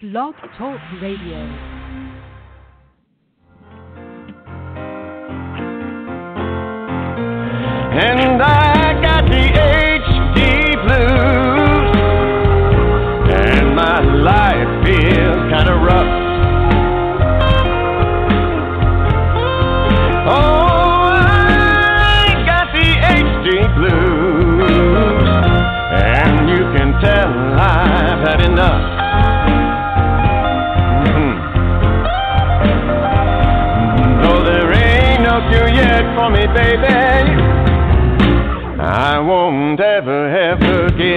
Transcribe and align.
Blog 0.00 0.34
Talk 0.56 0.78
Radio. 1.02 1.77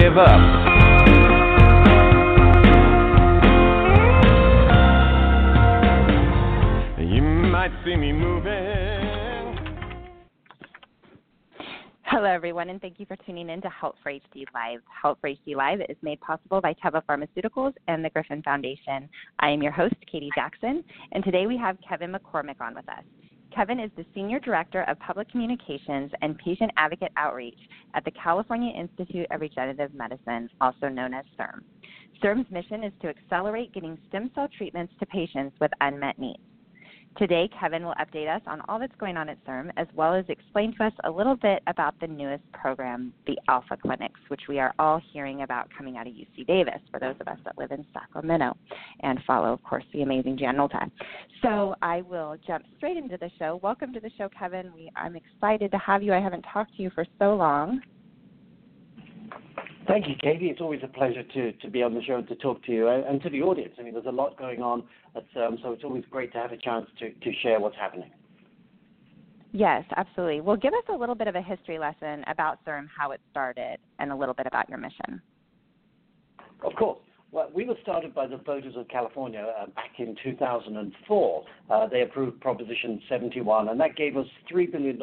Give 0.02 0.18
up. 0.18 0.62
Hello, 12.04 12.30
everyone, 12.30 12.68
and 12.68 12.80
thank 12.80 12.98
you 12.98 13.06
for 13.06 13.16
tuning 13.24 13.48
in 13.48 13.62
to 13.62 13.68
Help 13.68 13.96
for 14.02 14.12
HD 14.12 14.44
Live. 14.52 14.80
Help 15.02 15.20
for 15.20 15.30
HD 15.30 15.56
Live 15.56 15.80
is 15.88 15.96
made 16.02 16.20
possible 16.20 16.60
by 16.60 16.74
Teva 16.74 17.02
Pharmaceuticals 17.08 17.72
and 17.88 18.04
the 18.04 18.10
Griffin 18.10 18.42
Foundation. 18.42 19.08
I 19.38 19.50
am 19.50 19.62
your 19.62 19.72
host, 19.72 19.94
Katie 20.10 20.30
Jackson, 20.34 20.82
and 21.12 21.24
today 21.24 21.46
we 21.46 21.56
have 21.58 21.76
Kevin 21.88 22.12
McCormick 22.12 22.60
on 22.60 22.74
with 22.74 22.88
us. 22.88 23.04
Kevin 23.54 23.80
is 23.80 23.90
the 23.96 24.04
Senior 24.14 24.40
Director 24.40 24.82
of 24.84 24.98
Public 25.00 25.28
Communications 25.30 26.10
and 26.22 26.38
Patient 26.38 26.70
Advocate 26.76 27.12
Outreach 27.16 27.58
at 27.94 28.04
the 28.04 28.10
California 28.12 28.72
Institute 28.74 29.26
of 29.30 29.40
Regenerative 29.40 29.94
Medicine, 29.94 30.48
also 30.60 30.88
known 30.88 31.12
as 31.12 31.24
CIRM. 31.38 31.60
CIRM's 32.22 32.50
mission 32.50 32.82
is 32.82 32.92
to 33.02 33.08
accelerate 33.08 33.72
getting 33.74 33.98
stem 34.08 34.30
cell 34.34 34.48
treatments 34.56 34.94
to 35.00 35.06
patients 35.06 35.54
with 35.60 35.70
unmet 35.80 36.18
needs. 36.18 36.40
Today, 37.18 37.48
Kevin 37.60 37.84
will 37.84 37.94
update 38.00 38.34
us 38.34 38.40
on 38.46 38.62
all 38.68 38.78
that's 38.78 38.94
going 38.98 39.18
on 39.18 39.28
at 39.28 39.44
CIRM, 39.44 39.70
as 39.76 39.86
well 39.94 40.14
as 40.14 40.24
explain 40.28 40.74
to 40.76 40.84
us 40.84 40.92
a 41.04 41.10
little 41.10 41.36
bit 41.36 41.62
about 41.66 41.94
the 42.00 42.06
newest 42.06 42.42
program, 42.52 43.12
the 43.26 43.38
Alpha 43.48 43.76
Clinics, 43.76 44.18
which 44.28 44.40
we 44.48 44.58
are 44.58 44.72
all 44.78 45.00
hearing 45.12 45.42
about 45.42 45.68
coming 45.76 45.98
out 45.98 46.06
of 46.06 46.14
UC 46.14 46.46
Davis 46.46 46.80
for 46.90 46.98
those 46.98 47.14
of 47.20 47.28
us 47.28 47.38
that 47.44 47.58
live 47.58 47.70
in 47.70 47.84
Sacramento 47.92 48.56
and 49.00 49.20
follow, 49.26 49.52
of 49.52 49.62
course, 49.62 49.84
the 49.92 50.00
amazing 50.02 50.38
Jan 50.38 50.56
Nolta. 50.56 50.90
So 51.42 51.74
I 51.82 52.00
will 52.00 52.36
jump 52.46 52.64
straight 52.78 52.96
into 52.96 53.18
the 53.18 53.30
show. 53.38 53.60
Welcome 53.62 53.92
to 53.92 54.00
the 54.00 54.10
show, 54.16 54.30
Kevin. 54.36 54.72
We, 54.74 54.90
I'm 54.96 55.14
excited 55.14 55.70
to 55.72 55.78
have 55.78 56.02
you. 56.02 56.14
I 56.14 56.20
haven't 56.20 56.46
talked 56.50 56.74
to 56.76 56.82
you 56.82 56.90
for 56.94 57.04
so 57.18 57.34
long. 57.34 57.82
Thank 59.88 60.06
you, 60.06 60.14
Katie. 60.20 60.46
It's 60.46 60.60
always 60.60 60.80
a 60.84 60.88
pleasure 60.88 61.22
to, 61.22 61.52
to 61.52 61.68
be 61.68 61.82
on 61.82 61.94
the 61.94 62.02
show 62.02 62.16
and 62.16 62.28
to 62.28 62.36
talk 62.36 62.62
to 62.64 62.72
you 62.72 62.88
and, 62.88 63.20
to 63.22 63.30
the 63.30 63.42
audience. 63.42 63.74
I 63.78 63.82
mean, 63.82 63.94
there's 63.94 64.06
a 64.06 64.12
lot 64.12 64.38
going 64.38 64.62
on, 64.62 64.84
at, 65.16 65.24
um, 65.42 65.58
so 65.62 65.72
it's 65.72 65.84
always 65.84 66.04
great 66.10 66.32
to 66.32 66.38
have 66.38 66.52
a 66.52 66.56
chance 66.56 66.86
to, 67.00 67.10
to 67.10 67.32
share 67.42 67.58
what's 67.58 67.76
happening. 67.76 68.10
Yes, 69.52 69.84
absolutely. 69.96 70.40
Well, 70.40 70.56
give 70.56 70.72
us 70.72 70.84
a 70.88 70.96
little 70.96 71.14
bit 71.14 71.28
of 71.28 71.34
a 71.34 71.42
history 71.42 71.78
lesson 71.78 72.24
about 72.26 72.64
CIRM, 72.64 72.86
how 72.96 73.10
it 73.10 73.20
started, 73.30 73.78
and 73.98 74.12
a 74.12 74.16
little 74.16 74.34
bit 74.34 74.46
about 74.46 74.68
your 74.68 74.78
mission. 74.78 75.20
Of 76.64 76.74
course. 76.74 77.00
Well, 77.32 77.50
we 77.54 77.64
were 77.64 77.76
started 77.82 78.14
by 78.14 78.26
the 78.26 78.36
voters 78.36 78.74
of 78.76 78.88
California 78.88 79.46
uh, 79.58 79.66
back 79.66 79.92
in 79.98 80.14
2004. 80.22 81.44
Uh, 81.70 81.86
they 81.88 82.02
approved 82.02 82.40
Proposition 82.40 83.00
71, 83.08 83.68
and 83.68 83.80
that 83.80 83.96
gave 83.96 84.16
us 84.16 84.26
$3 84.52 84.70
billion 84.70 84.98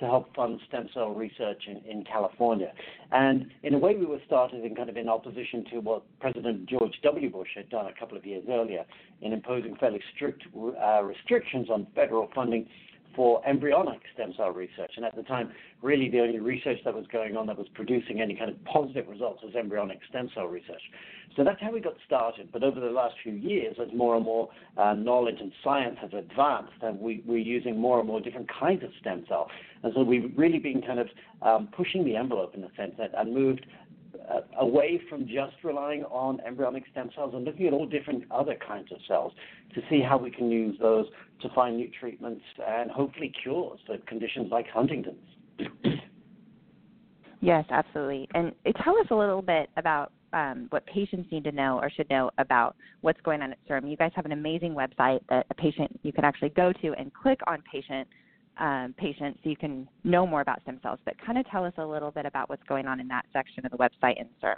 to 0.00 0.06
help 0.06 0.34
fund 0.34 0.58
stem 0.66 0.88
cell 0.92 1.10
research 1.10 1.62
in, 1.68 1.76
in 1.88 2.04
California. 2.04 2.72
And 3.12 3.46
in 3.62 3.74
a 3.74 3.78
way, 3.78 3.94
we 3.94 4.06
were 4.06 4.20
started 4.26 4.64
in 4.64 4.74
kind 4.74 4.88
of 4.88 4.96
in 4.96 5.08
opposition 5.08 5.64
to 5.72 5.80
what 5.80 6.02
President 6.20 6.68
George 6.68 6.94
W. 7.02 7.30
Bush 7.30 7.50
had 7.54 7.68
done 7.68 7.86
a 7.86 7.98
couple 7.98 8.16
of 8.16 8.24
years 8.24 8.44
earlier 8.48 8.84
in 9.20 9.32
imposing 9.32 9.76
fairly 9.76 10.00
strict 10.14 10.42
uh, 10.56 11.02
restrictions 11.02 11.68
on 11.70 11.86
federal 11.94 12.28
funding 12.34 12.66
for 13.14 13.46
embryonic 13.46 14.00
stem 14.14 14.32
cell 14.36 14.50
research. 14.50 14.92
And 14.96 15.04
at 15.04 15.16
the 15.16 15.22
time, 15.22 15.50
really 15.82 16.08
the 16.08 16.20
only 16.20 16.38
research 16.38 16.78
that 16.84 16.94
was 16.94 17.06
going 17.12 17.36
on 17.36 17.46
that 17.46 17.58
was 17.58 17.66
producing 17.74 18.20
any 18.20 18.34
kind 18.34 18.50
of 18.50 18.64
positive 18.64 19.08
results 19.08 19.42
was 19.42 19.54
embryonic 19.54 19.98
stem 20.08 20.30
cell 20.34 20.46
research. 20.46 20.82
So 21.36 21.44
that's 21.44 21.60
how 21.60 21.72
we 21.72 21.80
got 21.80 21.94
started. 22.06 22.50
But 22.52 22.62
over 22.62 22.80
the 22.80 22.90
last 22.90 23.14
few 23.22 23.32
years, 23.32 23.76
as 23.80 23.88
more 23.94 24.16
and 24.16 24.24
more 24.24 24.48
uh, 24.76 24.94
knowledge 24.94 25.36
and 25.40 25.52
science 25.62 25.96
has 26.00 26.10
advanced, 26.12 26.72
and 26.82 26.98
we, 26.98 27.22
we're 27.26 27.38
using 27.38 27.78
more 27.78 27.98
and 27.98 28.08
more 28.08 28.20
different 28.20 28.48
kinds 28.48 28.82
of 28.82 28.90
stem 29.00 29.24
cell. 29.28 29.48
And 29.82 29.92
so 29.94 30.02
we've 30.02 30.32
really 30.36 30.58
been 30.58 30.82
kind 30.82 30.98
of 30.98 31.08
um, 31.42 31.68
pushing 31.74 32.04
the 32.04 32.16
envelope 32.16 32.54
in 32.54 32.60
the 32.60 32.70
sense 32.76 32.92
that 32.98 33.12
and 33.16 33.32
moved 33.34 33.66
uh, 34.30 34.40
away 34.58 35.00
from 35.08 35.26
just 35.26 35.54
relying 35.62 36.04
on 36.04 36.40
embryonic 36.46 36.84
stem 36.90 37.10
cells 37.14 37.32
and 37.34 37.44
looking 37.44 37.66
at 37.66 37.72
all 37.72 37.86
different 37.86 38.24
other 38.30 38.56
kinds 38.66 38.90
of 38.92 38.98
cells 39.06 39.32
to 39.74 39.80
see 39.88 40.00
how 40.00 40.16
we 40.16 40.30
can 40.30 40.50
use 40.50 40.76
those 40.80 41.06
to 41.42 41.48
find 41.54 41.76
new 41.76 41.90
treatments 41.98 42.42
and 42.66 42.90
hopefully 42.90 43.32
cures 43.42 43.78
for 43.86 43.98
conditions 44.06 44.48
like 44.50 44.66
Huntington's. 44.68 45.16
yes, 47.40 47.64
absolutely. 47.70 48.28
And 48.34 48.52
uh, 48.66 48.72
tell 48.82 48.98
us 48.98 49.06
a 49.10 49.14
little 49.14 49.42
bit 49.42 49.70
about 49.76 50.12
um, 50.32 50.66
what 50.70 50.86
patients 50.86 51.30
need 51.32 51.44
to 51.44 51.52
know 51.52 51.78
or 51.80 51.90
should 51.90 52.08
know 52.10 52.30
about 52.38 52.76
what's 53.00 53.20
going 53.22 53.42
on 53.42 53.52
at 53.52 53.58
CIRM. 53.68 53.90
You 53.90 53.96
guys 53.96 54.12
have 54.14 54.26
an 54.26 54.32
amazing 54.32 54.74
website 54.74 55.20
that 55.28 55.46
a 55.50 55.54
patient 55.54 55.98
you 56.02 56.12
can 56.12 56.24
actually 56.24 56.50
go 56.50 56.72
to 56.72 56.92
and 56.94 57.12
click 57.12 57.40
on 57.46 57.62
patient 57.70 58.06
um, 58.58 58.94
so 58.98 59.32
you 59.42 59.56
can 59.56 59.88
know 60.04 60.26
more 60.26 60.40
about 60.40 60.60
stem 60.62 60.78
cells. 60.82 60.98
But 61.04 61.14
kind 61.24 61.38
of 61.38 61.48
tell 61.48 61.64
us 61.64 61.74
a 61.78 61.84
little 61.84 62.10
bit 62.10 62.26
about 62.26 62.48
what's 62.48 62.62
going 62.64 62.86
on 62.86 63.00
in 63.00 63.08
that 63.08 63.24
section 63.32 63.64
of 63.64 63.72
the 63.72 63.78
website 63.78 64.20
in 64.20 64.28
CIRM. 64.42 64.56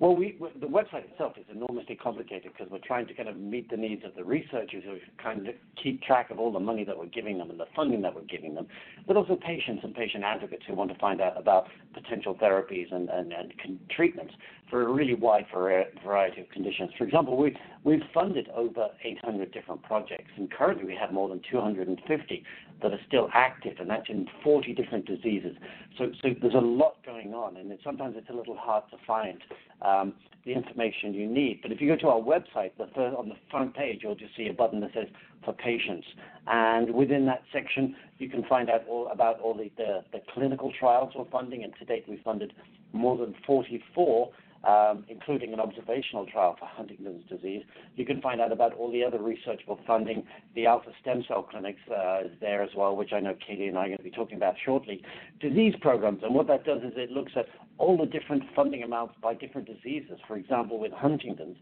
Well, 0.00 0.16
we, 0.16 0.36
the 0.60 0.66
website 0.66 1.08
itself 1.10 1.34
is 1.38 1.44
enormously 1.54 1.94
complicated 1.94 2.52
because 2.52 2.70
we're 2.70 2.84
trying 2.84 3.06
to 3.06 3.14
kind 3.14 3.28
of 3.28 3.36
meet 3.36 3.70
the 3.70 3.76
needs 3.76 4.04
of 4.04 4.14
the 4.16 4.24
researchers 4.24 4.82
who 4.84 4.96
kind 5.22 5.48
of 5.48 5.54
keep 5.80 6.02
track 6.02 6.30
of 6.30 6.40
all 6.40 6.52
the 6.52 6.58
money 6.58 6.82
that 6.84 6.98
we're 6.98 7.06
giving 7.06 7.38
them 7.38 7.48
and 7.50 7.60
the 7.60 7.66
funding 7.76 8.02
that 8.02 8.12
we're 8.12 8.22
giving 8.22 8.56
them, 8.56 8.66
but 9.06 9.16
also 9.16 9.36
patients 9.36 9.82
and 9.84 9.94
patient 9.94 10.24
advocates 10.24 10.64
who 10.66 10.74
want 10.74 10.92
to 10.92 10.98
find 10.98 11.20
out 11.20 11.38
about 11.38 11.68
potential 11.92 12.34
therapies 12.34 12.92
and, 12.92 13.08
and, 13.08 13.32
and 13.32 13.78
treatments 13.88 14.34
for 14.70 14.82
a 14.82 14.92
really 14.92 15.14
wide 15.14 15.46
variety 15.52 16.40
of 16.40 16.48
conditions. 16.50 16.90
For 16.96 17.04
example, 17.04 17.36
we, 17.36 17.56
we've 17.84 18.02
funded 18.12 18.48
over 18.54 18.88
800 19.02 19.52
different 19.52 19.82
projects, 19.82 20.30
and 20.36 20.50
currently 20.50 20.84
we 20.84 20.96
have 21.00 21.12
more 21.12 21.28
than 21.28 21.40
250 21.50 22.44
that 22.82 22.92
are 22.92 23.00
still 23.06 23.28
active, 23.32 23.74
and 23.78 23.88
that's 23.88 24.08
in 24.08 24.26
40 24.42 24.74
different 24.74 25.06
diseases. 25.06 25.56
So, 25.98 26.10
so 26.22 26.30
there's 26.40 26.54
a 26.54 26.58
lot 26.58 26.96
going 27.04 27.34
on, 27.34 27.56
and 27.56 27.70
it, 27.70 27.80
sometimes 27.84 28.14
it's 28.18 28.30
a 28.30 28.32
little 28.32 28.56
hard 28.56 28.84
to 28.90 28.96
find 29.06 29.40
um, 29.82 30.14
the 30.44 30.52
information 30.52 31.14
you 31.14 31.26
need. 31.26 31.60
But 31.62 31.72
if 31.72 31.80
you 31.80 31.88
go 31.88 31.96
to 31.96 32.08
our 32.08 32.20
website, 32.20 32.70
the 32.78 32.88
first, 32.94 33.16
on 33.16 33.28
the 33.28 33.36
front 33.50 33.74
page, 33.74 34.00
you'll 34.02 34.14
just 34.14 34.36
see 34.36 34.48
a 34.48 34.52
button 34.52 34.80
that 34.80 34.90
says 34.94 35.06
for 35.44 35.52
patients. 35.52 36.06
And 36.46 36.94
within 36.94 37.26
that 37.26 37.42
section, 37.52 37.96
you 38.18 38.28
can 38.28 38.44
find 38.44 38.68
out 38.70 38.82
all 38.88 39.08
about 39.08 39.40
all 39.40 39.54
the, 39.54 39.70
the, 39.76 40.04
the 40.12 40.20
clinical 40.32 40.72
trials 40.78 41.12
we're 41.16 41.24
funding. 41.30 41.64
And 41.64 41.72
to 41.78 41.84
date, 41.84 42.04
we've 42.08 42.20
funded 42.22 42.52
more 42.92 43.16
than 43.16 43.34
44 43.46 44.30
um, 44.66 45.04
including 45.08 45.52
an 45.52 45.60
observational 45.60 46.26
trial 46.26 46.56
for 46.58 46.66
Huntington's 46.66 47.24
disease. 47.28 47.62
You 47.96 48.06
can 48.06 48.20
find 48.20 48.40
out 48.40 48.52
about 48.52 48.74
all 48.74 48.90
the 48.90 49.04
other 49.04 49.22
research 49.22 49.60
we're 49.66 49.76
funding. 49.86 50.24
The 50.54 50.66
alpha 50.66 50.90
stem 51.00 51.22
cell 51.28 51.42
clinics 51.42 51.80
uh, 51.90 52.20
is 52.24 52.32
there 52.40 52.62
as 52.62 52.70
well, 52.76 52.96
which 52.96 53.12
I 53.12 53.20
know 53.20 53.34
Katie 53.46 53.66
and 53.66 53.76
I 53.76 53.82
are 53.82 53.86
going 53.88 53.98
to 53.98 54.04
be 54.04 54.10
talking 54.10 54.36
about 54.36 54.54
shortly. 54.64 55.02
Disease 55.40 55.74
programs, 55.80 56.22
and 56.22 56.34
what 56.34 56.46
that 56.48 56.64
does 56.64 56.82
is 56.82 56.92
it 56.96 57.10
looks 57.10 57.32
at 57.36 57.46
all 57.78 57.96
the 57.96 58.06
different 58.06 58.42
funding 58.54 58.82
amounts 58.82 59.14
by 59.22 59.34
different 59.34 59.66
diseases. 59.66 60.18
For 60.26 60.36
example, 60.36 60.78
with 60.78 60.92
Huntington's, 60.92 61.56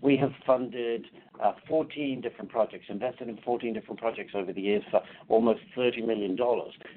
we 0.00 0.16
have 0.16 0.32
funded 0.46 1.06
uh, 1.42 1.52
14 1.68 2.20
different 2.20 2.50
projects, 2.50 2.86
invested 2.88 3.28
in 3.28 3.38
14 3.44 3.72
different 3.72 4.00
projects 4.00 4.32
over 4.34 4.52
the 4.52 4.60
years 4.60 4.82
for 4.90 5.00
almost 5.28 5.60
$30 5.76 6.06
million. 6.06 6.36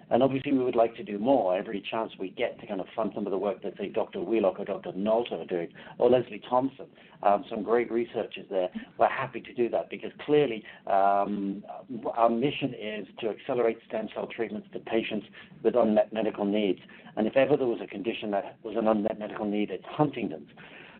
And 0.10 0.24
obviously, 0.24 0.54
we 0.54 0.64
would 0.64 0.76
like 0.76 0.96
to 0.96 1.04
do 1.04 1.20
more 1.20 1.56
every 1.56 1.84
chance 1.90 2.12
we 2.20 2.30
get 2.30 2.60
to 2.60 2.68
kind 2.68 2.82
of 2.82 2.88
fund 2.96 3.12
some 3.14 3.26
of 3.26 3.32
the 3.32 3.38
work 3.38 3.62
that, 3.64 3.74
say, 3.78 3.90
Dr. 3.90 4.22
Wheelock 4.22 4.60
or 4.60 4.66
Dr. 4.66 4.92
Nolta 4.94 5.34
are 5.34 5.46
doing, 5.46 5.70
or 5.98 6.10
Leslie 6.10 6.42
Thompson. 6.50 6.88
Um, 7.24 7.46
some 7.50 7.62
great 7.62 7.92
researchers 7.92 8.46
there. 8.50 8.70
We're 8.98 9.08
happy 9.08 9.42
to 9.42 9.54
do 9.54 9.70
that 9.70 9.92
because 9.92 10.12
clearly 10.26 10.64
um, 10.88 11.64
our 12.16 12.30
mission 12.30 12.74
is 12.74 13.08
to 13.20 13.30
accelerate 13.30 13.78
stem 13.88 14.08
cell 14.16 14.28
treatments 14.28 14.70
to 14.74 14.80
patients 14.80 15.28
with 15.62 15.76
unmet 15.76 16.12
medical 16.12 16.46
needs. 16.46 16.80
And 17.16 17.28
if 17.28 17.38
ever 17.38 17.58
there 17.58 17.68
was 17.68 17.80
a 17.84 17.88
condition 17.88 18.32
that 18.32 18.58
was 18.64 18.76
an 18.76 18.88
unmet 18.88 19.20
medical 19.20 19.46
need, 19.46 19.70
it's 19.70 19.86
Huntington's. 19.88 20.50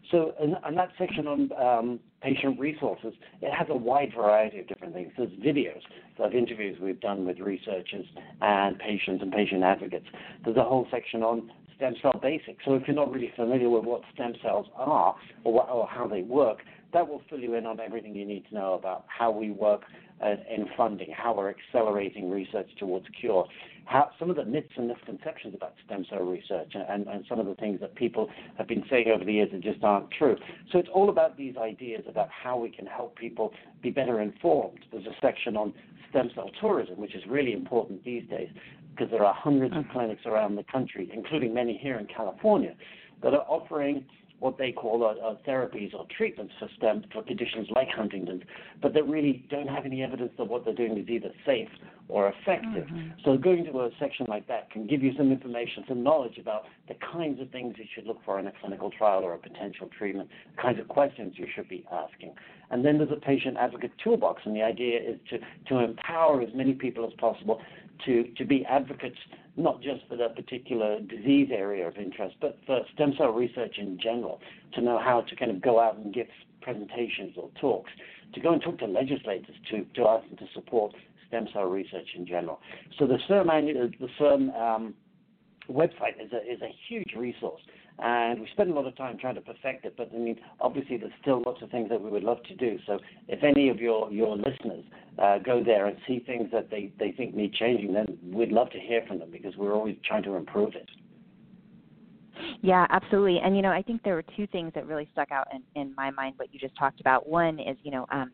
So, 0.10 0.34
in, 0.42 0.56
in 0.68 0.76
that 0.76 0.90
section 0.98 1.28
on 1.28 1.50
um, 1.54 2.00
patient 2.22 2.60
resources, 2.60 3.14
it 3.42 3.54
has 3.54 3.68
a 3.70 3.76
wide 3.76 4.12
variety 4.16 4.60
of 4.60 4.68
different 4.68 4.94
things. 4.94 5.12
There's 5.18 5.30
videos 5.32 5.82
of 6.20 6.34
interviews 6.34 6.78
we've 6.82 7.00
done 7.00 7.26
with 7.26 7.40
researchers 7.40 8.06
and 8.42 8.78
patients 8.80 9.22
and 9.22 9.32
patient 9.32 9.64
advocates. 9.64 10.06
There's 10.44 10.58
a 10.58 10.64
whole 10.64 10.88
section 10.92 11.24
on 11.24 11.52
stem 11.76 11.96
cell 12.02 12.20
basics. 12.22 12.64
So 12.66 12.76
if 12.76 12.84
you're 12.88 12.96
not 12.96 13.12
really 13.12 13.32
familiar 13.36 13.70
with 13.70 13.84
what 13.84 14.02
stem 14.14 14.34
cells 14.44 14.68
are 14.76 15.16
or, 15.44 15.54
what, 15.54 15.70
or 15.70 15.88
how 15.88 16.08
they 16.08 16.22
work, 16.22 16.60
that 16.94 17.08
will 17.08 17.22
fill 17.30 17.40
you 17.40 17.56
in 17.56 17.66
on 17.66 17.80
everything 17.80 18.16
you 18.16 18.26
need 18.26 18.46
to 18.50 18.56
know 18.56 18.74
about 18.74 19.06
how 19.08 19.32
we 19.32 19.52
work 19.52 19.82
uh, 20.24 20.36
in 20.54 20.68
funding, 20.78 21.10
how 21.12 21.36
we're 21.36 21.50
accelerating 21.50 22.30
research 22.30 22.70
towards 22.78 23.06
cure, 23.20 23.48
how 23.86 24.10
some 24.20 24.30
of 24.30 24.36
the 24.36 24.46
myths 24.46 24.72
and 24.78 24.88
misconceptions 24.88 25.56
about 25.56 25.74
stem 25.86 26.06
cell 26.10 26.20
research, 26.20 26.74
and, 26.74 27.08
and 27.08 27.26
some 27.28 27.40
of 27.40 27.46
the 27.46 27.56
things 27.56 27.80
that 27.80 27.96
people 27.96 28.30
have 28.58 28.68
been 28.68 28.84
saying 28.90 29.08
over 29.14 29.24
the 29.24 29.34
years 29.34 29.50
that 29.52 29.62
just 29.62 29.84
aren't 29.84 30.12
true. 30.12 30.36
So 30.72 30.80
it's 30.80 30.90
all 30.94 31.10
about 31.10 31.38
these 31.38 31.56
ideas 31.58 32.04
about 32.08 32.30
how 32.30 32.58
we 32.58 32.70
can 32.70 32.86
help 32.86 33.16
people 33.16 33.54
be 33.82 33.90
better 33.90 34.22
informed. 34.22 34.80
There's 34.92 35.06
a 35.06 35.16
section 35.22 35.58
on 35.58 35.74
stem 36.10 36.30
cell 36.36 36.52
tourism, 36.60 36.98
which 36.98 37.16
is 37.16 37.24
really 37.28 37.54
important 37.54 38.04
these 38.04 38.28
days 38.30 38.50
because 38.92 39.10
there 39.10 39.26
are 39.26 39.34
hundreds 39.34 39.76
of 39.76 39.86
mm. 39.86 39.92
clinics 39.92 40.26
around 40.26 40.56
the 40.56 40.64
country, 40.64 41.10
including 41.14 41.54
many 41.54 41.80
here 41.82 41.98
in 41.98 42.06
California, 42.06 42.76
that 43.24 43.34
are 43.34 43.46
offering 43.48 44.06
what 44.42 44.58
they 44.58 44.72
call 44.72 45.04
uh, 45.04 45.24
uh, 45.24 45.36
therapies 45.48 45.94
or 45.94 46.06
treatments 46.18 46.52
for 46.60 46.68
stem 46.76 47.04
for 47.14 47.22
conditions 47.24 47.68
like 47.76 47.88
Huntington's, 47.96 48.42
but 48.82 48.92
that 48.96 49.08
really 49.08 49.46
don't 49.52 49.68
have 49.68 49.86
any 49.86 50.02
evidence 50.02 50.32
that 50.40 50.46
what 50.46 50.66
they're 50.66 50.74
doing 50.74 50.98
is 50.98 51.08
either 51.08 51.30
safe 51.46 51.70
or 52.10 52.28
effective. 52.28 52.88
Mm-hmm. 52.88 53.10
So 53.24 53.38
going 53.38 53.64
to 53.66 53.72
a 53.82 53.90
section 54.00 54.26
like 54.28 54.48
that 54.48 54.72
can 54.72 54.88
give 54.88 55.04
you 55.04 55.14
some 55.16 55.32
information, 55.32 55.84
some 55.88 56.02
knowledge 56.04 56.40
about 56.40 56.64
the 56.88 56.96
kinds 57.14 57.40
of 57.40 57.52
things 57.52 57.76
you 57.78 57.86
should 57.94 58.08
look 58.08 58.18
for 58.26 58.40
in 58.40 58.48
a 58.48 58.52
clinical 58.60 58.90
trial 58.90 59.24
or 59.24 59.36
a 59.36 59.38
potential 59.38 59.88
treatment, 59.96 60.28
the 60.56 60.62
kinds 60.62 60.80
of 60.80 60.88
questions 60.88 61.36
you 61.38 61.46
should 61.56 61.70
be 61.70 61.86
asking. 61.92 62.34
And 62.72 62.84
then 62.84 62.98
there's 62.98 63.12
a 63.12 63.22
patient 63.24 63.58
advocate 63.58 63.92
toolbox, 64.04 64.42
and 64.46 64.56
the 64.56 64.64
idea 64.64 65.00
is 65.00 65.20
to, 65.30 65.38
to 65.68 65.84
empower 65.84 66.42
as 66.42 66.50
many 66.56 66.74
people 66.74 67.06
as 67.06 67.14
possible 67.20 67.62
to, 68.06 68.24
to 68.38 68.46
be 68.46 68.66
advocates 68.66 69.18
not 69.58 69.82
just 69.82 70.02
for 70.08 70.16
that 70.16 70.36
particular 70.36 71.00
disease 71.02 71.50
area 71.52 71.88
of 71.88 71.98
interest, 71.98 72.36
but 72.40 72.58
for 72.66 72.82
stem 72.94 73.14
cell 73.18 73.32
research 73.32 73.76
in 73.78 74.00
general, 74.02 74.40
to 74.74 74.82
know 74.82 74.98
how 74.98 75.22
to 75.22 75.36
kind 75.36 75.52
of 75.52 75.62
go 75.62 75.80
out 75.80 75.98
and 75.98 76.14
give 76.14 76.28
presentations 76.62 77.34
or 77.36 77.50
talks, 77.60 77.92
to 78.34 78.40
go 78.40 78.54
and 78.54 78.62
talk 78.62 78.78
to 78.80 78.86
legislators 78.86 79.56
to, 79.70 79.84
to 79.94 80.08
ask 80.08 80.28
them 80.30 80.38
to 80.38 80.46
support 80.54 80.94
stem 81.28 81.48
cell 81.54 81.66
research 81.66 82.08
in 82.16 82.26
general. 82.26 82.60
So 82.98 83.06
the 83.08 83.18
CIRM, 83.30 83.48
the 84.00 84.08
CIRM 84.20 84.56
um, 84.60 84.94
website 85.70 86.24
is 86.24 86.32
a, 86.32 86.38
is 86.38 86.62
a 86.62 86.74
huge 86.88 87.14
resource 87.18 87.62
and 88.00 88.40
we 88.40 88.48
spend 88.54 88.72
a 88.72 88.74
lot 88.74 88.88
of 88.88 88.96
time 88.96 89.18
trying 89.18 89.36
to 89.36 89.42
perfect 89.42 89.86
it. 89.86 89.96
But 89.98 90.10
I 90.14 90.18
mean, 90.18 90.38
obviously, 90.60 90.98
there's 90.98 91.12
still 91.22 91.44
lots 91.46 91.62
of 91.62 91.70
things 91.70 91.90
that 91.90 92.02
we 92.02 92.10
would 92.10 92.24
love 92.24 92.42
to 92.44 92.56
do. 92.56 92.80
So 92.88 93.00
if 93.28 93.44
any 93.44 93.70
of 93.70 93.80
your 93.80 94.12
your 94.12 94.36
listeners 94.36 94.84
uh, 95.20 95.38
go 95.40 95.64
there 95.64 95.88
and 95.88 95.98
see 96.08 96.20
things 96.26 96.50
that 96.52 96.70
they 96.70 96.92
they 97.00 97.12
think 97.12 97.36
need 97.36 97.54
changing, 97.54 97.94
then 97.94 98.18
we'd 98.24 98.52
love 98.52 98.70
to 98.72 98.80
hear 98.80 99.04
from 99.08 99.20
them 99.20 99.30
because 99.32 99.56
we're 99.58 99.74
always 99.74 99.96
trying 100.06 100.24
to 100.24 100.36
improve 100.36 100.74
it. 100.76 100.90
Yeah, 102.62 102.88
absolutely. 102.90 103.40
And 103.44 103.56
you 103.56 103.62
know, 103.62 103.72
I 103.72 103.82
think 103.82 104.04
there 104.04 104.16
were 104.16 104.26
two 104.36 104.48
things 104.48 104.72
that 104.76 104.88
really 104.88 105.08
stuck 105.12 105.32
out 105.32 105.48
in, 105.54 105.82
in 105.82 105.94
my 105.96 106.12
mind. 106.12 106.36
What 106.38 106.54
you 106.54 106.60
just 106.60 106.78
talked 106.78 107.00
about. 107.00 107.28
One 107.28 107.60
is, 107.60 107.78
you 107.84 107.92
know, 107.92 108.06
um, 108.12 108.32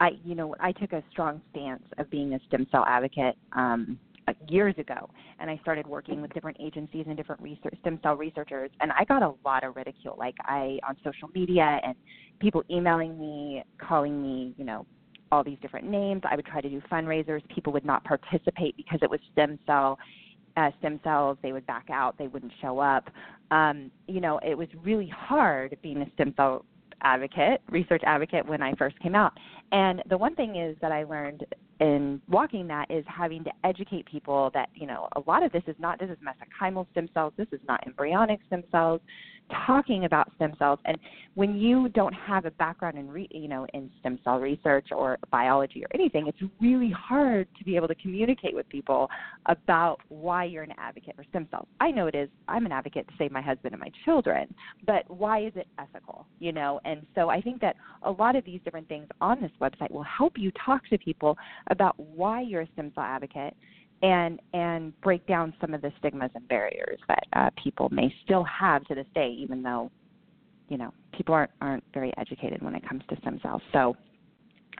I 0.00 0.10
you 0.24 0.34
know 0.34 0.54
I 0.60 0.72
took 0.72 0.92
a 0.92 1.02
strong 1.10 1.40
stance 1.50 1.84
of 1.98 2.10
being 2.10 2.34
a 2.34 2.40
stem 2.48 2.66
cell 2.70 2.84
advocate. 2.86 3.36
Um, 3.52 3.98
years 4.48 4.74
ago, 4.78 5.10
and 5.38 5.50
I 5.50 5.58
started 5.60 5.86
working 5.86 6.22
with 6.22 6.32
different 6.32 6.56
agencies 6.58 7.04
and 7.06 7.14
different 7.14 7.42
research, 7.42 7.74
stem 7.80 7.98
cell 8.02 8.16
researchers, 8.16 8.70
and 8.80 8.90
I 8.92 9.04
got 9.04 9.22
a 9.22 9.34
lot 9.44 9.64
of 9.64 9.76
ridicule, 9.76 10.16
like 10.18 10.34
I 10.40 10.78
on 10.88 10.96
social 11.04 11.28
media 11.34 11.78
and 11.84 11.94
people 12.40 12.62
emailing 12.70 13.18
me, 13.20 13.62
calling 13.78 14.22
me, 14.22 14.54
you 14.56 14.64
know, 14.64 14.86
all 15.34 15.44
these 15.44 15.58
different 15.60 15.88
names. 15.88 16.22
I 16.30 16.36
would 16.36 16.46
try 16.46 16.60
to 16.60 16.68
do 16.68 16.80
fundraisers. 16.90 17.46
People 17.48 17.72
would 17.72 17.84
not 17.84 18.04
participate 18.04 18.76
because 18.76 19.00
it 19.02 19.10
was 19.10 19.20
stem 19.32 19.58
cell 19.66 19.98
uh, 20.56 20.70
stem 20.78 21.00
cells. 21.02 21.36
They 21.42 21.52
would 21.52 21.66
back 21.66 21.88
out. 21.90 22.16
They 22.16 22.28
wouldn't 22.28 22.52
show 22.62 22.78
up. 22.78 23.10
Um, 23.50 23.90
you 24.06 24.20
know, 24.20 24.38
it 24.46 24.56
was 24.56 24.68
really 24.82 25.08
hard 25.08 25.76
being 25.82 26.00
a 26.02 26.06
stem 26.14 26.32
cell 26.36 26.64
advocate, 27.02 27.60
research 27.68 28.02
advocate 28.06 28.46
when 28.46 28.62
I 28.62 28.72
first 28.74 28.98
came 29.00 29.14
out. 29.14 29.32
And 29.72 30.02
the 30.08 30.16
one 30.16 30.36
thing 30.36 30.56
is 30.56 30.76
that 30.80 30.92
I 30.92 31.02
learned 31.04 31.44
in 31.80 32.22
walking 32.28 32.68
that 32.68 32.88
is 32.88 33.04
having 33.08 33.42
to 33.44 33.50
educate 33.64 34.06
people 34.06 34.50
that, 34.54 34.68
you 34.74 34.86
know, 34.86 35.08
a 35.16 35.20
lot 35.26 35.42
of 35.42 35.50
this 35.50 35.64
is 35.66 35.74
not 35.80 35.98
this 35.98 36.08
is 36.08 36.16
mesenchymal 36.18 36.86
stem 36.92 37.08
cells, 37.12 37.32
this 37.36 37.48
is 37.50 37.60
not 37.66 37.84
embryonic 37.86 38.38
stem 38.46 38.62
cells, 38.70 39.00
talking 39.66 40.04
about 40.04 40.30
stem 40.36 40.52
cells 40.58 40.78
and 40.84 40.96
when 41.34 41.56
you 41.56 41.88
don't 41.90 42.12
have 42.12 42.44
a 42.44 42.50
background 42.52 42.96
in 42.96 43.08
re, 43.08 43.28
you 43.30 43.48
know 43.48 43.66
in 43.74 43.90
stem 44.00 44.18
cell 44.24 44.38
research 44.38 44.88
or 44.90 45.18
biology 45.30 45.84
or 45.84 45.88
anything 45.94 46.26
it's 46.26 46.38
really 46.60 46.90
hard 46.90 47.46
to 47.58 47.64
be 47.64 47.76
able 47.76 47.88
to 47.88 47.94
communicate 47.96 48.54
with 48.54 48.68
people 48.68 49.08
about 49.46 49.98
why 50.08 50.44
you're 50.44 50.62
an 50.62 50.72
advocate 50.78 51.14
for 51.16 51.24
stem 51.30 51.46
cells. 51.50 51.66
I 51.80 51.90
know 51.90 52.06
it 52.06 52.14
is. 52.14 52.28
I'm 52.48 52.66
an 52.66 52.72
advocate 52.72 53.06
to 53.08 53.14
save 53.18 53.32
my 53.32 53.42
husband 53.42 53.74
and 53.74 53.80
my 53.80 53.90
children 54.04 54.52
but 54.86 55.08
why 55.08 55.40
is 55.44 55.52
it 55.56 55.66
ethical 55.78 56.26
you 56.38 56.52
know? 56.52 56.80
And 56.84 57.06
so 57.14 57.28
i 57.28 57.40
think 57.40 57.60
that 57.60 57.76
a 58.02 58.10
lot 58.10 58.36
of 58.36 58.44
these 58.44 58.60
different 58.64 58.88
things 58.88 59.06
on 59.20 59.40
this 59.40 59.52
website 59.60 59.90
will 59.90 60.04
help 60.04 60.34
you 60.36 60.50
talk 60.64 60.88
to 60.88 60.98
people 60.98 61.36
about 61.70 61.98
why 61.98 62.40
you're 62.40 62.62
a 62.62 62.68
stem 62.72 62.92
cell 62.94 63.04
advocate 63.04 63.54
and 64.04 64.40
and 64.52 65.00
break 65.00 65.26
down 65.26 65.54
some 65.60 65.72
of 65.72 65.80
the 65.80 65.90
stigmas 65.98 66.30
and 66.34 66.46
barriers 66.46 67.00
that 67.08 67.24
uh, 67.32 67.50
people 67.62 67.88
may 67.90 68.14
still 68.24 68.44
have 68.44 68.84
to 68.84 68.94
this 68.94 69.06
day, 69.14 69.34
even 69.38 69.62
though 69.62 69.90
you 70.68 70.76
know 70.76 70.92
people 71.16 71.34
aren't 71.34 71.50
aren't 71.60 71.84
very 71.94 72.12
educated 72.18 72.62
when 72.62 72.74
it 72.74 72.86
comes 72.86 73.02
to 73.08 73.16
stem 73.20 73.40
cells. 73.42 73.62
So. 73.72 73.96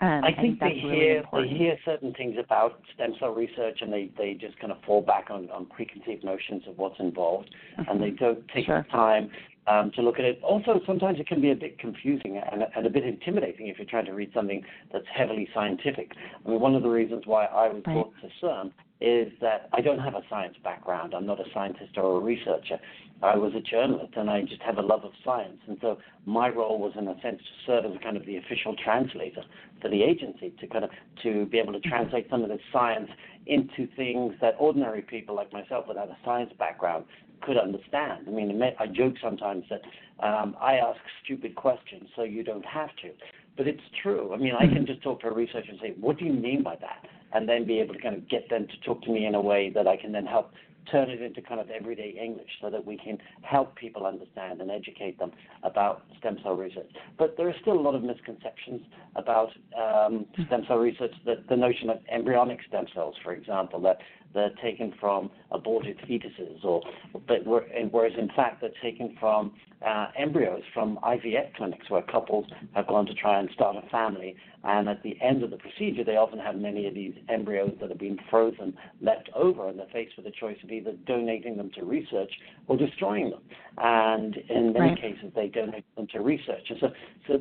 Um, 0.00 0.24
I, 0.24 0.32
think 0.32 0.60
I 0.60 0.70
think, 0.70 0.82
they 0.82 0.88
really 0.88 0.96
hear 0.96 1.16
important. 1.18 1.52
they 1.52 1.56
hear 1.56 1.76
certain 1.84 2.12
things 2.14 2.34
about 2.36 2.80
stem 2.94 3.14
cell 3.20 3.30
research 3.32 3.78
and 3.80 3.92
they, 3.92 4.10
they 4.18 4.34
just 4.34 4.58
kind 4.58 4.72
of 4.72 4.78
fall 4.84 5.00
back 5.00 5.26
on, 5.30 5.48
on 5.50 5.66
preconceived 5.66 6.24
notions 6.24 6.64
of 6.66 6.76
what's 6.78 6.98
involved 6.98 7.54
mm-hmm. 7.78 7.88
and 7.88 8.02
they 8.02 8.10
don't 8.10 8.42
take 8.48 8.66
sure. 8.66 8.82
the 8.82 8.90
time 8.90 9.30
um, 9.68 9.92
to 9.94 10.02
look 10.02 10.18
at 10.18 10.24
it. 10.24 10.40
Also, 10.42 10.80
sometimes 10.84 11.20
it 11.20 11.28
can 11.28 11.40
be 11.40 11.52
a 11.52 11.54
bit 11.54 11.78
confusing 11.78 12.40
and, 12.50 12.64
and, 12.74 12.86
a 12.86 12.90
bit 12.90 13.04
intimidating 13.04 13.68
if 13.68 13.78
you're 13.78 13.86
trying 13.86 14.06
to 14.06 14.12
read 14.14 14.30
something 14.34 14.62
that's 14.92 15.06
heavily 15.14 15.48
scientific. 15.54 16.10
I 16.44 16.48
mean, 16.48 16.58
one 16.58 16.74
of 16.74 16.82
the 16.82 16.88
reasons 16.88 17.22
why 17.24 17.44
I 17.44 17.68
was 17.68 17.82
right. 17.86 17.94
brought 17.94 18.12
to 18.20 18.44
CIRM 18.44 18.72
is 19.04 19.30
that 19.42 19.68
I 19.74 19.82
don't 19.82 19.98
have 19.98 20.14
a 20.14 20.22
science 20.30 20.56
background. 20.64 21.12
I'm 21.14 21.26
not 21.26 21.38
a 21.38 21.44
scientist 21.52 21.98
or 21.98 22.16
a 22.16 22.20
researcher. 22.20 22.78
I 23.22 23.36
was 23.36 23.52
a 23.54 23.60
journalist 23.60 24.14
and 24.16 24.30
I 24.30 24.42
just 24.42 24.62
have 24.62 24.78
a 24.78 24.82
love 24.82 25.04
of 25.04 25.12
science. 25.22 25.58
And 25.68 25.76
so 25.82 25.98
my 26.24 26.48
role 26.48 26.78
was 26.78 26.92
in 26.98 27.06
a 27.06 27.20
sense 27.20 27.38
to 27.38 27.66
serve 27.66 27.84
as 27.84 28.00
kind 28.02 28.16
of 28.16 28.24
the 28.24 28.36
official 28.36 28.74
translator 28.82 29.42
for 29.82 29.90
the 29.90 30.02
agency 30.02 30.54
to 30.58 30.66
kind 30.66 30.84
of 30.84 30.90
to 31.22 31.44
be 31.46 31.58
able 31.58 31.74
to 31.74 31.80
translate 31.80 32.28
some 32.30 32.42
of 32.42 32.48
the 32.48 32.58
science 32.72 33.10
into 33.46 33.86
things 33.94 34.32
that 34.40 34.54
ordinary 34.58 35.02
people 35.02 35.36
like 35.36 35.52
myself 35.52 35.84
without 35.86 36.08
a 36.08 36.16
science 36.24 36.52
background 36.58 37.04
could 37.42 37.58
understand. 37.58 38.24
I 38.26 38.30
mean, 38.30 38.62
I 38.78 38.86
joke 38.86 39.14
sometimes 39.22 39.64
that 39.68 39.82
um, 40.26 40.56
I 40.60 40.76
ask 40.76 40.98
stupid 41.22 41.56
questions 41.56 42.08
so 42.16 42.22
you 42.22 42.42
don't 42.42 42.64
have 42.64 42.88
to. 43.02 43.10
But 43.56 43.68
it's 43.68 43.82
true. 44.02 44.32
I 44.32 44.38
mean, 44.38 44.54
I 44.58 44.66
can 44.66 44.86
just 44.86 45.02
talk 45.02 45.20
to 45.20 45.28
a 45.28 45.34
researcher 45.34 45.70
and 45.70 45.78
say, 45.80 45.94
what 46.00 46.18
do 46.18 46.24
you 46.24 46.32
mean 46.32 46.62
by 46.62 46.76
that? 46.76 47.06
And 47.34 47.48
then 47.48 47.66
be 47.66 47.80
able 47.80 47.94
to 47.94 48.00
kind 48.00 48.14
of 48.14 48.28
get 48.28 48.48
them 48.48 48.66
to 48.66 48.76
talk 48.86 49.02
to 49.02 49.10
me 49.10 49.26
in 49.26 49.34
a 49.34 49.40
way 49.40 49.70
that 49.74 49.86
I 49.86 49.96
can 49.96 50.12
then 50.12 50.26
help 50.26 50.52
turn 50.90 51.10
it 51.10 51.22
into 51.22 51.40
kind 51.42 51.60
of 51.60 51.70
everyday 51.70 52.10
English 52.10 52.50
so 52.60 52.70
that 52.70 52.84
we 52.84 52.96
can 52.96 53.18
help 53.42 53.74
people 53.76 54.06
understand 54.06 54.60
and 54.60 54.70
educate 54.70 55.18
them 55.18 55.32
about 55.62 56.02
stem 56.18 56.38
cell 56.42 56.54
research. 56.54 56.90
But 57.18 57.36
there 57.36 57.48
are 57.48 57.54
still 57.60 57.74
a 57.74 57.80
lot 57.80 57.94
of 57.94 58.02
misconceptions 58.02 58.82
about 59.16 59.50
um, 59.78 60.26
stem 60.46 60.64
cell 60.68 60.78
research. 60.78 61.12
The, 61.24 61.42
the 61.48 61.56
notion 61.56 61.90
of 61.90 61.98
embryonic 62.10 62.60
stem 62.68 62.86
cells, 62.94 63.14
for 63.22 63.32
example, 63.32 63.80
that 63.82 63.98
they're 64.34 64.54
taken 64.62 64.92
from 65.00 65.30
aborted 65.50 65.98
fetuses, 65.98 66.64
or 66.64 66.82
but 67.26 67.46
whereas 67.46 68.12
in 68.18 68.28
fact 68.36 68.60
they're 68.60 68.70
taken 68.82 69.16
from 69.18 69.52
uh, 69.86 70.08
embryos 70.18 70.62
from 70.72 70.98
IVF 71.02 71.54
clinics 71.56 71.88
where 71.90 72.02
couples 72.02 72.46
have 72.74 72.86
gone 72.86 73.06
to 73.06 73.14
try 73.14 73.38
and 73.38 73.48
start 73.54 73.76
a 73.76 73.88
family, 73.90 74.34
and 74.64 74.88
at 74.88 75.02
the 75.02 75.16
end 75.20 75.42
of 75.42 75.50
the 75.50 75.56
procedure 75.56 76.04
they 76.04 76.16
often 76.16 76.38
have 76.38 76.56
many 76.56 76.86
of 76.86 76.94
these 76.94 77.14
embryos 77.28 77.72
that 77.80 77.90
have 77.90 77.98
been 77.98 78.18
frozen 78.30 78.74
left 79.00 79.30
over, 79.34 79.68
and 79.68 79.78
they're 79.78 79.86
faced 79.92 80.16
with 80.16 80.26
the 80.26 80.32
choice 80.32 80.56
of 80.64 80.70
either 80.70 80.92
donating 81.06 81.56
them 81.56 81.70
to 81.74 81.84
research 81.84 82.32
or 82.66 82.76
destroying 82.76 83.30
them. 83.30 83.42
And 83.78 84.36
in 84.48 84.72
many 84.72 84.90
right. 84.90 85.00
cases 85.00 85.32
they 85.34 85.48
donate 85.48 85.84
them 85.96 86.06
to 86.12 86.20
research. 86.20 86.70
And 86.70 86.78
so, 86.80 86.88
so 87.28 87.40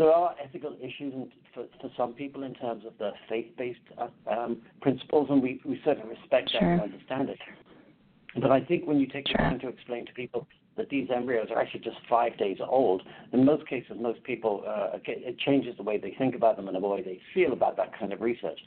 there 0.00 0.10
are 0.10 0.34
ethical 0.42 0.74
issues 0.80 1.12
for, 1.52 1.66
for 1.78 1.90
some 1.94 2.14
people 2.14 2.42
in 2.42 2.54
terms 2.54 2.84
of 2.86 2.94
the 2.98 3.10
faith-based 3.28 3.78
uh, 3.98 4.08
um, 4.30 4.56
principles, 4.80 5.26
and 5.28 5.42
we, 5.42 5.60
we 5.66 5.78
certainly 5.84 6.16
respect 6.18 6.50
sure. 6.50 6.60
that 6.62 6.84
and 6.84 6.94
understand 6.94 7.28
it. 7.28 7.38
But 8.40 8.50
I 8.50 8.60
think 8.64 8.86
when 8.86 8.98
you 8.98 9.06
take 9.06 9.28
sure. 9.28 9.36
the 9.36 9.42
time 9.42 9.58
to 9.60 9.68
explain 9.68 10.06
to 10.06 10.12
people 10.14 10.46
that 10.78 10.88
these 10.88 11.08
embryos 11.14 11.48
are 11.50 11.60
actually 11.60 11.80
just 11.80 11.98
five 12.08 12.38
days 12.38 12.56
old, 12.66 13.02
in 13.34 13.44
most 13.44 13.68
cases, 13.68 13.98
most 14.00 14.24
people, 14.24 14.64
uh, 14.66 14.96
it 15.04 15.38
changes 15.38 15.76
the 15.76 15.82
way 15.82 15.98
they 15.98 16.14
think 16.16 16.34
about 16.34 16.56
them 16.56 16.66
and 16.66 16.74
the 16.74 16.80
way 16.80 17.02
they 17.02 17.20
feel 17.34 17.52
about 17.52 17.76
that 17.76 17.96
kind 17.98 18.14
of 18.14 18.22
research. 18.22 18.58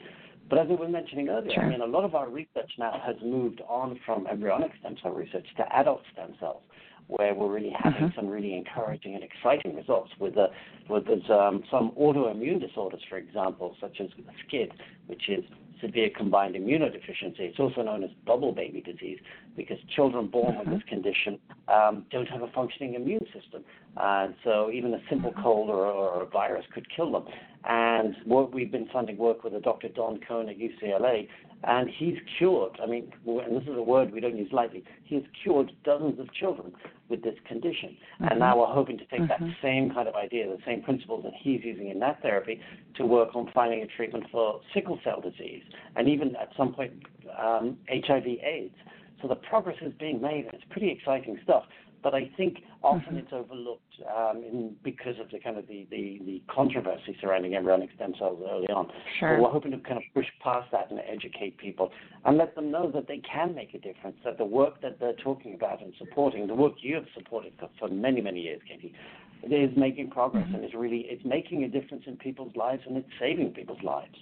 But 0.48 0.60
as 0.60 0.68
we 0.68 0.76
were 0.76 0.88
mentioning 0.88 1.30
earlier, 1.30 1.52
sure. 1.52 1.64
I 1.64 1.68
mean, 1.68 1.80
a 1.80 1.86
lot 1.86 2.04
of 2.04 2.14
our 2.14 2.28
research 2.28 2.70
now 2.78 3.02
has 3.04 3.16
moved 3.24 3.60
on 3.68 3.98
from 4.06 4.28
embryonic 4.28 4.70
stem 4.78 4.94
cell 5.02 5.12
research 5.12 5.46
to 5.56 5.76
adult 5.76 6.02
stem 6.12 6.34
cells. 6.38 6.62
Where 7.08 7.34
we're 7.34 7.52
really 7.52 7.74
having 7.78 8.08
mm-hmm. 8.08 8.16
some 8.18 8.28
really 8.28 8.54
encouraging 8.56 9.14
and 9.14 9.22
exciting 9.22 9.76
results 9.76 10.10
with, 10.18 10.38
uh, 10.38 10.46
with 10.88 11.06
um, 11.30 11.62
some 11.70 11.92
autoimmune 12.00 12.60
disorders, 12.66 13.02
for 13.08 13.18
example, 13.18 13.76
such 13.80 14.00
as 14.00 14.08
SCID, 14.50 14.70
which 15.06 15.28
is 15.28 15.44
severe 15.84 16.10
combined 16.16 16.54
immunodeficiency. 16.54 17.40
It's 17.40 17.58
also 17.58 17.82
known 17.82 18.04
as 18.04 18.10
bubble 18.26 18.52
baby 18.52 18.80
disease 18.80 19.18
because 19.56 19.76
children 19.94 20.28
born 20.28 20.58
with 20.58 20.68
this 20.68 20.78
mm-hmm. 20.78 20.88
condition 20.88 21.38
um, 21.68 22.06
don't 22.10 22.28
have 22.28 22.42
a 22.42 22.48
functioning 22.48 22.94
immune 22.94 23.26
system. 23.32 23.64
And 23.96 24.34
so 24.44 24.70
even 24.72 24.94
a 24.94 25.00
simple 25.08 25.30
mm-hmm. 25.30 25.42
cold 25.42 25.70
or, 25.70 25.86
or 25.86 26.22
a 26.22 26.26
virus 26.26 26.64
could 26.72 26.86
kill 26.94 27.12
them. 27.12 27.24
And 27.64 28.16
what 28.24 28.52
we've 28.54 28.70
been 28.70 28.88
funding 28.92 29.16
work 29.16 29.44
with 29.44 29.54
a 29.54 29.60
Dr. 29.60 29.88
Don 29.88 30.20
Kohn 30.26 30.48
at 30.48 30.56
UCLA, 30.58 31.28
and 31.66 31.88
he's 31.88 32.16
cured, 32.38 32.78
I 32.82 32.86
mean, 32.86 33.12
and 33.26 33.56
this 33.56 33.62
is 33.62 33.76
a 33.76 33.82
word 33.82 34.12
we 34.12 34.20
don't 34.20 34.36
use 34.36 34.52
lightly, 34.52 34.84
He's 35.04 35.22
cured 35.42 35.72
dozens 35.84 36.18
of 36.18 36.32
children 36.32 36.72
with 37.08 37.22
this 37.22 37.34
condition. 37.46 37.96
Mm-hmm. 38.14 38.24
And 38.28 38.40
now 38.40 38.58
we're 38.58 38.66
hoping 38.66 38.98
to 38.98 39.04
take 39.06 39.20
mm-hmm. 39.20 39.44
that 39.44 39.54
same 39.62 39.90
kind 39.92 40.08
of 40.08 40.14
idea, 40.14 40.46
the 40.46 40.62
same 40.66 40.82
principles 40.82 41.24
that 41.24 41.32
he's 41.38 41.60
using 41.62 41.90
in 41.90 41.98
that 42.00 42.20
therapy 42.22 42.60
to 42.96 43.06
work 43.06 43.34
on 43.34 43.50
finding 43.54 43.82
a 43.82 43.86
treatment 43.86 44.24
for 44.30 44.60
sickle 44.72 44.98
cell 45.04 45.20
disease 45.20 45.62
and 45.96 46.08
even 46.08 46.36
at 46.36 46.50
some 46.56 46.74
point 46.74 46.92
um, 47.38 47.76
HIV 47.88 48.26
AIDS. 48.26 48.74
So 49.22 49.28
the 49.28 49.36
progress 49.36 49.76
is 49.80 49.92
being 49.98 50.20
made, 50.20 50.44
and 50.44 50.54
it's 50.54 50.64
pretty 50.70 50.90
exciting 50.90 51.38
stuff. 51.44 51.64
But 52.04 52.14
I 52.14 52.30
think 52.36 52.58
often 52.82 53.00
mm-hmm. 53.00 53.16
it's 53.16 53.32
overlooked 53.32 53.94
um, 54.14 54.36
in, 54.44 54.76
because 54.84 55.18
of 55.18 55.30
the 55.30 55.40
kind 55.40 55.56
of 55.56 55.66
the, 55.66 55.86
the, 55.90 56.20
the 56.26 56.42
controversy 56.54 57.16
surrounding 57.18 57.54
embryonic 57.54 57.88
stem 57.96 58.12
cells 58.18 58.38
early 58.46 58.66
on. 58.66 58.88
Sure. 59.18 59.38
So 59.38 59.42
we're 59.42 59.50
hoping 59.50 59.70
to 59.72 59.78
kind 59.78 59.96
of 59.96 60.02
push 60.12 60.26
past 60.42 60.70
that 60.72 60.90
and 60.90 61.00
educate 61.00 61.56
people 61.56 61.90
and 62.26 62.36
let 62.36 62.54
them 62.54 62.70
know 62.70 62.90
that 62.92 63.08
they 63.08 63.20
can 63.20 63.54
make 63.54 63.72
a 63.72 63.78
difference. 63.78 64.16
That 64.22 64.36
the 64.36 64.44
work 64.44 64.82
that 64.82 65.00
they're 65.00 65.14
talking 65.24 65.54
about 65.54 65.82
and 65.82 65.94
supporting, 65.98 66.46
the 66.46 66.54
work 66.54 66.74
you 66.82 66.94
have 66.96 67.06
supported 67.16 67.54
for, 67.58 67.70
for 67.78 67.88
many 67.88 68.20
many 68.20 68.42
years, 68.42 68.60
Katie, 68.68 68.94
is 69.42 69.70
making 69.74 70.10
progress 70.10 70.44
mm-hmm. 70.44 70.56
and 70.56 70.64
it's 70.64 70.74
really 70.74 71.06
it's 71.08 71.24
making 71.24 71.64
a 71.64 71.68
difference 71.68 72.04
in 72.06 72.16
people's 72.16 72.54
lives 72.54 72.82
and 72.86 72.98
it's 72.98 73.08
saving 73.18 73.50
people's 73.50 73.82
lives. 73.82 74.14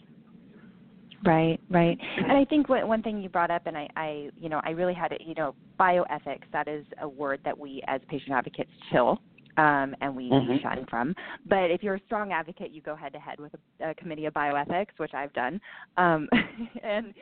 Right, 1.25 1.61
right. 1.71 1.97
And 2.17 2.33
I 2.33 2.45
think 2.45 2.69
what, 2.69 2.87
one 2.87 3.02
thing 3.02 3.23
you 3.23 3.29
brought 3.29 3.50
up, 3.50 3.67
and 3.67 3.76
I, 3.76 3.88
I, 3.97 4.31
you 4.41 4.49
know, 4.49 4.61
I 4.64 4.71
really 4.71 4.95
had 4.95 5.12
it, 5.12 5.23
you 5.25 5.35
know, 5.35 5.55
bioethics, 5.79 6.43
that 6.52 6.67
is 6.67 6.85
a 7.00 7.09
word 7.09 7.41
that 7.45 7.57
we 7.57 7.83
as 7.87 8.00
patient 8.09 8.33
advocates 8.33 8.71
chill 8.91 9.21
um, 9.57 9.95
and 10.00 10.17
we 10.17 10.31
mm-hmm. 10.31 10.57
shun 10.62 10.87
from. 10.88 11.14
But 11.47 11.71
if 11.71 11.83
you're 11.83 11.97
a 11.97 12.00
strong 12.07 12.33
advocate, 12.33 12.73
you 12.73 12.83
go 12.83 12.97
head 12.97 13.12
to 13.12 13.19
head 13.19 13.38
with 13.38 13.52
a, 13.81 13.91
a 13.91 13.95
committee 13.95 14.26
of 14.26 14.35
bioethics, 14.35 14.99
which 14.99 15.14
I've 15.14 15.33
done. 15.33 15.61
Um, 15.97 16.29
and 16.83 17.14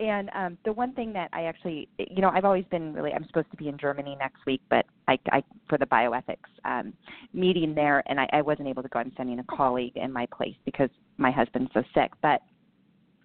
and 0.00 0.30
um, 0.32 0.58
the 0.64 0.72
one 0.72 0.92
thing 0.94 1.12
that 1.14 1.28
I 1.32 1.44
actually, 1.44 1.88
you 1.98 2.22
know, 2.22 2.30
I've 2.32 2.44
always 2.44 2.64
been 2.70 2.94
really, 2.94 3.12
I'm 3.12 3.26
supposed 3.26 3.50
to 3.50 3.56
be 3.56 3.68
in 3.68 3.76
Germany 3.76 4.16
next 4.20 4.46
week, 4.46 4.60
but 4.70 4.86
I, 5.08 5.18
I 5.32 5.42
for 5.68 5.76
the 5.76 5.86
bioethics 5.86 6.36
um, 6.64 6.92
meeting 7.32 7.74
there, 7.74 8.04
and 8.06 8.20
I, 8.20 8.28
I 8.32 8.42
wasn't 8.42 8.68
able 8.68 8.82
to 8.84 8.88
go. 8.88 9.00
I'm 9.00 9.12
sending 9.16 9.40
a 9.40 9.44
colleague 9.44 9.96
in 9.96 10.12
my 10.12 10.26
place 10.26 10.54
because 10.64 10.90
my 11.16 11.32
husband's 11.32 11.70
so 11.74 11.82
sick. 11.94 12.12
But 12.22 12.42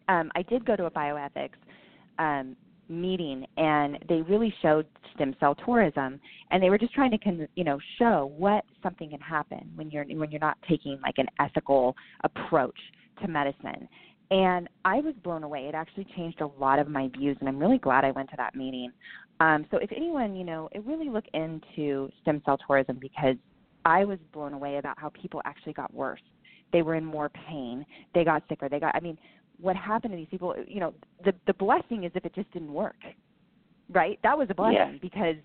um, 0.10 0.32
I 0.36 0.42
did 0.44 0.66
go 0.66 0.76
to 0.76 0.86
a 0.86 0.92
bioethics 0.92 1.50
um, 2.20 2.56
meeting, 2.90 3.46
and 3.58 4.00
they 4.10 4.22
really 4.22 4.54
showed 4.62 4.86
stem 5.16 5.36
cell 5.40 5.56
tourism, 5.56 6.20
and 6.52 6.62
they 6.62 6.70
were 6.70 6.78
just 6.78 6.94
trying 6.94 7.12
to, 7.12 7.18
con- 7.18 7.48
you 7.56 7.64
know, 7.64 7.80
show 8.00 8.32
what 8.38 8.66
something 8.82 9.10
can 9.10 9.20
happen 9.20 9.72
when 9.76 9.90
you're 9.90 10.06
when 10.06 10.32
you're 10.32 10.40
not 10.40 10.58
taking 10.68 11.00
like 11.02 11.16
an 11.18 11.28
ethical 11.40 11.96
approach 12.24 12.78
to 13.22 13.28
medicine. 13.28 13.88
And 14.32 14.68
I 14.84 14.96
was 14.96 15.14
blown 15.24 15.44
away. 15.44 15.68
It 15.68 15.76
actually 15.76 16.08
changed 16.16 16.42
a 16.42 16.48
lot 16.60 16.80
of 16.80 16.88
my 16.88 17.10
views, 17.10 17.38
and 17.40 17.48
I'm 17.48 17.60
really 17.60 17.78
glad 17.78 18.04
I 18.04 18.12
went 18.12 18.30
to 18.32 18.38
that 18.38 18.56
meeting. 18.56 18.92
Um, 19.40 19.66
so 19.72 19.78
if 19.78 19.92
anyone, 19.96 20.36
you 20.36 20.44
know, 20.44 20.70
really 20.86 21.10
look 21.10 21.26
into 21.34 22.10
stem 22.22 22.42
cell 22.46 22.58
tourism 22.66 22.98
because 23.00 23.36
I 23.86 24.06
was 24.06 24.18
blown 24.32 24.54
away 24.54 24.78
about 24.78 24.98
how 24.98 25.10
people 25.10 25.42
actually 25.46 25.74
got 25.74 25.94
worse. 25.94 26.22
They 26.72 26.82
were 26.82 26.96
in 26.96 27.06
more 27.06 27.30
pain. 27.30 27.86
They 28.16 28.24
got 28.24 28.44
sicker. 28.50 28.70
They 28.70 28.80
got. 28.80 28.96
I 28.96 29.00
mean, 29.00 29.18
what 29.60 29.76
happened 29.76 30.12
to 30.12 30.18
these 30.18 30.28
people, 30.30 30.56
you 30.68 30.80
know, 30.80 30.94
the 31.24 31.34
the 31.48 31.54
blessing 31.54 32.04
is 32.04 32.12
if 32.16 32.26
it 32.26 32.36
just 32.36 32.52
didn't 32.52 32.74
work, 32.74 32.96
right? 33.92 34.20
That 34.24 34.38
was 34.38 34.48
a 34.50 34.56
blessing 34.56 34.76
yeah. 34.76 34.98
because 35.02 35.36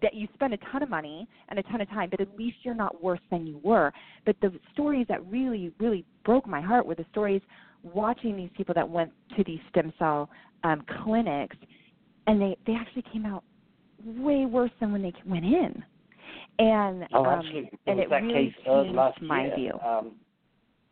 that 0.00 0.14
you 0.14 0.26
spend 0.34 0.54
a 0.54 0.58
ton 0.70 0.82
of 0.82 0.88
money 0.88 1.28
and 1.48 1.58
a 1.58 1.62
ton 1.64 1.80
of 1.80 1.88
time, 1.90 2.08
but 2.10 2.20
at 2.20 2.28
least 2.38 2.56
you're 2.62 2.74
not 2.74 3.02
worse 3.02 3.20
than 3.30 3.46
you 3.46 3.60
were. 3.62 3.92
But 4.24 4.36
the 4.40 4.52
stories 4.72 5.06
that 5.08 5.24
really, 5.26 5.72
really 5.78 6.04
broke 6.24 6.46
my 6.46 6.60
heart 6.60 6.86
were 6.86 6.94
the 6.94 7.04
stories 7.10 7.42
watching 7.82 8.36
these 8.36 8.50
people 8.56 8.74
that 8.74 8.88
went 8.88 9.10
to 9.36 9.44
these 9.44 9.58
stem 9.70 9.92
cell 9.98 10.30
um, 10.64 10.82
clinics, 11.02 11.56
and 12.26 12.40
they 12.40 12.56
they 12.66 12.74
actually 12.74 13.04
came 13.12 13.26
out 13.26 13.44
way 14.04 14.46
worse 14.46 14.70
than 14.80 14.92
when 14.92 15.02
they 15.02 15.12
went 15.26 15.44
in. 15.44 15.82
And 16.58 17.04
oh, 17.12 17.24
um, 17.24 17.40
actually, 17.40 17.70
and 17.86 17.98
it 17.98 18.10
that 18.10 18.22
really 18.22 18.46
case 18.46 18.54
changed 18.64 18.94
last 18.94 19.20
my 19.20 19.46
year. 19.46 19.56
view. 19.56 19.72
Um, 19.84 20.12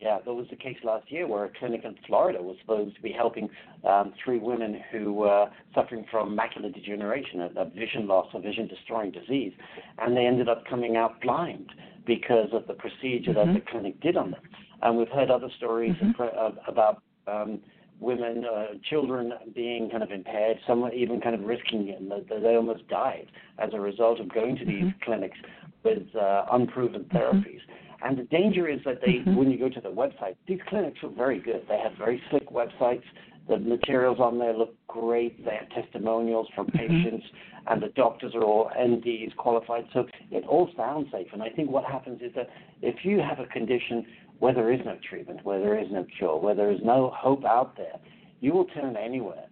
yeah, 0.01 0.19
there 0.25 0.33
was 0.33 0.47
a 0.51 0.57
case 0.57 0.79
last 0.83 1.11
year 1.13 1.27
where 1.27 1.45
a 1.45 1.51
clinic 1.59 1.83
in 1.85 1.95
Florida 2.07 2.43
was 2.43 2.57
supposed 2.61 2.97
to 2.97 3.03
be 3.03 3.13
helping 3.13 3.51
um, 3.87 4.15
three 4.25 4.39
women 4.39 4.81
who 4.91 5.13
were 5.13 5.51
suffering 5.75 6.07
from 6.11 6.37
macular 6.37 6.73
degeneration, 6.73 7.43
a, 7.43 7.61
a 7.61 7.65
vision 7.67 8.07
loss, 8.07 8.27
a 8.33 8.41
vision 8.41 8.67
destroying 8.67 9.11
disease, 9.11 9.53
and 9.99 10.17
they 10.17 10.25
ended 10.27 10.49
up 10.49 10.65
coming 10.69 10.97
out 10.97 11.21
blind 11.21 11.71
because 12.07 12.49
of 12.53 12.67
the 12.67 12.75
procedure 12.75 13.33
mm-hmm. 13.33 13.53
that 13.53 13.65
the 13.65 13.71
clinic 13.71 14.01
did 14.01 14.17
on 14.17 14.31
them. 14.31 14.41
And 14.83 14.97
we've 14.97 15.09
heard 15.09 15.31
other 15.31 15.51
stories 15.59 15.95
mm-hmm. 16.03 16.23
about 16.67 17.03
um, 17.27 17.61
women, 18.01 18.45
uh, 18.45 18.67
children 18.89 19.35
being 19.55 19.91
kind 19.91 20.03
of 20.03 20.11
impaired, 20.11 20.57
some 20.67 20.89
even 20.95 21.21
kind 21.21 21.35
of 21.35 21.43
risking 21.43 21.89
it, 21.89 22.43
they 22.43 22.57
almost 22.57 22.89
died 22.89 23.27
as 23.59 23.71
a 23.75 23.81
result 23.81 24.19
of 24.19 24.33
going 24.33 24.57
to 24.57 24.65
these 24.65 24.85
mm-hmm. 24.85 25.05
clinics 25.05 25.37
with 25.85 26.15
uh, 26.17 26.47
unproven 26.53 27.05
mm-hmm. 27.05 27.19
And 28.03 28.17
the 28.19 28.25
danger 28.25 28.69
is 28.69 28.81
that 28.85 29.01
they, 29.05 29.15
mm-hmm. 29.15 29.37
when 29.37 29.51
you 29.51 29.59
go 29.59 29.69
to 29.69 29.81
the 29.81 29.91
website, 29.91 30.37
these 30.49 30.61
clinics 30.69 30.99
look 31.03 31.17
very 31.17 31.39
good. 31.39 31.63
They 31.69 31.79
have 31.79 31.93
very 31.99 32.23
slick 32.31 32.49
websites. 32.51 33.03
The 33.49 33.59
materials 33.59 34.19
on 34.21 34.39
there 34.39 34.53
look 34.57 34.75
great. 34.87 35.45
They 35.45 35.57
have 35.57 35.69
testimonials 35.71 36.49
from 36.55 36.67
mm-hmm. 36.69 36.79
patients, 36.79 37.27
and 37.67 37.83
the 37.83 37.89
doctors 37.89 38.35
are 38.35 38.43
all 38.43 38.71
NDs 38.79 39.35
qualified. 39.37 39.85
So 39.93 40.07
it 40.31 40.45
all 40.47 40.71
sounds 40.77 41.09
safe. 41.13 41.29
And 41.33 41.43
I 41.43 41.51
think 41.51 41.71
what 41.71 41.85
happens 41.85 42.21
is 42.23 42.33
that 42.37 42.49
if 42.81 43.05
you 43.05 43.21
have 43.21 43.39
a 43.39 43.47
condition 43.47 44.07
where 44.39 44.55
there 44.55 44.73
is 44.73 44.81
no 44.85 44.97
treatment, 45.09 45.45
where 45.45 45.61
there 45.61 45.79
is 45.79 45.89
no 45.91 46.07
cure, 46.17 46.39
where 46.39 46.55
there 46.55 46.71
is 46.71 46.81
no 46.83 47.13
hope 47.15 47.45
out 47.45 47.77
there, 47.77 47.97
you 48.41 48.53
will 48.53 48.67
turn 48.67 48.97
anywhere 48.97 49.47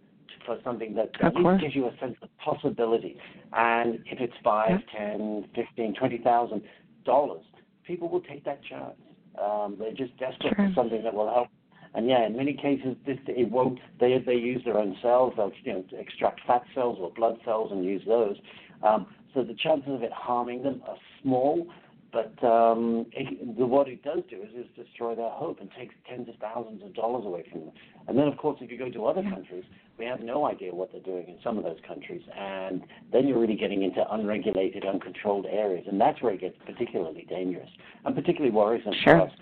for 0.46 0.58
something 0.64 0.94
that 0.94 1.10
at 1.20 1.34
least 1.34 1.60
gives 1.60 1.74
you 1.74 1.86
a 1.86 1.96
sense 2.00 2.16
of 2.22 2.28
possibility. 2.38 3.18
And 3.52 3.96
if 4.06 4.18
it's 4.18 4.32
five, 4.42 4.80
yeah. 4.94 4.98
ten, 4.98 5.44
fifteen, 5.54 5.94
twenty 5.94 6.18
thousand 6.18 6.62
dollars, 7.04 7.42
people 7.88 8.08
will 8.08 8.20
take 8.20 8.44
that 8.44 8.60
chance. 8.62 8.94
Um, 9.42 9.76
they're 9.78 9.92
just 9.92 10.16
desperate 10.18 10.54
for 10.54 10.70
something 10.74 11.02
that 11.02 11.14
will 11.14 11.32
help. 11.32 11.48
And 11.94 12.06
yeah, 12.06 12.26
in 12.26 12.36
many 12.36 12.52
cases, 12.52 12.94
this 13.06 13.16
it 13.26 13.50
won't. 13.50 13.80
They 13.98 14.22
they 14.24 14.34
use 14.34 14.62
their 14.64 14.78
own 14.78 14.96
cells. 15.02 15.32
They'll 15.36 15.50
you 15.64 15.72
know 15.72 15.84
extract 15.98 16.42
fat 16.46 16.62
cells 16.74 16.98
or 17.00 17.10
blood 17.10 17.38
cells 17.44 17.72
and 17.72 17.84
use 17.84 18.02
those. 18.06 18.36
Um, 18.82 19.06
so 19.34 19.42
the 19.42 19.54
chances 19.54 19.90
of 19.92 20.02
it 20.02 20.12
harming 20.12 20.62
them 20.62 20.82
are 20.86 20.96
small. 21.22 21.66
But 22.10 22.42
um, 22.42 23.06
it, 23.12 23.58
the, 23.58 23.66
what 23.66 23.86
it 23.86 24.02
does 24.02 24.20
do 24.30 24.36
is, 24.36 24.48
is 24.54 24.66
destroy 24.74 25.14
their 25.14 25.28
hope 25.28 25.60
and 25.60 25.70
takes 25.78 25.94
tens 26.08 26.28
of 26.28 26.36
thousands 26.36 26.82
of 26.82 26.94
dollars 26.94 27.26
away 27.26 27.44
from 27.50 27.60
them. 27.60 27.72
And 28.06 28.16
then, 28.18 28.28
of 28.28 28.38
course, 28.38 28.58
if 28.62 28.70
you 28.70 28.78
go 28.78 28.88
to 28.88 29.06
other 29.06 29.22
countries, 29.22 29.64
we 29.98 30.06
have 30.06 30.20
no 30.20 30.46
idea 30.46 30.74
what 30.74 30.90
they're 30.90 31.02
doing 31.02 31.28
in 31.28 31.36
some 31.44 31.58
of 31.58 31.64
those 31.64 31.78
countries. 31.86 32.22
And 32.34 32.82
then 33.12 33.28
you're 33.28 33.38
really 33.38 33.56
getting 33.56 33.82
into 33.82 34.02
unregulated, 34.10 34.86
uncontrolled 34.86 35.44
areas. 35.46 35.86
And 35.86 36.00
that's 36.00 36.22
where 36.22 36.32
it 36.32 36.40
gets 36.40 36.56
particularly 36.64 37.26
dangerous 37.28 37.68
and 38.06 38.14
particularly 38.14 38.54
worrisome 38.54 38.94
sure. 39.04 39.18
for 39.18 39.20
us. 39.26 39.32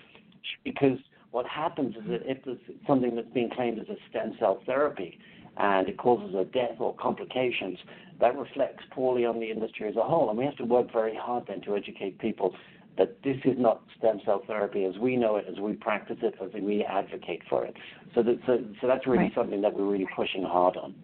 Because 0.65 0.97
what 1.31 1.45
happens 1.45 1.95
is 1.95 2.03
that 2.09 2.29
if 2.29 2.43
there's 2.43 2.57
something 2.85 3.15
that's 3.15 3.29
being 3.33 3.49
claimed 3.49 3.79
as 3.79 3.87
a 3.87 3.95
stem 4.09 4.35
cell 4.39 4.61
therapy 4.65 5.17
and 5.59 5.87
it 5.87 5.97
causes 5.97 6.35
a 6.35 6.45
death 6.45 6.79
or 6.79 6.95
complications, 6.95 7.77
that 8.19 8.37
reflects 8.37 8.83
poorly 8.91 9.25
on 9.25 9.39
the 9.39 9.49
industry 9.51 9.87
as 9.87 9.95
a 9.95 10.03
whole. 10.03 10.29
And 10.29 10.37
we 10.37 10.45
have 10.45 10.57
to 10.57 10.65
work 10.65 10.91
very 10.91 11.15
hard 11.15 11.45
then 11.47 11.61
to 11.61 11.75
educate 11.75 12.19
people 12.19 12.55
that 12.97 13.21
this 13.23 13.37
is 13.45 13.55
not 13.57 13.81
stem 13.97 14.19
cell 14.25 14.41
therapy 14.47 14.85
as 14.85 14.97
we 14.97 15.15
know 15.15 15.35
it, 15.35 15.45
as 15.49 15.59
we 15.59 15.73
practice 15.73 16.17
it, 16.21 16.33
as 16.43 16.49
we 16.61 16.83
advocate 16.83 17.41
for 17.47 17.63
it. 17.63 17.75
So, 18.15 18.23
that, 18.23 18.39
so, 18.47 18.63
so 18.81 18.87
that's 18.87 19.05
really 19.05 19.25
right. 19.25 19.35
something 19.35 19.61
that 19.61 19.73
we're 19.73 19.85
really 19.85 20.07
pushing 20.15 20.43
hard 20.43 20.77
on. 20.77 20.95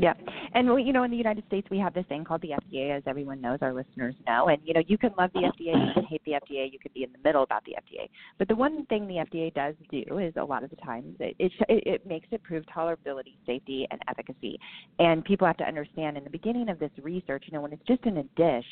Yeah, 0.00 0.14
and 0.54 0.68
you 0.86 0.92
know, 0.92 1.02
in 1.02 1.10
the 1.10 1.16
United 1.16 1.44
States, 1.48 1.66
we 1.70 1.78
have 1.78 1.92
this 1.92 2.06
thing 2.08 2.24
called 2.24 2.42
the 2.42 2.50
FDA, 2.50 2.96
as 2.96 3.02
everyone 3.06 3.40
knows, 3.40 3.58
our 3.62 3.74
listeners 3.74 4.14
know. 4.26 4.48
And 4.48 4.58
you 4.64 4.72
know, 4.72 4.82
you 4.86 4.96
can 4.96 5.10
love 5.18 5.30
the 5.34 5.40
uh-huh. 5.40 5.52
FDA, 5.58 5.86
you 5.88 5.92
can 5.92 6.04
hate 6.04 6.22
the 6.24 6.32
FDA, 6.32 6.72
you 6.72 6.78
can 6.78 6.92
be 6.94 7.02
in 7.02 7.10
the 7.12 7.18
middle 7.24 7.42
about 7.42 7.64
the 7.64 7.72
FDA. 7.72 8.08
But 8.38 8.46
the 8.46 8.54
one 8.54 8.86
thing 8.86 9.08
the 9.08 9.14
FDA 9.14 9.52
does 9.54 9.74
do 9.90 10.18
is 10.18 10.32
a 10.36 10.44
lot 10.44 10.62
of 10.62 10.70
the 10.70 10.76
times 10.76 11.16
it 11.18 11.34
it, 11.38 11.52
it 11.68 12.06
makes 12.06 12.28
it 12.30 12.42
prove 12.44 12.64
tolerability, 12.66 13.34
safety, 13.44 13.88
and 13.90 14.00
efficacy. 14.08 14.58
And 15.00 15.24
people 15.24 15.46
have 15.46 15.56
to 15.58 15.64
understand 15.64 16.16
in 16.16 16.22
the 16.22 16.30
beginning 16.30 16.68
of 16.68 16.78
this 16.78 16.92
research, 17.02 17.44
you 17.46 17.52
know, 17.52 17.60
when 17.60 17.72
it's 17.72 17.86
just 17.86 18.04
in 18.04 18.18
a 18.18 18.24
dish, 18.36 18.66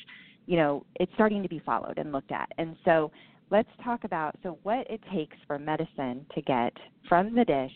you 0.46 0.56
know, 0.56 0.86
it's 0.96 1.12
starting 1.14 1.42
to 1.42 1.48
be 1.48 1.60
followed 1.66 1.98
and 1.98 2.12
looked 2.12 2.30
at. 2.30 2.50
And 2.58 2.76
so, 2.84 3.10
let's 3.50 3.68
talk 3.84 4.04
about 4.04 4.36
so 4.42 4.58
what 4.62 4.88
it 4.90 5.00
takes 5.12 5.36
for 5.46 5.58
medicine 5.58 6.26
to 6.34 6.42
get 6.42 6.72
from 7.08 7.34
the 7.34 7.44
dish 7.44 7.72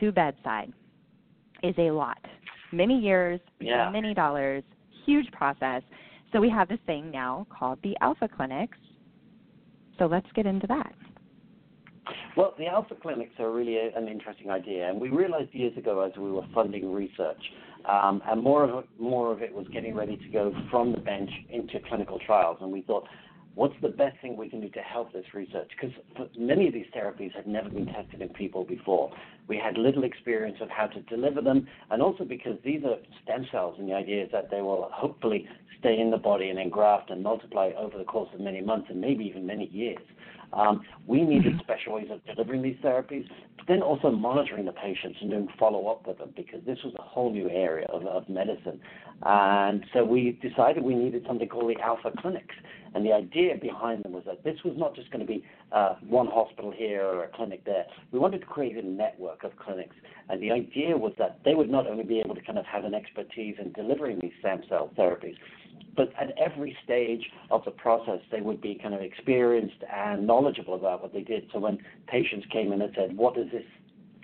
to 0.00 0.12
bedside 0.12 0.72
is 1.62 1.74
a 1.78 1.90
lot 1.90 2.18
many 2.72 2.98
years, 2.98 3.40
yeah. 3.60 3.90
many 3.90 4.14
dollars, 4.14 4.62
huge 5.06 5.30
process. 5.32 5.82
So 6.32 6.40
we 6.40 6.50
have 6.50 6.68
this 6.68 6.80
thing 6.86 7.10
now 7.10 7.46
called 7.56 7.78
the 7.82 7.96
Alpha 8.00 8.28
Clinics. 8.28 8.78
So 9.98 10.06
let's 10.06 10.26
get 10.34 10.46
into 10.46 10.66
that. 10.66 10.92
Well, 12.36 12.54
the 12.58 12.66
Alpha 12.66 12.96
Clinics 13.00 13.34
are 13.38 13.52
really 13.52 13.76
a, 13.76 13.96
an 13.96 14.08
interesting 14.08 14.50
idea, 14.50 14.88
and 14.88 15.00
we 15.00 15.08
realized 15.08 15.54
years 15.54 15.76
ago 15.78 16.00
as 16.00 16.12
we 16.18 16.30
were 16.32 16.42
funding 16.52 16.92
research, 16.92 17.40
um, 17.88 18.20
and 18.26 18.42
more 18.42 18.64
of 18.64 18.84
it, 18.84 18.88
more 18.98 19.32
of 19.32 19.40
it 19.40 19.54
was 19.54 19.66
getting 19.72 19.94
ready 19.94 20.16
to 20.16 20.28
go 20.28 20.52
from 20.70 20.90
the 20.90 20.98
bench 20.98 21.30
into 21.50 21.78
clinical 21.88 22.18
trials, 22.26 22.58
and 22.60 22.72
we 22.72 22.82
thought, 22.82 23.06
what's 23.54 23.74
the 23.82 23.88
best 23.88 24.16
thing 24.20 24.36
we 24.36 24.48
can 24.48 24.60
do 24.60 24.68
to 24.70 24.80
help 24.80 25.12
this 25.12 25.24
research? 25.34 25.70
Because 25.80 25.94
many 26.38 26.66
of 26.66 26.74
these 26.74 26.86
therapies 26.96 27.34
had 27.34 27.46
never 27.46 27.68
been 27.68 27.86
tested 27.86 28.20
in 28.20 28.28
people 28.30 28.64
before. 28.64 29.10
We 29.48 29.56
had 29.56 29.76
little 29.76 30.04
experience 30.04 30.58
of 30.60 30.68
how 30.70 30.86
to 30.86 31.00
deliver 31.02 31.40
them, 31.40 31.66
and 31.90 32.02
also 32.02 32.24
because 32.24 32.58
these 32.64 32.82
are 32.84 32.96
stem 33.22 33.46
cells, 33.52 33.76
and 33.78 33.88
the 33.88 33.94
idea 33.94 34.24
is 34.24 34.30
that 34.32 34.50
they 34.50 34.62
will 34.62 34.88
hopefully 34.92 35.48
stay 35.78 35.98
in 36.00 36.10
the 36.10 36.16
body 36.16 36.48
and 36.48 36.58
engraft 36.58 37.10
and 37.10 37.22
multiply 37.22 37.70
over 37.76 37.98
the 37.98 38.04
course 38.04 38.30
of 38.32 38.40
many 38.40 38.60
months 38.60 38.86
and 38.90 39.00
maybe 39.00 39.24
even 39.24 39.46
many 39.46 39.68
years. 39.68 40.02
Um, 40.54 40.82
we 41.06 41.22
needed 41.22 41.54
mm-hmm. 41.54 41.60
special 41.60 41.94
ways 41.94 42.08
of 42.10 42.24
delivering 42.24 42.62
these 42.62 42.76
therapies, 42.82 43.26
but 43.56 43.66
then 43.66 43.82
also 43.82 44.10
monitoring 44.10 44.66
the 44.66 44.72
patients 44.72 45.18
and 45.20 45.30
doing 45.30 45.48
follow 45.58 45.88
up 45.88 46.06
with 46.06 46.18
them 46.18 46.32
because 46.36 46.60
this 46.64 46.78
was 46.84 46.94
a 46.98 47.02
whole 47.02 47.32
new 47.32 47.50
area 47.50 47.86
of, 47.86 48.06
of 48.06 48.28
medicine. 48.28 48.80
And 49.22 49.84
so 49.92 50.04
we 50.04 50.38
decided 50.42 50.82
we 50.82 50.94
needed 50.94 51.24
something 51.26 51.48
called 51.48 51.74
the 51.74 51.80
Alpha 51.82 52.12
Clinics. 52.18 52.54
And 52.94 53.04
the 53.04 53.12
idea 53.12 53.56
behind 53.60 54.04
them 54.04 54.12
was 54.12 54.24
that 54.26 54.44
this 54.44 54.56
was 54.64 54.74
not 54.76 54.94
just 54.94 55.10
going 55.10 55.20
to 55.20 55.26
be 55.26 55.44
uh, 55.72 55.96
one 56.06 56.28
hospital 56.28 56.72
here 56.74 57.04
or 57.04 57.24
a 57.24 57.28
clinic 57.28 57.64
there. 57.64 57.84
We 58.12 58.18
wanted 58.18 58.40
to 58.40 58.46
create 58.46 58.76
a 58.76 58.86
network 58.86 59.42
of 59.42 59.56
clinics. 59.56 59.96
And 60.28 60.40
the 60.40 60.52
idea 60.52 60.96
was 60.96 61.12
that 61.18 61.40
they 61.44 61.54
would 61.54 61.70
not 61.70 61.86
only 61.86 62.04
be 62.04 62.20
able 62.20 62.34
to 62.34 62.40
kind 62.40 62.58
of 62.58 62.64
have 62.66 62.84
an 62.84 62.94
expertise 62.94 63.56
in 63.60 63.72
delivering 63.72 64.20
these 64.20 64.32
stem 64.40 64.62
cell 64.68 64.90
therapies, 64.96 65.36
but 65.96 66.12
at 66.20 66.36
every 66.38 66.76
stage 66.84 67.30
of 67.50 67.64
the 67.64 67.70
process, 67.70 68.20
they 68.30 68.40
would 68.40 68.60
be 68.60 68.78
kind 68.80 68.94
of 68.94 69.00
experienced 69.00 69.82
and 69.92 70.26
knowledgeable 70.26 70.74
about 70.74 71.02
what 71.02 71.12
they 71.12 71.22
did. 71.22 71.48
So 71.52 71.58
when 71.58 71.78
patients 72.06 72.46
came 72.52 72.72
in 72.72 72.82
and 72.82 72.92
said, 72.94 73.16
"What 73.16 73.34
does 73.34 73.50
this 73.50 73.64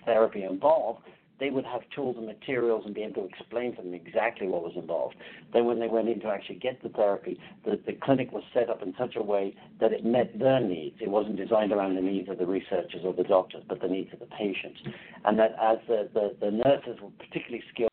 therapy 0.04 0.42
involve?" 0.42 0.98
They 1.40 1.50
would 1.50 1.64
have 1.64 1.80
tools 1.94 2.16
and 2.16 2.26
materials 2.26 2.84
and 2.84 2.94
be 2.94 3.02
able 3.02 3.22
to 3.22 3.28
explain 3.28 3.74
to 3.76 3.82
them 3.82 3.94
exactly 3.94 4.46
what 4.46 4.62
was 4.62 4.74
involved. 4.76 5.16
Then 5.52 5.64
when 5.64 5.80
they 5.80 5.88
went 5.88 6.08
in 6.08 6.20
to 6.20 6.28
actually 6.28 6.56
get 6.56 6.82
the 6.82 6.90
therapy, 6.90 7.40
the, 7.64 7.80
the 7.86 7.94
clinic 7.94 8.30
was 8.30 8.44
set 8.54 8.68
up 8.68 8.82
in 8.82 8.94
such 8.98 9.16
a 9.16 9.22
way 9.22 9.56
that 9.80 9.92
it 9.92 10.04
met 10.04 10.38
their 10.38 10.60
needs. 10.60 10.96
It 11.00 11.08
wasn't 11.08 11.36
designed 11.36 11.72
around 11.72 11.96
the 11.96 12.02
needs 12.02 12.28
of 12.28 12.38
the 12.38 12.46
researchers 12.46 13.02
or 13.04 13.14
the 13.14 13.24
doctors, 13.24 13.64
but 13.68 13.80
the 13.80 13.88
needs 13.88 14.12
of 14.12 14.20
the 14.20 14.26
patients. 14.26 14.80
And 15.24 15.38
that 15.38 15.56
as 15.60 15.78
the, 15.88 16.08
the, 16.12 16.36
the 16.40 16.50
nurses 16.50 17.00
were 17.02 17.10
particularly 17.18 17.64
skilled 17.72 17.89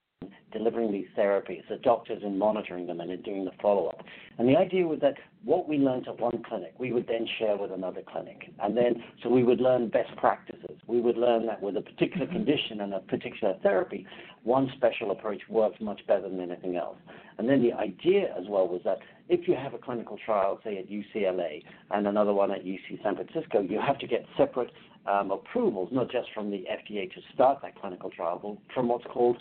delivering 0.51 0.91
these 0.91 1.07
therapies, 1.17 1.61
the 1.69 1.77
doctors 1.77 2.23
in 2.23 2.37
monitoring 2.37 2.87
them 2.87 2.99
and 2.99 3.11
in 3.11 3.21
doing 3.21 3.45
the 3.45 3.51
follow 3.61 3.87
up. 3.87 4.03
And 4.37 4.47
the 4.47 4.55
idea 4.55 4.85
was 4.85 4.99
that 5.01 5.15
what 5.43 5.67
we 5.67 5.77
learned 5.77 6.07
at 6.07 6.19
one 6.19 6.43
clinic, 6.47 6.73
we 6.77 6.91
would 6.91 7.07
then 7.07 7.27
share 7.39 7.57
with 7.57 7.71
another 7.71 8.01
clinic. 8.05 8.51
And 8.61 8.75
then, 8.75 9.03
so 9.23 9.29
we 9.29 9.43
would 9.43 9.59
learn 9.59 9.89
best 9.89 10.15
practices. 10.17 10.77
We 10.87 11.01
would 11.01 11.17
learn 11.17 11.45
that 11.47 11.61
with 11.61 11.77
a 11.77 11.81
particular 11.81 12.25
mm-hmm. 12.25 12.35
condition 12.35 12.81
and 12.81 12.93
a 12.93 12.99
particular 12.99 13.55
therapy, 13.61 14.05
one 14.43 14.71
special 14.77 15.11
approach 15.11 15.41
works 15.49 15.77
much 15.81 16.01
better 16.07 16.29
than 16.29 16.39
anything 16.39 16.75
else. 16.75 16.97
And 17.37 17.47
then 17.47 17.61
the 17.61 17.73
idea 17.73 18.33
as 18.37 18.45
well 18.47 18.67
was 18.67 18.81
that 18.85 18.99
if 19.29 19.47
you 19.47 19.55
have 19.55 19.73
a 19.73 19.77
clinical 19.77 20.17
trial, 20.25 20.59
say 20.63 20.77
at 20.77 20.89
UCLA, 20.89 21.63
and 21.91 22.07
another 22.07 22.33
one 22.33 22.51
at 22.51 22.63
UC 22.63 23.03
San 23.03 23.15
Francisco, 23.15 23.61
you 23.61 23.79
have 23.79 23.99
to 23.99 24.07
get 24.07 24.25
separate 24.37 24.71
um, 25.07 25.31
approvals, 25.31 25.89
not 25.91 26.11
just 26.11 26.29
from 26.33 26.49
the 26.49 26.65
FDA 26.69 27.11
to 27.13 27.21
start 27.33 27.59
that 27.61 27.79
clinical 27.79 28.09
trial, 28.09 28.39
but 28.41 28.73
from 28.73 28.87
what's 28.87 29.05
called 29.05 29.37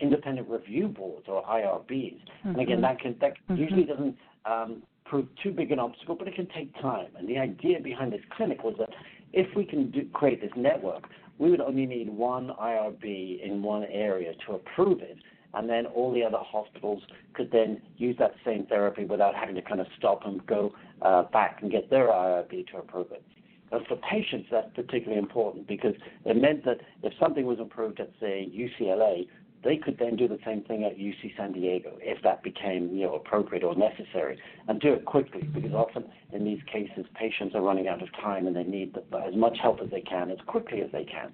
independent 0.00 0.48
review 0.48 0.88
boards 0.88 1.26
or 1.28 1.42
IRBs. 1.44 1.88
Mm-hmm. 1.88 2.48
And 2.48 2.60
again, 2.60 2.80
that 2.82 3.00
can 3.00 3.16
that 3.20 3.32
mm-hmm. 3.50 3.56
usually 3.56 3.84
doesn't 3.84 4.16
um, 4.44 4.82
prove 5.04 5.26
too 5.42 5.50
big 5.50 5.72
an 5.72 5.78
obstacle, 5.78 6.14
but 6.14 6.28
it 6.28 6.34
can 6.34 6.48
take 6.54 6.72
time. 6.80 7.08
And 7.18 7.28
the 7.28 7.38
idea 7.38 7.80
behind 7.80 8.12
this 8.12 8.20
clinic 8.36 8.62
was 8.62 8.74
that 8.78 8.90
if 9.32 9.54
we 9.56 9.64
can 9.64 9.90
do, 9.90 10.08
create 10.12 10.40
this 10.40 10.52
network, 10.56 11.04
we 11.38 11.50
would 11.50 11.60
only 11.60 11.86
need 11.86 12.08
one 12.08 12.50
IRB 12.60 13.42
in 13.42 13.62
one 13.62 13.84
area 13.84 14.32
to 14.46 14.54
approve 14.54 15.00
it, 15.00 15.18
and 15.54 15.68
then 15.68 15.86
all 15.86 16.12
the 16.12 16.22
other 16.22 16.38
hospitals 16.40 17.02
could 17.34 17.50
then 17.50 17.80
use 17.96 18.16
that 18.18 18.34
same 18.44 18.66
therapy 18.66 19.04
without 19.04 19.34
having 19.34 19.54
to 19.54 19.62
kind 19.62 19.80
of 19.80 19.86
stop 19.96 20.26
and 20.26 20.44
go 20.46 20.74
uh, 21.02 21.22
back 21.24 21.58
and 21.62 21.70
get 21.70 21.88
their 21.90 22.08
IRB 22.08 22.66
to 22.70 22.78
approve 22.78 23.12
it. 23.12 23.22
And 23.70 23.86
for 23.86 23.96
patients, 23.96 24.48
that's 24.50 24.70
particularly 24.74 25.18
important 25.18 25.66
because 25.68 25.94
it 26.24 26.36
meant 26.36 26.64
that 26.64 26.78
if 27.02 27.12
something 27.20 27.44
was 27.44 27.58
approved 27.60 28.00
at, 28.00 28.10
say, 28.18 28.50
UCLA, 28.54 29.28
they 29.64 29.76
could 29.76 29.98
then 29.98 30.16
do 30.16 30.28
the 30.28 30.38
same 30.44 30.62
thing 30.62 30.84
at 30.84 30.96
UC 30.96 31.36
San 31.36 31.52
Diego 31.52 31.98
if 32.00 32.22
that 32.22 32.42
became 32.42 32.94
you 32.94 33.06
know 33.06 33.14
appropriate 33.14 33.64
or 33.64 33.74
necessary, 33.74 34.38
and 34.68 34.80
do 34.80 34.92
it 34.92 35.04
quickly 35.04 35.42
because 35.42 35.72
often 35.72 36.04
in 36.32 36.44
these 36.44 36.60
cases 36.70 37.06
patients 37.14 37.54
are 37.54 37.62
running 37.62 37.88
out 37.88 38.02
of 38.02 38.08
time 38.20 38.46
and 38.46 38.54
they 38.54 38.64
need 38.64 38.94
the, 38.94 39.18
as 39.18 39.34
much 39.34 39.58
help 39.60 39.80
as 39.82 39.90
they 39.90 40.00
can 40.00 40.30
as 40.30 40.38
quickly 40.46 40.80
as 40.82 40.90
they 40.92 41.04
can. 41.04 41.32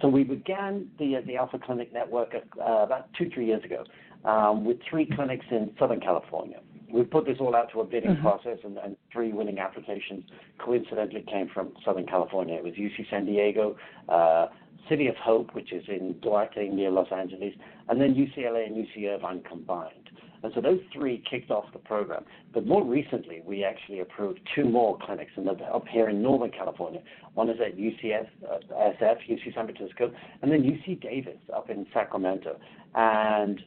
So 0.00 0.08
we 0.08 0.24
began 0.24 0.88
the 0.98 1.22
the 1.26 1.36
Alpha 1.36 1.58
Clinic 1.58 1.92
network 1.92 2.34
uh, 2.34 2.62
about 2.62 3.08
two 3.14 3.30
three 3.30 3.46
years 3.46 3.64
ago 3.64 3.84
um, 4.24 4.64
with 4.64 4.78
three 4.88 5.06
clinics 5.06 5.46
in 5.50 5.72
Southern 5.78 6.00
California. 6.00 6.60
We 6.92 7.02
put 7.02 7.26
this 7.26 7.38
all 7.40 7.56
out 7.56 7.72
to 7.72 7.80
a 7.80 7.84
bidding 7.84 8.12
mm-hmm. 8.12 8.22
process, 8.22 8.58
and, 8.64 8.78
and 8.78 8.96
three 9.12 9.32
winning 9.32 9.58
applications 9.58 10.24
coincidentally 10.58 11.24
came 11.30 11.48
from 11.52 11.72
Southern 11.84 12.06
California. 12.06 12.54
It 12.54 12.64
was 12.64 12.74
UC 12.74 13.10
San 13.10 13.26
Diego, 13.26 13.76
uh, 14.08 14.46
City 14.88 15.08
of 15.08 15.16
Hope, 15.16 15.54
which 15.54 15.72
is 15.72 15.84
in 15.88 16.16
Duarte 16.20 16.68
near 16.68 16.90
Los 16.90 17.08
Angeles, 17.12 17.54
and 17.88 18.00
then 18.00 18.14
UCLA 18.14 18.66
and 18.66 18.76
UC 18.76 19.08
Irvine 19.14 19.42
combined. 19.48 20.10
And 20.42 20.52
so 20.54 20.60
those 20.60 20.80
three 20.92 21.22
kicked 21.28 21.50
off 21.50 21.64
the 21.72 21.78
program. 21.78 22.24
But 22.52 22.66
more 22.66 22.84
recently, 22.84 23.42
we 23.44 23.64
actually 23.64 24.00
approved 24.00 24.38
two 24.54 24.64
more 24.64 24.98
clinics 25.00 25.32
in 25.36 25.44
the, 25.44 25.52
up 25.52 25.88
here 25.88 26.08
in 26.08 26.22
Northern 26.22 26.50
California. 26.50 27.02
One 27.34 27.48
is 27.48 27.56
at 27.60 27.76
UCS, 27.76 28.28
uh, 28.48 28.58
SF, 28.72 29.16
UC 29.28 29.54
San 29.54 29.66
Francisco, 29.66 30.12
and 30.42 30.52
then 30.52 30.62
UC 30.62 31.00
Davis 31.00 31.38
up 31.54 31.70
in 31.70 31.86
Sacramento. 31.92 32.58
And 32.94 33.60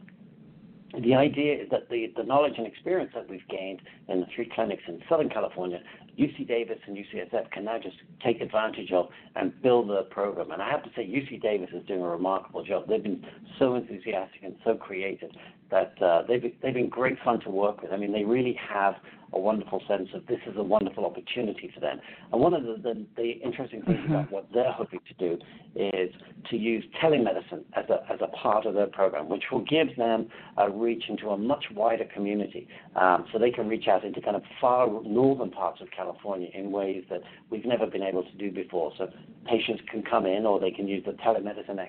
the 1.03 1.13
idea 1.13 1.61
is 1.61 1.69
that 1.71 1.89
the, 1.89 2.11
the 2.15 2.23
knowledge 2.23 2.53
and 2.57 2.65
experience 2.65 3.11
that 3.13 3.29
we've 3.29 3.47
gained 3.47 3.81
in 4.07 4.21
the 4.21 4.25
three 4.33 4.49
clinics 4.53 4.83
in 4.87 5.01
Southern 5.09 5.29
California 5.29 5.81
UC 6.19 6.47
Davis 6.47 6.77
and 6.85 6.97
UCSF 6.97 7.49
can 7.51 7.65
now 7.65 7.79
just 7.81 7.95
take 8.23 8.41
advantage 8.41 8.91
of 8.91 9.07
and 9.35 9.59
build 9.61 9.89
the 9.89 10.03
program. 10.09 10.51
And 10.51 10.61
I 10.61 10.69
have 10.69 10.83
to 10.83 10.89
say, 10.95 11.03
UC 11.03 11.41
Davis 11.41 11.69
is 11.73 11.85
doing 11.87 12.01
a 12.01 12.07
remarkable 12.07 12.63
job. 12.63 12.87
They've 12.87 13.01
been 13.01 13.25
so 13.57 13.75
enthusiastic 13.75 14.43
and 14.43 14.55
so 14.65 14.75
creative 14.75 15.29
that 15.71 16.01
uh, 16.01 16.23
they've 16.27 16.53
they've 16.61 16.73
been 16.73 16.89
great 16.89 17.17
fun 17.23 17.39
to 17.41 17.49
work 17.49 17.81
with. 17.81 17.91
I 17.91 17.97
mean, 17.97 18.11
they 18.11 18.23
really 18.23 18.57
have 18.73 18.95
a 19.33 19.39
wonderful 19.39 19.81
sense 19.87 20.09
of 20.13 20.25
this 20.27 20.39
is 20.47 20.57
a 20.57 20.63
wonderful 20.63 21.05
opportunity 21.05 21.71
for 21.73 21.79
them. 21.79 21.99
And 22.31 22.41
one 22.41 22.53
of 22.53 22.63
the, 22.63 22.77
the, 22.81 23.05
the 23.15 23.31
interesting 23.43 23.81
things 23.83 23.99
mm-hmm. 23.99 24.13
about 24.13 24.31
what 24.31 24.47
they're 24.53 24.71
hoping 24.71 24.99
to 25.07 25.13
do 25.13 25.37
is 25.75 26.11
to 26.49 26.57
use 26.57 26.83
telemedicine 27.01 27.63
as 27.75 27.85
a, 27.89 28.11
as 28.11 28.19
a 28.21 28.27
part 28.27 28.65
of 28.65 28.73
their 28.73 28.87
program, 28.87 29.29
which 29.29 29.43
will 29.51 29.63
give 29.63 29.95
them 29.97 30.27
a 30.57 30.69
reach 30.69 31.03
into 31.09 31.29
a 31.29 31.37
much 31.37 31.65
wider 31.73 32.05
community. 32.13 32.67
Um, 32.95 33.25
so 33.31 33.39
they 33.39 33.51
can 33.51 33.67
reach 33.67 33.87
out 33.87 34.03
into 34.03 34.21
kind 34.21 34.35
of 34.35 34.43
far 34.59 34.87
northern 35.03 35.51
parts 35.51 35.81
of 35.81 35.89
California 35.95 36.49
in 36.53 36.71
ways 36.71 37.03
that 37.09 37.21
we've 37.49 37.65
never 37.65 37.85
been 37.85 38.03
able 38.03 38.23
to 38.23 38.37
do 38.37 38.51
before. 38.51 38.93
So 38.97 39.09
patients 39.47 39.83
can 39.91 40.03
come 40.03 40.25
in 40.25 40.45
or 40.45 40.59
they 40.59 40.71
can 40.71 40.87
use 40.87 41.03
the 41.05 41.13
telemedicine 41.13 41.79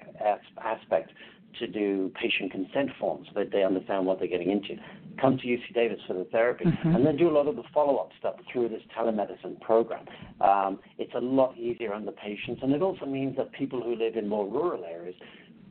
aspect 0.63 1.13
to 1.59 1.67
do 1.67 2.11
patient 2.21 2.53
consent 2.53 2.91
forms 2.99 3.27
so 3.33 3.41
that 3.41 3.51
they 3.53 3.65
understand 3.65 4.07
what 4.07 4.19
they're 4.19 4.29
getting 4.29 4.51
into. 4.51 4.77
Come 5.21 5.39
to 5.39 5.45
UC 5.45 5.75
Davis 5.75 5.99
for 6.07 6.15
the 6.15 6.25
therapy, 6.25 6.65
mm-hmm. 6.65 6.95
and 6.95 7.05
then 7.05 7.17
do 7.17 7.29
a 7.29 7.35
lot 7.35 7.47
of 7.47 7.57
the 7.57 7.63
follow-up 7.75 8.11
stuff 8.19 8.37
through 8.53 8.69
this 8.69 8.83
telemedicine 8.97 9.61
program. 9.61 10.07
Um, 10.41 10.79
it's 10.99 11.15
a 11.15 11.21
lot 11.21 11.57
easier 11.59 11.93
on 11.93 12.07
the 12.07 12.13
patients, 12.13 12.61
and 12.63 12.73
it 12.73 12.83
also 12.83 13.07
means 13.07 13.37
that 13.37 13.53
people 13.53 13.83
who 13.83 13.95
live 13.97 14.17
in 14.17 14.29
more 14.29 14.47
rural 14.47 14.85
areas 14.85 15.15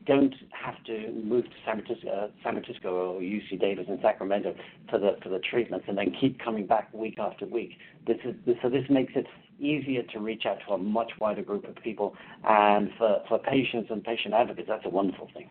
don't 0.10 0.34
have 0.52 0.84
to 0.86 1.12
move 1.12 1.46
to 1.46 1.56
San 1.66 1.84
Francisco, 1.84 2.10
uh, 2.10 2.28
San 2.44 2.54
Francisco 2.54 2.90
or 2.90 3.22
UC 3.22 3.60
Davis 3.60 3.86
in 3.88 4.00
Sacramento 4.02 4.56
for 4.90 4.98
the 4.98 5.18
for 5.22 5.30
the 5.30 5.40
treatments, 5.40 5.86
and 5.88 5.96
then 5.96 6.12
keep 6.20 6.40
coming 6.40 6.66
back 6.66 6.92
week 6.94 7.20
after 7.20 7.46
week. 7.46 7.72
This 8.08 8.18
is 8.26 8.36
this, 8.46 8.56
so 8.64 8.70
this 8.70 8.86
makes 8.90 9.14
it 9.16 9.28
easier 9.60 10.02
to 10.14 10.20
reach 10.20 10.46
out 10.48 10.58
to 10.68 10.74
a 10.74 10.78
much 10.78 11.12
wider 11.20 11.44
group 11.44 11.68
of 11.68 11.76
people, 11.84 12.16
and 12.44 12.90
for 12.98 13.22
for 13.28 13.38
patients 13.38 13.90
and 13.92 14.04
patient 14.04 14.34
advocates, 14.34 14.68
that's 14.68 14.86
a 14.86 14.90
wonderful 14.90 15.30
thing. 15.34 15.48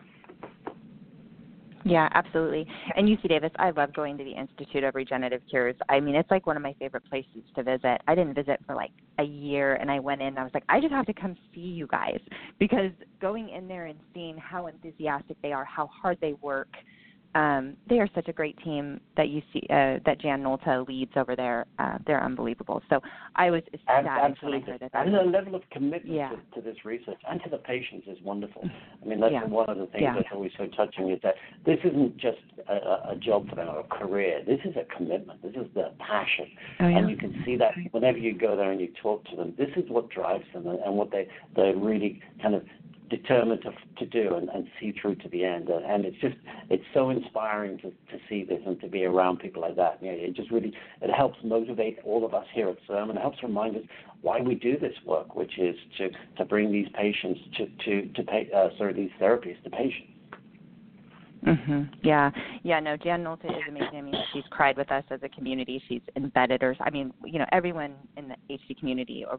Yeah, 1.88 2.08
absolutely. 2.12 2.66
And 2.96 3.08
UC 3.08 3.28
Davis, 3.28 3.50
I 3.58 3.70
love 3.70 3.94
going 3.94 4.18
to 4.18 4.24
the 4.24 4.32
Institute 4.32 4.84
of 4.84 4.94
Regenerative 4.94 5.40
Cures. 5.48 5.74
I 5.88 6.00
mean, 6.00 6.16
it's 6.16 6.30
like 6.30 6.46
one 6.46 6.54
of 6.56 6.62
my 6.62 6.74
favorite 6.78 7.04
places 7.08 7.42
to 7.56 7.62
visit. 7.62 8.02
I 8.06 8.14
didn't 8.14 8.34
visit 8.34 8.60
for 8.66 8.74
like 8.74 8.90
a 9.18 9.22
year, 9.22 9.74
and 9.76 9.90
I 9.90 9.98
went 9.98 10.20
in. 10.20 10.28
And 10.28 10.38
I 10.38 10.42
was 10.42 10.52
like, 10.52 10.64
I 10.68 10.80
just 10.80 10.92
have 10.92 11.06
to 11.06 11.14
come 11.14 11.34
see 11.54 11.60
you 11.60 11.86
guys 11.86 12.20
because 12.58 12.90
going 13.22 13.48
in 13.48 13.68
there 13.68 13.86
and 13.86 13.98
seeing 14.12 14.36
how 14.36 14.66
enthusiastic 14.66 15.40
they 15.40 15.52
are, 15.52 15.64
how 15.64 15.86
hard 15.86 16.18
they 16.20 16.34
work, 16.34 16.68
um, 17.38 17.76
they 17.88 18.00
are 18.00 18.08
such 18.16 18.26
a 18.28 18.32
great 18.32 18.58
team 18.64 19.00
that 19.16 19.28
you 19.28 19.40
see 19.52 19.62
uh, 19.70 20.02
that 20.04 20.20
Jan 20.20 20.42
Nolta 20.42 20.86
leads 20.88 21.12
over 21.14 21.36
there. 21.36 21.66
Uh, 21.78 21.98
they're 22.04 22.22
unbelievable. 22.22 22.82
So 22.90 23.00
I 23.36 23.50
was 23.50 23.62
ecstatic 23.72 24.10
Absolutely. 24.10 24.58
when 24.60 24.68
I 24.68 24.72
heard 24.72 24.90
that. 24.92 25.06
And 25.06 25.14
the 25.14 25.22
level 25.38 25.54
of 25.54 25.62
commitment 25.70 26.16
Yeah. 26.16 26.30
to, 26.30 26.60
to 26.60 26.60
this 26.60 26.84
research 26.84 27.20
and 27.30 27.40
to 27.44 27.50
the 27.50 27.58
patients 27.58 28.08
is 28.08 28.18
wonderful. 28.24 28.68
I 29.02 29.06
mean, 29.06 29.20
that's 29.20 29.32
Yeah. 29.32 29.44
one 29.44 29.70
of 29.70 29.78
the 29.78 29.86
things 29.86 30.02
Yeah. 30.02 30.14
that's 30.14 30.32
always 30.32 30.50
so 30.58 30.66
touching 30.66 31.10
is 31.10 31.20
that 31.22 31.36
this 31.64 31.78
isn't 31.84 32.16
just 32.16 32.38
a, 32.68 33.10
a- 33.10 33.16
job 33.20 33.48
for 33.48 33.56
them 33.56 33.68
or 33.68 33.80
a 33.80 33.84
career. 33.84 34.42
This 34.44 34.60
is 34.64 34.74
a 34.76 34.84
commitment. 34.96 35.40
This 35.42 35.54
is 35.54 35.66
their 35.74 35.90
passion. 35.98 36.46
Oh. 36.80 36.86
And 36.86 37.08
you 37.10 37.16
can 37.16 37.42
see 37.44 37.56
that 37.56 37.72
whenever 37.92 38.18
you 38.18 38.36
go 38.36 38.56
there 38.56 38.72
and 38.72 38.80
you 38.80 38.88
talk 39.00 39.24
to 39.26 39.36
them, 39.36 39.54
this 39.56 39.70
is 39.76 39.88
what 39.90 40.08
drives 40.10 40.44
them 40.52 40.66
and, 40.66 40.78
and 40.80 40.94
what 40.94 41.10
they, 41.10 41.28
they're 41.54 41.76
really 41.76 42.20
kind 42.42 42.54
of 42.54 42.62
determined 43.08 43.62
to, 43.62 43.70
to 43.98 44.06
do 44.06 44.34
and, 44.34 44.48
and 44.48 44.66
see 44.80 44.92
through 45.00 45.16
to 45.16 45.28
the 45.28 45.44
end. 45.44 45.68
And, 45.68 45.84
and 45.84 46.04
it's 46.04 46.16
just, 46.20 46.36
it's 46.70 46.84
so 46.94 47.10
inspiring 47.10 47.78
to, 47.78 47.90
to 47.90 48.22
see 48.28 48.44
this 48.44 48.60
and 48.66 48.80
to 48.80 48.88
be 48.88 49.04
around 49.04 49.38
people 49.38 49.62
like 49.62 49.76
that. 49.76 49.98
You 50.02 50.12
know, 50.12 50.18
it 50.18 50.34
just 50.34 50.50
really, 50.50 50.72
it 51.00 51.10
helps 51.10 51.38
motivate 51.44 51.98
all 52.04 52.24
of 52.24 52.34
us 52.34 52.46
here 52.54 52.68
at 52.68 52.76
CIRM 52.88 53.10
and 53.10 53.18
it 53.18 53.22
helps 53.22 53.42
remind 53.42 53.76
us 53.76 53.82
why 54.22 54.40
we 54.40 54.54
do 54.54 54.78
this 54.78 54.94
work, 55.06 55.34
which 55.36 55.58
is 55.58 55.76
to, 55.98 56.10
to 56.36 56.44
bring 56.44 56.72
these 56.72 56.88
patients 56.94 57.40
to, 57.56 57.66
to, 57.84 58.08
to 58.12 58.22
pay, 58.22 58.48
uh, 58.54 58.68
sorry, 58.76 58.92
these 58.92 59.10
therapies 59.20 59.62
to 59.64 59.70
patients. 59.70 60.12
Mhm. 61.46 61.88
Yeah. 62.02 62.30
Yeah. 62.64 62.80
No. 62.80 62.96
Jan 62.96 63.22
Nolta 63.22 63.46
is 63.46 63.62
amazing. 63.68 63.96
I 63.96 64.00
mean, 64.00 64.14
she's 64.32 64.42
cried 64.50 64.76
with 64.76 64.90
us 64.90 65.04
as 65.10 65.20
a 65.22 65.28
community. 65.28 65.80
She's 65.88 66.02
embedded 66.16 66.62
her. 66.62 66.76
I 66.80 66.90
mean, 66.90 67.12
you 67.24 67.38
know, 67.38 67.46
everyone 67.52 67.94
in 68.16 68.28
the 68.28 68.36
HD 68.50 68.76
community 68.78 69.24
or 69.24 69.38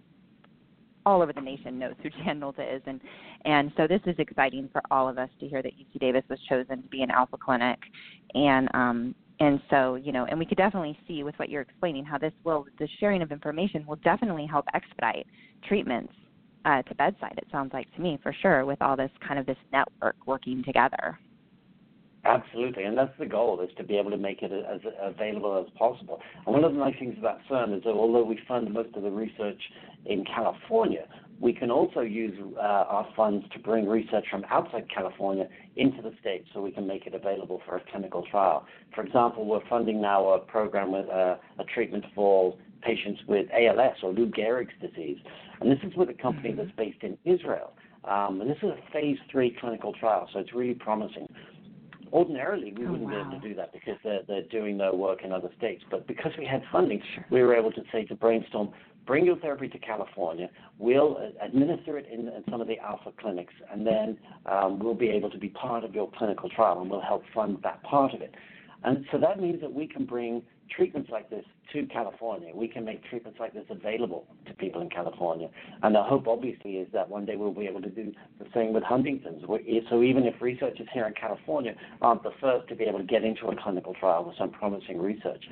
all 1.05 1.21
over 1.21 1.33
the 1.33 1.41
nation 1.41 1.79
knows 1.79 1.95
who 2.01 2.09
Jan 2.23 2.43
is, 2.43 2.81
and 2.85 2.99
and 3.45 3.71
so 3.77 3.88
this 3.88 4.01
is 4.05 4.15
exciting 4.17 4.69
for 4.71 4.81
all 4.91 5.07
of 5.07 5.17
us 5.17 5.29
to 5.39 5.47
hear 5.47 5.62
that 5.62 5.73
UC 5.73 5.99
Davis 5.99 6.23
was 6.29 6.39
chosen 6.49 6.81
to 6.81 6.88
be 6.89 7.01
an 7.01 7.12
alpha 7.12 7.38
clinic, 7.38 7.79
and 8.35 8.69
um 8.73 9.15
and 9.39 9.62
so 9.69 9.95
you 9.95 10.12
know, 10.12 10.25
and 10.25 10.38
we 10.38 10.45
could 10.45 10.57
definitely 10.57 10.97
see 11.07 11.23
with 11.23 11.35
what 11.38 11.49
you're 11.49 11.62
explaining 11.62 12.03
how 12.03 12.17
this 12.17 12.33
will 12.43 12.65
the 12.77 12.88
sharing 12.99 13.21
of 13.21 13.31
information 13.31 13.85
will 13.85 13.97
definitely 13.97 14.45
help 14.45 14.65
expedite 14.73 15.25
treatments 15.67 16.13
uh, 16.65 16.81
to 16.83 16.95
bedside. 16.95 17.35
It 17.38 17.47
sounds 17.51 17.73
like 17.73 17.93
to 17.95 18.01
me 18.01 18.19
for 18.21 18.33
sure 18.41 18.65
with 18.65 18.81
all 18.81 18.97
this 18.97 19.12
kind 19.25 19.39
of 19.39 19.45
this 19.45 19.57
network 19.71 20.15
working 20.25 20.63
together. 20.63 21.17
Absolutely, 22.25 22.84
and 22.84 22.97
that's 22.97 23.17
the 23.17 23.25
goal 23.25 23.62
is 23.62 23.69
to 23.77 23.84
be 23.84 23.97
able 23.97 24.12
to 24.12 24.17
make 24.17 24.41
it 24.41 24.51
as 24.51 24.82
available 25.01 25.63
as 25.65 25.71
possible. 25.77 26.19
And 26.45 26.53
one 26.53 26.65
of 26.65 26.73
the 26.73 26.77
nice 26.77 26.95
things 26.99 27.15
about 27.17 27.39
CIRM 27.49 27.77
is 27.77 27.84
that 27.84 27.91
although 27.91 28.23
we 28.23 28.38
fund 28.45 28.71
most 28.73 28.93
of 28.95 29.03
the 29.03 29.12
research 29.12 29.62
in 30.05 30.25
California, 30.25 31.05
we 31.39 31.53
can 31.53 31.71
also 31.71 32.01
use 32.01 32.38
uh, 32.58 32.60
our 32.60 33.08
funds 33.15 33.45
to 33.53 33.60
bring 33.60 33.88
research 33.88 34.25
from 34.29 34.43
outside 34.49 34.86
California 34.93 35.47
into 35.77 36.01
the 36.01 36.12
state, 36.19 36.43
so 36.53 36.62
we 36.62 36.71
can 36.71 36.86
make 36.86 37.08
it 37.08 37.13
available 37.13 37.62
for 37.65 37.77
a 37.77 37.82
clinical 37.89 38.25
trial. 38.29 38.65
For 38.93 39.05
example, 39.05 39.45
we're 39.45 39.65
funding 39.69 40.01
now 40.01 40.27
a 40.29 40.39
program 40.39 40.91
with 40.91 41.08
uh, 41.10 41.38
a 41.58 41.63
treatment 41.73 42.03
for 42.13 42.58
patients 42.82 43.21
with 43.27 43.47
ALS 43.53 43.95
or 44.03 44.12
Lou 44.12 44.27
Gehrig's 44.27 44.73
disease, 44.82 45.17
and 45.62 45.71
this 45.71 45.79
is 45.84 45.95
with 45.95 46.10
a 46.10 46.13
company 46.13 46.51
that's 46.51 46.71
based 46.71 47.03
in 47.03 47.17
Israel. 47.23 47.71
Um, 48.03 48.41
and 48.41 48.49
this 48.49 48.58
is 48.58 48.69
a 48.69 48.91
phase 48.91 49.17
three 49.32 49.55
clinical 49.60 49.93
trial, 49.93 50.27
so 50.34 50.39
it's 50.39 50.53
really 50.53 50.73
promising. 50.73 51.27
Ordinarily, 52.12 52.74
we 52.78 52.86
Oh, 52.86 52.91
wouldn't 52.91 53.10
be 53.10 53.15
wow. 53.15 53.22
able 53.30 53.39
to 53.39 53.48
do 53.48 53.56
that 53.56 53.72
because 53.74 53.98
they're, 54.04 54.22
they're 54.28 54.43
doing 54.43 54.78
their 54.78 54.93
work 54.93 55.24
in 55.24 55.32
other 55.32 55.50
states. 55.58 55.84
But 55.89 56.08
because 56.08 56.32
we 56.38 56.45
had 56.45 56.63
funding, 56.72 57.02
we 57.30 57.41
were 57.43 57.56
able 57.56 57.72
to 57.72 57.84
say 57.91 58.06
to 58.06 58.15
Brainstorm, 58.15 58.72
bring 59.06 59.26
your 59.26 59.38
therapy 59.38 59.67
to 59.67 59.80
California. 59.80 60.50
We'll 60.78 61.17
uh, 61.17 61.45
administer 61.45 61.98
it 61.98 62.08
in, 62.12 62.28
in 62.28 62.43
some 62.50 62.62
of 62.62 62.67
the 62.67 62.78
alpha 62.80 63.12
clinics, 63.19 63.54
and 63.72 63.86
then 63.86 64.17
um, 64.45 64.80
we'll 64.80 64.93
be 64.93 65.10
able 65.10 65.30
to 65.32 65.38
be 65.38 65.50
part 65.50 65.84
of 65.84 65.95
your 65.95 66.12
clinical 66.17 66.50
trial, 66.50 66.82
and 66.82 66.89
we'll 66.89 67.02
help 67.02 67.24
fund 67.34 67.58
that 67.63 67.82
part 67.84 68.13
of 68.13 68.22
it. 68.22 68.34
And 68.84 69.06
so 69.12 69.17
that 69.17 69.39
means 69.39 69.62
that 69.62 69.74
we 69.74 69.88
can 69.88 70.06
bring 70.06 70.41
treatments 70.69 71.10
like 71.12 71.29
this 71.29 71.43
to 71.73 71.86
California. 71.88 72.51
We 72.53 72.67
can 72.67 72.84
make 72.84 73.03
treatments 73.10 73.39
like 73.39 73.53
this 73.53 73.65
available 73.69 74.25
to 74.47 74.53
people 74.53 74.82
in 74.82 74.89
California. 74.89 75.49
And 75.84 75.93
the 75.93 76.01
hope, 76.01 76.27
obviously, 76.27 76.77
is 76.77 76.88
that 76.93 77.08
one 77.08 77.25
day 77.25 77.36
we'll 77.36 77.53
be 77.53 77.67
able 77.67 77.82
to 77.82 77.89
do 77.89 78.12
the 78.39 78.45
same 78.53 78.73
with 78.73 78.84
Huntington's. 78.84 79.43
So 79.89 80.03
even 80.03 80.23
if 80.25 80.41
researchers 80.41 80.88
here 80.93 81.05
in 81.05 81.13
California 81.13 81.75
aren't 82.01 82.23
the 82.23 82.32
first 82.41 82.67
to 82.69 82.75
be 82.75 82.86
able 82.86 82.99
to 82.99 83.05
get 83.05 83.23
into 83.23 83.47
a 83.47 83.55
clinical 83.62 83.93
trial 83.93 84.25
with 84.25 84.38
some 84.38 84.51
promising 84.51 84.99
research, 84.99 85.43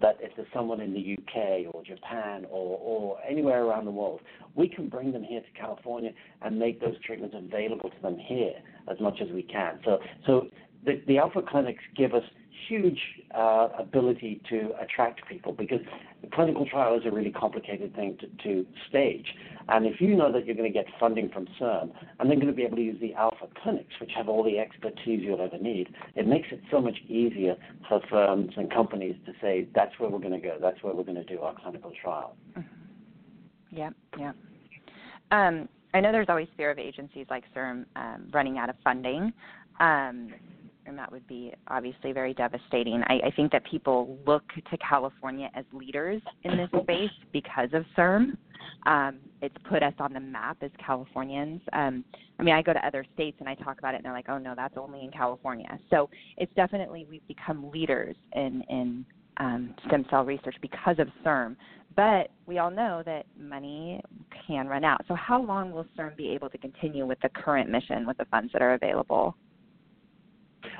that 0.00 0.16
if 0.20 0.34
there's 0.36 0.48
someone 0.52 0.80
in 0.80 0.92
the 0.92 1.16
UK 1.18 1.74
or 1.74 1.82
Japan 1.82 2.46
or, 2.50 2.78
or 2.80 3.18
anywhere 3.28 3.64
around 3.64 3.84
the 3.84 3.90
world, 3.90 4.20
we 4.54 4.68
can 4.68 4.88
bring 4.88 5.12
them 5.12 5.22
here 5.22 5.40
to 5.40 5.60
California 5.60 6.10
and 6.42 6.58
make 6.58 6.80
those 6.80 6.98
treatments 7.04 7.34
available 7.38 7.90
to 7.90 8.02
them 8.02 8.18
here 8.18 8.54
as 8.90 9.00
much 9.00 9.20
as 9.20 9.28
we 9.30 9.42
can. 9.42 9.78
So, 9.84 9.98
so 10.26 10.46
the, 10.84 11.02
the 11.06 11.18
alpha 11.18 11.42
clinics 11.42 11.82
give 11.96 12.14
us 12.14 12.22
huge 12.68 12.98
uh, 13.34 13.68
ability 13.78 14.40
to 14.50 14.70
attract 14.80 15.26
people 15.28 15.52
because 15.52 15.80
the 16.22 16.28
clinical 16.28 16.66
trial 16.66 16.98
is 16.98 17.06
a 17.06 17.10
really 17.10 17.30
complicated 17.30 17.94
thing 17.94 18.18
to, 18.20 18.26
to 18.42 18.66
stage. 18.88 19.26
And 19.68 19.86
if 19.86 20.00
you 20.00 20.16
know 20.16 20.32
that 20.32 20.46
you're 20.46 20.54
going 20.54 20.72
to 20.72 20.76
get 20.76 20.86
funding 20.98 21.28
from 21.28 21.46
CIRM 21.60 21.90
and 22.18 22.30
they're 22.30 22.36
going 22.36 22.46
to 22.48 22.52
be 22.52 22.62
able 22.62 22.76
to 22.76 22.82
use 22.82 23.00
the 23.00 23.14
alpha 23.14 23.46
clinics, 23.62 23.94
which 24.00 24.12
have 24.16 24.28
all 24.28 24.44
the 24.44 24.58
expertise 24.58 25.20
you'll 25.22 25.42
ever 25.42 25.58
need, 25.58 25.94
it 26.14 26.26
makes 26.26 26.48
it 26.50 26.60
so 26.70 26.80
much 26.80 26.98
easier 27.08 27.56
for 27.88 28.00
firms 28.08 28.52
and 28.56 28.72
companies 28.72 29.16
to 29.26 29.32
say, 29.40 29.68
that's 29.74 29.98
where 29.98 30.08
we're 30.08 30.18
going 30.18 30.32
to 30.32 30.40
go, 30.40 30.56
that's 30.60 30.82
where 30.82 30.94
we're 30.94 31.04
going 31.04 31.16
to 31.16 31.24
do 31.24 31.40
our 31.40 31.54
clinical 31.54 31.92
trial. 32.02 32.36
Yeah, 33.70 33.90
yeah. 34.18 34.32
Um, 35.30 35.68
I 35.94 36.00
know 36.00 36.12
there's 36.12 36.28
always 36.28 36.48
fear 36.56 36.70
of 36.70 36.78
agencies 36.78 37.26
like 37.30 37.44
CIRM 37.54 37.86
um, 37.96 38.28
running 38.32 38.58
out 38.58 38.70
of 38.70 38.76
funding, 38.84 39.32
um, 39.80 40.32
and 40.86 40.98
that 40.98 41.10
would 41.10 41.26
be 41.26 41.52
obviously 41.68 42.12
very 42.12 42.34
devastating. 42.34 43.02
I, 43.06 43.26
I 43.26 43.30
think 43.34 43.52
that 43.52 43.62
people 43.70 44.18
look 44.26 44.44
to 44.70 44.78
California 44.78 45.48
as 45.54 45.64
leaders 45.72 46.22
in 46.44 46.56
this 46.56 46.70
space 46.82 47.10
because 47.32 47.68
of 47.72 47.84
CIRM. 47.96 48.36
Um, 48.86 49.18
it's 49.42 49.54
put 49.68 49.82
us 49.82 49.94
on 49.98 50.12
the 50.12 50.20
map 50.20 50.58
as 50.62 50.70
Californians. 50.84 51.60
Um, 51.72 52.04
I 52.38 52.42
mean, 52.42 52.54
I 52.54 52.62
go 52.62 52.72
to 52.72 52.86
other 52.86 53.04
states 53.14 53.36
and 53.40 53.48
I 53.48 53.54
talk 53.54 53.78
about 53.78 53.94
it, 53.94 53.98
and 53.98 54.04
they're 54.04 54.12
like, 54.12 54.28
"Oh 54.28 54.38
no, 54.38 54.54
that's 54.56 54.76
only 54.76 55.04
in 55.04 55.10
California." 55.10 55.78
So 55.90 56.08
it's 56.36 56.52
definitely 56.54 57.06
we've 57.08 57.26
become 57.28 57.70
leaders 57.70 58.16
in 58.34 58.62
in 58.68 59.06
um, 59.38 59.74
stem 59.86 60.04
cell 60.10 60.24
research 60.24 60.56
because 60.62 60.98
of 60.98 61.08
CIRM. 61.24 61.56
But 61.94 62.30
we 62.46 62.58
all 62.58 62.70
know 62.70 63.02
that 63.06 63.26
money 63.38 64.00
can 64.46 64.66
run 64.66 64.84
out. 64.84 65.00
So 65.08 65.14
how 65.14 65.42
long 65.42 65.72
will 65.72 65.86
CIRM 65.96 66.16
be 66.16 66.28
able 66.30 66.50
to 66.50 66.58
continue 66.58 67.06
with 67.06 67.18
the 67.20 67.30
current 67.30 67.70
mission 67.70 68.06
with 68.06 68.18
the 68.18 68.26
funds 68.26 68.52
that 68.52 68.62
are 68.62 68.74
available? 68.74 69.36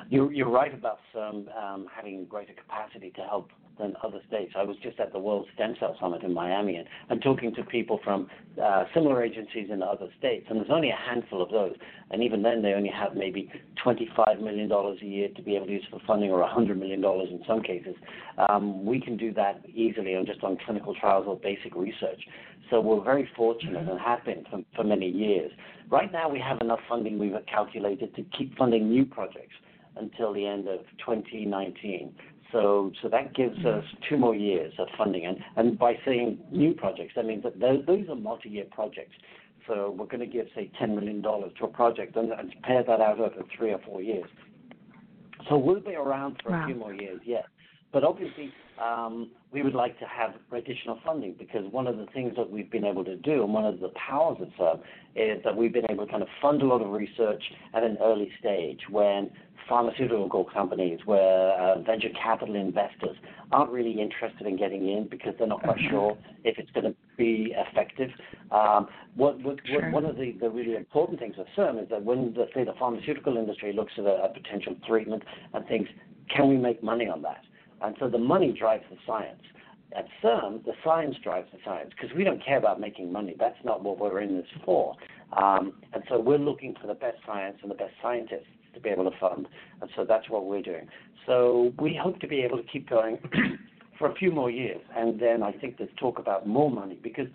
You're, 0.09 0.49
right 0.49 0.73
about 0.73 0.99
um, 1.15 1.87
having 1.93 2.25
greater 2.25 2.53
capacity 2.53 3.11
to 3.15 3.21
help 3.21 3.49
than 3.79 3.93
other 4.03 4.19
states. 4.27 4.53
I 4.55 4.63
was 4.63 4.75
just 4.81 4.99
at 4.99 5.13
the 5.13 5.19
World 5.19 5.47
Stem 5.53 5.75
Cell 5.79 5.95
Summit 5.99 6.23
in 6.23 6.33
Miami 6.33 6.83
and, 7.09 7.21
talking 7.21 7.53
to 7.55 7.63
people 7.63 7.99
from 8.03 8.29
uh, 8.63 8.83
similar 8.93 9.23
agencies 9.23 9.69
in 9.71 9.81
other 9.81 10.07
states, 10.19 10.45
and 10.49 10.59
there's 10.59 10.69
only 10.71 10.91
a 10.91 10.95
handful 10.95 11.41
of 11.41 11.49
those. 11.49 11.75
And 12.11 12.21
even 12.23 12.43
then, 12.43 12.61
they 12.61 12.73
only 12.73 12.89
have 12.89 13.15
maybe 13.15 13.51
$25 13.83 14.39
million 14.39 14.71
a 14.71 15.05
year 15.05 15.29
to 15.35 15.41
be 15.41 15.55
able 15.55 15.65
to 15.65 15.71
use 15.73 15.85
for 15.89 15.99
funding, 16.05 16.29
or 16.29 16.47
$100 16.47 16.77
million 16.77 17.03
in 17.03 17.43
some 17.47 17.61
cases. 17.61 17.95
Um, 18.49 18.85
we 18.85 19.01
can 19.01 19.17
do 19.17 19.33
that 19.33 19.63
easily 19.67 20.15
on 20.15 20.25
just 20.25 20.43
on 20.43 20.57
clinical 20.63 20.93
trials 20.95 21.25
or 21.27 21.37
basic 21.37 21.75
research. 21.75 22.21
So 22.69 22.79
we're 22.79 23.03
very 23.03 23.27
fortunate 23.35 23.89
and 23.89 23.99
have 23.99 24.23
been 24.23 24.45
for 24.75 24.83
many 24.83 25.09
years. 25.09 25.51
Right 25.89 26.11
now, 26.11 26.29
we 26.29 26.39
have 26.39 26.61
enough 26.61 26.81
funding 26.87 27.17
we've 27.17 27.33
calculated 27.47 28.15
to 28.15 28.23
keep 28.37 28.57
funding 28.57 28.89
new 28.89 29.05
projects 29.05 29.55
until 29.99 30.33
the 30.33 30.45
end 30.45 30.67
of 30.67 30.79
2019. 31.05 32.13
So, 32.51 32.91
so 33.01 33.09
that 33.09 33.35
gives 33.35 33.57
mm-hmm. 33.57 33.79
us 33.79 33.83
two 34.09 34.17
more 34.17 34.35
years 34.35 34.73
of 34.79 34.87
funding. 34.97 35.25
And, 35.25 35.37
and 35.57 35.77
by 35.77 35.93
saying 36.05 36.39
new 36.51 36.73
projects, 36.73 37.13
that 37.15 37.25
means 37.25 37.43
that 37.43 37.59
those, 37.59 37.85
those 37.85 38.07
are 38.09 38.15
multi-year 38.15 38.65
projects. 38.71 39.13
So 39.67 39.93
we're 39.97 40.05
going 40.05 40.21
to 40.21 40.25
give, 40.25 40.47
say, 40.55 40.71
$10 40.81 40.95
million 40.95 41.21
to 41.21 41.63
a 41.63 41.67
project 41.67 42.15
and, 42.15 42.31
and 42.31 42.55
pay 42.63 42.81
that 42.87 43.01
out 43.01 43.19
over 43.19 43.43
three 43.57 43.73
or 43.73 43.79
four 43.85 44.01
years. 44.01 44.29
So 45.49 45.57
we'll 45.57 45.81
be 45.81 45.95
around 45.95 46.37
for 46.41 46.51
Wow. 46.51 46.63
a 46.63 46.65
few 46.67 46.75
more 46.75 46.93
years, 46.93 47.19
yes. 47.25 47.43
But 47.91 48.03
obviously, 48.03 48.51
um, 48.83 49.31
we 49.51 49.63
would 49.63 49.73
like 49.73 49.97
to 49.99 50.05
have 50.05 50.33
additional 50.51 50.99
funding 51.05 51.35
because 51.37 51.71
one 51.71 51.87
of 51.87 51.97
the 51.97 52.05
things 52.13 52.33
that 52.35 52.49
we've 52.49 52.69
been 52.69 52.85
able 52.85 53.03
to 53.05 53.15
do, 53.15 53.43
and 53.43 53.53
one 53.53 53.65
of 53.65 53.79
the 53.79 53.89
powers 53.89 54.37
of 54.41 54.49
CIRM, 54.59 54.81
is 55.15 55.43
that 55.43 55.55
we've 55.55 55.73
been 55.73 55.89
able 55.89 56.05
to 56.05 56.11
kind 56.11 56.21
of 56.21 56.29
fund 56.41 56.61
a 56.61 56.65
lot 56.65 56.81
of 56.81 56.91
research 56.91 57.41
at 57.73 57.83
an 57.83 57.97
early 58.01 58.29
stage 58.39 58.81
when 58.89 59.31
pharmaceutical 59.67 60.45
companies, 60.45 60.99
where 61.05 61.51
uh, 61.53 61.79
venture 61.81 62.09
capital 62.21 62.55
investors 62.55 63.17
aren't 63.51 63.71
really 63.71 63.99
interested 63.99 64.47
in 64.47 64.57
getting 64.57 64.87
in 64.89 65.07
because 65.09 65.33
they're 65.37 65.47
not 65.47 65.61
quite 65.61 65.79
sure 65.89 66.17
if 66.43 66.57
it's 66.57 66.71
going 66.71 66.85
to 66.85 66.95
be 67.17 67.53
effective. 67.55 68.09
Um, 68.51 68.87
what, 69.15 69.39
what, 69.41 69.57
Sure. 69.65 69.81
what, 69.81 70.03
one 70.03 70.05
of 70.05 70.15
the, 70.17 70.33
the 70.39 70.49
really 70.49 70.75
important 70.75 71.19
things 71.19 71.35
with 71.37 71.47
CIRM 71.57 71.83
is 71.83 71.89
that 71.89 72.03
when, 72.03 72.33
the, 72.33 72.47
say, 72.53 72.63
the 72.63 72.73
pharmaceutical 72.79 73.37
industry 73.37 73.73
looks 73.73 73.93
at 73.97 74.05
a, 74.05 74.23
a 74.23 74.29
potential 74.33 74.75
treatment 74.87 75.23
and 75.53 75.65
thinks, 75.67 75.89
can 76.33 76.47
we 76.47 76.57
make 76.57 76.81
money 76.83 77.07
on 77.07 77.21
that? 77.23 77.41
And 77.81 77.95
so 77.99 78.09
the 78.09 78.17
money 78.17 78.55
drives 78.57 78.83
the 78.89 78.97
science. 79.05 79.41
At 79.95 80.05
CIRM, 80.21 80.65
the 80.65 80.73
science 80.83 81.15
drives 81.23 81.47
the 81.51 81.59
science 81.63 81.91
because 81.99 82.15
we 82.15 82.23
don't 82.23 82.43
care 82.43 82.57
about 82.57 82.79
making 82.79 83.11
money. 83.11 83.35
That's 83.39 83.57
not 83.63 83.83
what 83.83 83.99
we're 83.99 84.19
in 84.19 84.35
this 84.35 84.47
for. 84.65 84.95
Um, 85.33 85.73
and 85.93 86.03
so 86.09 86.19
we're 86.19 86.37
looking 86.37 86.75
for 86.79 86.87
the 86.87 86.93
best 86.93 87.17
science 87.25 87.57
and 87.61 87.71
the 87.71 87.75
best 87.75 87.93
scientists 88.01 88.47
to 88.73 88.79
be 88.79 88.89
able 88.89 89.09
to 89.09 89.17
fund. 89.17 89.47
And 89.81 89.89
so 89.95 90.05
that's 90.05 90.29
what 90.29 90.45
we're 90.45 90.61
doing. 90.61 90.87
So 91.25 91.73
we 91.79 91.99
hope 92.01 92.19
to 92.19 92.27
be 92.27 92.41
able 92.41 92.57
to 92.57 92.63
keep 92.63 92.89
going 92.89 93.17
for 93.97 94.11
a 94.11 94.15
few 94.15 94.31
more 94.31 94.51
years. 94.51 94.81
And 94.95 95.19
then 95.19 95.41
I 95.41 95.51
think 95.51 95.77
there's 95.77 95.89
talk 95.97 96.19
about 96.19 96.47
more 96.47 96.69
money 96.69 96.99
because 97.01 97.27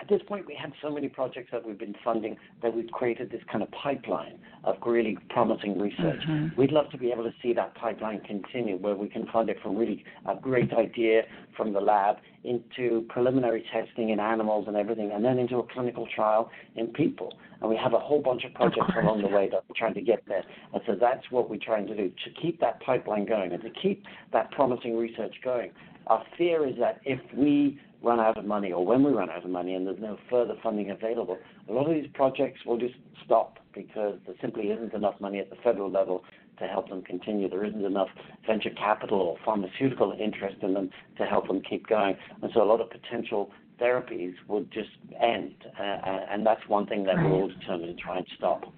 at 0.00 0.08
this 0.08 0.20
point, 0.26 0.46
we 0.46 0.54
have 0.60 0.72
so 0.82 0.90
many 0.90 1.08
projects 1.08 1.50
that 1.52 1.66
we've 1.66 1.78
been 1.78 1.94
funding 2.04 2.36
that 2.62 2.74
we've 2.74 2.90
created 2.90 3.30
this 3.30 3.42
kind 3.50 3.62
of 3.62 3.70
pipeline 3.70 4.38
of 4.64 4.76
really 4.84 5.18
promising 5.30 5.78
research. 5.78 6.20
Mm-hmm. 6.28 6.60
We'd 6.60 6.72
love 6.72 6.90
to 6.90 6.98
be 6.98 7.10
able 7.10 7.24
to 7.24 7.32
see 7.42 7.52
that 7.54 7.74
pipeline 7.74 8.20
continue 8.20 8.76
where 8.76 8.94
we 8.94 9.08
can 9.08 9.26
fund 9.28 9.48
it 9.48 9.58
from 9.62 9.76
really 9.76 10.04
a 10.26 10.34
great 10.34 10.72
idea 10.72 11.22
from 11.56 11.72
the 11.72 11.80
lab 11.80 12.16
into 12.44 13.06
preliminary 13.08 13.64
testing 13.72 14.10
in 14.10 14.20
animals 14.20 14.66
and 14.68 14.76
everything, 14.76 15.12
and 15.12 15.24
then 15.24 15.38
into 15.38 15.58
a 15.58 15.66
clinical 15.72 16.06
trial 16.14 16.50
in 16.76 16.88
people. 16.88 17.32
And 17.60 17.70
we 17.70 17.76
have 17.76 17.94
a 17.94 17.98
whole 17.98 18.20
bunch 18.20 18.44
of 18.44 18.52
projects 18.52 18.90
of 18.96 19.04
along 19.04 19.22
the 19.22 19.28
way 19.28 19.48
that 19.50 19.64
we're 19.68 19.76
trying 19.76 19.94
to 19.94 20.02
get 20.02 20.22
there. 20.26 20.44
And 20.74 20.82
so 20.86 20.94
that's 21.00 21.30
what 21.30 21.48
we're 21.48 21.60
trying 21.64 21.86
to 21.86 21.96
do 21.96 22.08
to 22.08 22.30
keep 22.42 22.60
that 22.60 22.80
pipeline 22.80 23.24
going 23.24 23.52
and 23.52 23.62
to 23.62 23.70
keep 23.70 24.04
that 24.32 24.50
promising 24.50 24.98
research 24.98 25.34
going. 25.42 25.70
Our 26.06 26.22
fear 26.36 26.66
is 26.66 26.74
that 26.78 27.00
if 27.04 27.20
we 27.34 27.80
run 28.04 28.20
out 28.20 28.36
of 28.36 28.44
money 28.44 28.72
or 28.72 28.84
when 28.84 29.02
we 29.02 29.12
run 29.12 29.30
out 29.30 29.44
of 29.44 29.50
money 29.50 29.74
and 29.74 29.86
there's 29.86 30.00
no 30.00 30.18
further 30.30 30.54
funding 30.62 30.90
available, 30.90 31.38
a 31.68 31.72
lot 31.72 31.88
of 31.88 31.94
these 31.94 32.10
projects 32.14 32.60
will 32.66 32.78
just 32.78 32.94
stop 33.24 33.58
because 33.74 34.18
there 34.26 34.36
simply 34.40 34.64
isn't 34.68 34.92
enough 34.92 35.20
money 35.20 35.38
at 35.38 35.50
the 35.50 35.56
federal 35.64 35.90
level 35.90 36.22
to 36.58 36.66
help 36.66 36.88
them 36.88 37.02
continue. 37.02 37.48
There 37.48 37.64
isn't 37.64 37.84
enough 37.84 38.08
venture 38.46 38.70
capital 38.70 39.20
or 39.20 39.36
pharmaceutical 39.44 40.16
interest 40.18 40.56
in 40.62 40.74
them 40.74 40.90
to 41.18 41.24
help 41.24 41.48
them 41.48 41.60
keep 41.68 41.86
going. 41.86 42.16
And 42.42 42.50
so 42.54 42.62
a 42.62 42.64
lot 42.64 42.80
of 42.80 42.90
potential 42.90 43.50
therapies 43.80 44.34
would 44.48 44.70
just 44.70 44.90
end. 45.20 45.54
Uh, 45.78 45.82
and 45.82 46.46
that's 46.46 46.60
one 46.68 46.86
thing 46.86 47.04
that 47.04 47.16
we're 47.16 47.32
all 47.32 47.48
determined 47.48 47.96
to 47.96 48.02
try 48.02 48.18
and 48.18 48.26
stop. 48.36 48.72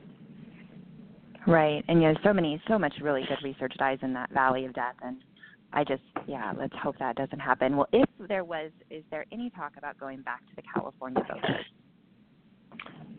Right. 1.46 1.84
And 1.88 2.02
you 2.02 2.12
know, 2.12 2.18
so 2.24 2.32
many, 2.32 2.60
so 2.66 2.78
much 2.78 2.94
really 3.00 3.22
good 3.28 3.38
research 3.44 3.74
dies 3.78 3.98
in 4.02 4.12
that 4.14 4.32
valley 4.32 4.64
of 4.64 4.74
death. 4.74 4.96
And 5.02 5.18
I 5.72 5.84
just, 5.84 6.02
yeah, 6.26 6.52
let's 6.58 6.74
hope 6.82 6.96
that 6.98 7.16
doesn't 7.16 7.38
happen. 7.38 7.76
Well, 7.76 7.88
if 7.92 8.08
there 8.28 8.44
was, 8.44 8.70
is 8.90 9.04
there 9.10 9.26
any 9.32 9.50
talk 9.50 9.72
about 9.76 9.98
going 9.98 10.22
back 10.22 10.40
to 10.48 10.56
the 10.56 10.62
California 10.74 11.22
voters? 11.28 11.64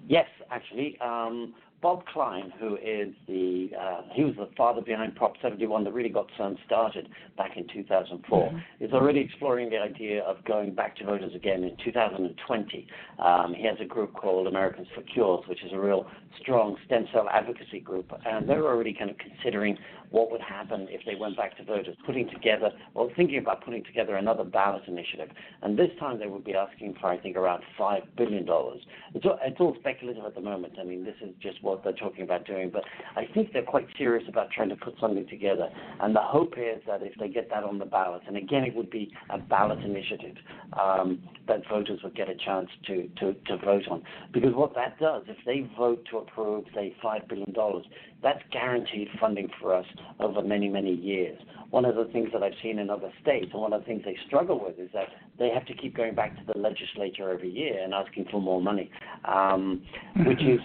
Yes, 0.08 0.28
actually. 0.50 0.98
Um, 1.02 1.54
Bob 1.82 2.06
Klein, 2.12 2.52
who 2.60 2.76
is 2.76 3.14
the 3.28 3.70
uh, 3.80 4.02
he 4.14 4.24
was 4.24 4.34
the 4.36 4.50
father 4.58 4.82
behind 4.82 5.16
Prop 5.16 5.34
71 5.42 5.84
that 5.84 5.94
really 5.94 6.10
got 6.10 6.28
CIRM 6.38 6.58
started 6.66 7.08
back 7.38 7.56
in 7.56 7.68
2004, 7.68 8.50
mm-hmm. 8.50 8.84
is 8.84 8.92
already 8.94 9.20
exploring 9.20 9.70
the 9.70 9.78
idea 9.78 10.24
of 10.24 10.44
going 10.46 10.74
back 10.74 10.96
to 10.98 11.06
voters 11.06 11.36
again 11.36 11.64
in 11.64 11.78
2020. 11.86 12.88
Um, 13.20 13.54
he 13.56 13.64
has 13.66 13.78
a 13.80 13.86
group 13.86 14.16
called 14.16 14.48
Americans 14.48 14.88
for 14.96 15.02
Cures, 15.04 15.48
which 15.48 15.64
is 15.64 15.72
a 15.72 15.80
real 15.80 16.08
strong 16.42 16.78
stem 16.86 17.06
cell 17.14 17.28
advocacy 17.30 17.80
group, 17.80 18.12
and 18.26 18.50
they're 18.50 18.66
already 18.66 18.94
kind 18.94 19.12
of 19.12 19.18
considering 19.18 19.78
what 20.10 20.32
would 20.32 20.42
happen 20.42 20.88
if 20.90 21.02
they 21.06 21.16
went 21.16 21.36
back 21.36 21.58
to 21.58 21.64
voters, 21.64 21.96
putting 22.06 22.30
together, 22.30 22.72
or 22.94 23.10
thinking 23.16 23.40
about 23.40 23.64
putting 23.64 23.84
together 23.84 24.16
another 24.16 24.44
ballot 24.44 24.84
initiative. 24.88 25.30
And 25.62 25.78
this 25.78 25.90
time 26.00 26.20
they 26.20 26.28
would 26.28 26.46
be 26.46 26.54
asking 26.54 26.96
for, 27.00 27.08
I 27.08 27.18
think, 27.18 27.36
around 27.36 27.64
$5 27.80 28.02
billion. 28.16 28.46
It's 29.14 29.26
all, 29.26 29.40
it's 29.44 29.60
all 29.60 29.76
speculative 29.80 30.24
at 30.24 30.36
the 30.36 30.42
moment. 30.42 30.74
I 30.80 30.84
mean, 30.84 31.04
this 31.04 31.16
is 31.22 31.34
just 31.42 31.62
what 31.68 31.84
they're 31.84 31.94
talking 31.94 32.24
about 32.24 32.46
doing. 32.46 32.70
But 32.72 32.84
I 33.16 33.26
think 33.34 33.54
they're 33.54 33.64
quite 33.64 33.88
serious 33.98 34.28
about 34.28 34.52
trying 34.52 34.70
to 34.70 34.76
put 34.76 34.96
something 35.00 35.28
together. 35.28 35.70
And 36.02 36.16
the 36.16 36.22
hope 36.22 36.54
is 36.58 36.82
that 36.88 37.02
if 37.04 37.14
they 37.20 37.28
get 37.28 37.50
that 37.50 37.64
on 37.64 37.80
the 37.80 37.86
ballot, 37.86 38.22
and 38.28 38.38
again, 38.38 38.64
it 38.64 38.76
would 38.76 38.90
be 38.90 39.12
a 39.30 39.38
ballot 39.38 39.80
initiative 39.80 40.36
um, 40.80 41.22
that 41.48 41.62
voters 41.70 42.00
would 42.04 42.16
get 42.16 42.30
a 42.30 42.36
chance 42.36 42.70
to, 42.88 43.10
to, 43.20 43.34
to 43.34 43.58
vote 43.58 43.88
on. 43.90 44.04
Because 44.34 44.54
what 44.54 44.74
that 44.76 45.00
does, 45.00 45.24
if 45.28 45.38
they 45.46 45.70
vote 45.78 46.06
to 46.12 46.18
approve, 46.18 46.66
say, 46.74 46.96
$5 47.04 47.28
billion, 47.28 47.54
that's 48.24 48.42
guaranteed 48.52 49.08
funding 49.20 49.50
for 49.62 49.74
us 49.74 49.86
over 50.20 50.42
many, 50.42 50.70
many 50.70 50.94
years. 50.94 51.40
One 51.70 51.86
of 51.86 51.96
the 51.96 52.06
things 52.06 52.30
that 52.34 52.44
I've 52.44 52.54
seen 52.64 52.80
in 52.80 52.90
other 52.90 53.12
states, 53.22 53.48
and 53.52 53.62
one 53.62 53.74
of 53.74 53.82
the 53.82 53.86
things 53.86 54.04
they 54.06 54.18
struggle 54.26 54.64
with, 54.64 54.80
is 54.80 54.90
that 54.94 55.08
they 55.40 55.50
have 55.50 55.66
to 55.66 55.74
keep 55.74 55.96
going 55.96 56.16
back 56.16 56.36
to 56.38 56.54
the 56.54 56.58
legislature 56.58 57.32
every 57.32 57.50
year 57.50 57.84
and 57.84 57.94
asking 57.94 58.26
for 58.32 58.42
more 58.42 58.62
money, 58.62 58.90
um, 59.26 59.84
which 60.26 60.42
is 60.42 60.60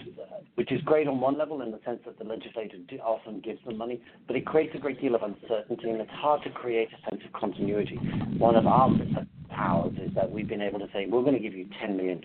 which 0.55 0.71
is 0.71 0.81
great 0.83 1.09
on 1.09 1.19
one 1.21 1.39
level 1.39 1.63
in 1.63 1.71
the 1.71 1.81
sense 1.85 2.01
that 2.05 2.19
the 2.19 2.25
legislature 2.25 2.77
often 3.03 3.41
gives 3.41 3.65
them 3.65 3.79
money, 3.79 4.03
but 4.27 4.37
it 4.37 4.45
creates 4.45 4.75
a 4.75 4.79
great 4.79 5.01
deal 5.01 5.15
of 5.15 5.23
uncertainty, 5.23 5.89
and 5.89 6.01
it's 6.01 6.11
hard 6.11 6.43
to 6.43 6.51
create 6.51 6.89
a 6.93 7.11
sense 7.11 7.23
of 7.25 7.33
continuity. 7.33 7.97
One 8.37 8.55
of 8.55 8.67
our 8.67 8.91
powers 9.51 9.93
is 10.03 10.15
that 10.15 10.31
we've 10.31 10.49
been 10.49 10.61
able 10.61 10.79
to 10.79 10.89
say 10.93 11.07
we're 11.07 11.23
going 11.23 11.35
to 11.35 11.41
give 11.41 11.55
you 11.55 11.67
$10 11.83 11.97
million 11.97 12.21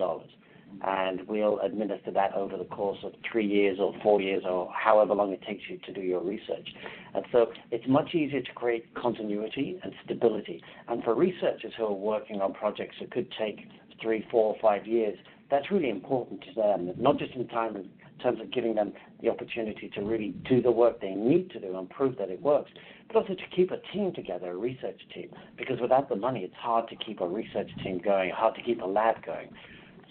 and 0.85 1.27
we'll 1.27 1.59
administer 1.59 2.11
that 2.11 2.33
over 2.33 2.57
the 2.57 2.65
course 2.65 2.99
of 3.03 3.13
three 3.29 3.45
years 3.45 3.77
or 3.79 3.93
four 4.03 4.21
years 4.21 4.43
or 4.47 4.71
however 4.71 5.13
long 5.13 5.31
it 5.31 5.41
takes 5.41 5.63
you 5.69 5.77
to 5.85 5.93
do 5.93 6.01
your 6.01 6.21
research. 6.21 6.69
And 7.15 7.25
so 7.31 7.47
it's 7.71 7.87
much 7.87 8.13
easier 8.13 8.41
to 8.41 8.51
create 8.53 8.93
continuity 8.93 9.79
and 9.83 9.93
stability. 10.05 10.61
And 10.87 11.03
for 11.03 11.15
researchers 11.15 11.73
who 11.77 11.85
are 11.85 11.93
working 11.93 12.41
on 12.41 12.53
projects 12.53 12.95
that 12.99 13.11
could 13.11 13.31
take 13.37 13.67
three, 14.01 14.27
four, 14.29 14.55
five 14.61 14.85
years, 14.85 15.17
that's 15.49 15.71
really 15.71 15.89
important 15.89 16.41
to 16.41 16.53
them, 16.53 16.93
not 16.97 17.17
just 17.17 17.33
in 17.33 17.47
time 17.47 17.75
in 17.75 17.89
terms 18.21 18.39
of 18.41 18.51
giving 18.51 18.75
them 18.75 18.93
the 19.21 19.29
opportunity 19.29 19.89
to 19.95 20.01
really 20.01 20.35
do 20.49 20.61
the 20.61 20.71
work 20.71 20.99
they 20.99 21.11
need 21.11 21.49
to 21.51 21.59
do 21.59 21.77
and 21.77 21.89
prove 21.89 22.17
that 22.17 22.29
it 22.29 22.41
works, 22.41 22.69
but 23.07 23.17
also 23.17 23.33
to 23.33 23.55
keep 23.55 23.71
a 23.71 23.77
team 23.93 24.13
together, 24.13 24.51
a 24.51 24.57
research 24.57 24.99
team. 25.13 25.29
Because 25.57 25.79
without 25.79 26.09
the 26.09 26.15
money, 26.15 26.41
it's 26.41 26.55
hard 26.55 26.89
to 26.89 26.95
keep 26.95 27.21
a 27.21 27.27
research 27.27 27.69
team 27.83 28.01
going, 28.03 28.31
hard 28.31 28.55
to 28.55 28.61
keep 28.61 28.81
a 28.81 28.85
lab 28.85 29.23
going. 29.25 29.49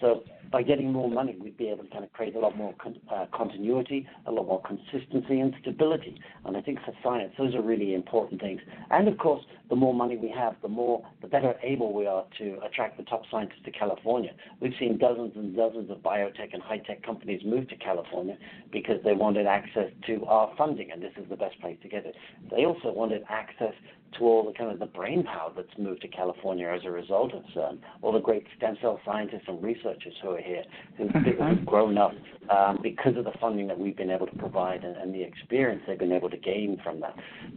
So 0.01 0.23
by 0.51 0.63
getting 0.63 0.91
more 0.91 1.09
money, 1.09 1.35
we'd 1.39 1.57
be 1.57 1.69
able 1.69 1.83
to 1.83 1.89
kind 1.89 2.03
of 2.03 2.13
create 2.13 2.35
a 2.35 2.39
lot 2.39 2.55
more 2.55 2.73
con- 2.81 2.99
uh, 3.13 3.25
continuity, 3.33 4.07
a 4.25 4.31
lot 4.31 4.47
more 4.47 4.61
consistency 4.61 5.39
and 5.39 5.53
stability. 5.61 6.19
And 6.45 6.55
I 6.55 6.61
think 6.61 6.79
for 6.85 6.93
science, 7.03 7.33
those 7.37 7.53
are 7.55 7.61
really 7.61 7.93
important 7.93 8.39
things. 8.39 8.61
And 8.89 9.07
of 9.07 9.17
course, 9.17 9.43
the 9.69 9.75
more 9.75 9.93
money 9.93 10.15
we 10.15 10.29
have, 10.29 10.55
the 10.61 10.69
more, 10.69 11.05
the 11.21 11.27
better 11.27 11.55
able 11.63 11.93
we 11.93 12.07
are 12.07 12.25
to 12.37 12.57
attract 12.65 12.97
the 12.97 13.03
top 13.03 13.23
scientists 13.29 13.63
to 13.65 13.71
California. 13.71 14.31
We've 14.61 14.73
seen 14.79 14.97
dozens 14.97 15.33
and 15.35 15.55
dozens 15.55 15.91
of 15.91 15.97
biotech 15.97 16.53
and 16.53 16.61
high-tech 16.63 17.03
companies 17.03 17.41
move 17.45 17.67
to 17.69 17.75
California 17.75 18.37
because 18.71 18.97
they 19.03 19.13
wanted 19.13 19.47
access 19.47 19.91
to 20.07 20.25
our 20.25 20.53
funding, 20.57 20.91
and 20.91 21.01
this 21.01 21.13
is 21.17 21.27
the 21.29 21.35
best 21.35 21.59
place 21.59 21.77
to 21.81 21.89
get 21.89 22.05
it. 22.05 22.15
They 22.49 22.65
also 22.65 22.93
wanted 22.93 23.23
access 23.27 23.73
to 24.13 24.23
all 24.23 24.45
the 24.45 24.57
kind 24.57 24.71
of 24.71 24.79
the 24.79 24.85
brain 24.85 25.23
power 25.23 25.51
that's 25.55 25.77
moved 25.77 26.01
to 26.01 26.07
California 26.07 26.67
as 26.67 26.81
a 26.85 26.91
result 26.91 27.33
of 27.33 27.43
CIRM, 27.55 27.79
all 28.01 28.11
the 28.11 28.19
great 28.19 28.45
stem 28.57 28.77
cell 28.81 28.99
scientists 29.05 29.43
and 29.47 29.61
researchers 29.61 30.13
who 30.21 30.31
are 30.31 30.41
here, 30.41 30.63
who've, 30.97 31.09
mm-hmm. 31.09 31.43
who've 31.43 31.65
grown 31.65 31.97
up 31.97 32.13
um, 32.49 32.79
because 32.81 33.17
of 33.17 33.25
the 33.25 33.33
funding 33.39 33.67
that 33.67 33.77
we've 33.77 33.97
been 33.97 34.09
able 34.09 34.27
to 34.27 34.35
provide 34.37 34.83
and, 34.83 34.95
and, 34.97 35.13
the 35.13 35.21
experience 35.21 35.81
they've 35.87 35.99
been 35.99 36.11
able 36.11 36.29
to 36.29 36.37
gain 36.37 36.79
from 36.83 36.99
that. 36.99 37.15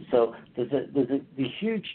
So 0.09 0.35
there's 0.55 0.71
a 0.71 0.85
there's 0.93 1.09
a 1.09 1.21
the 1.37 1.47
huge 1.59 1.85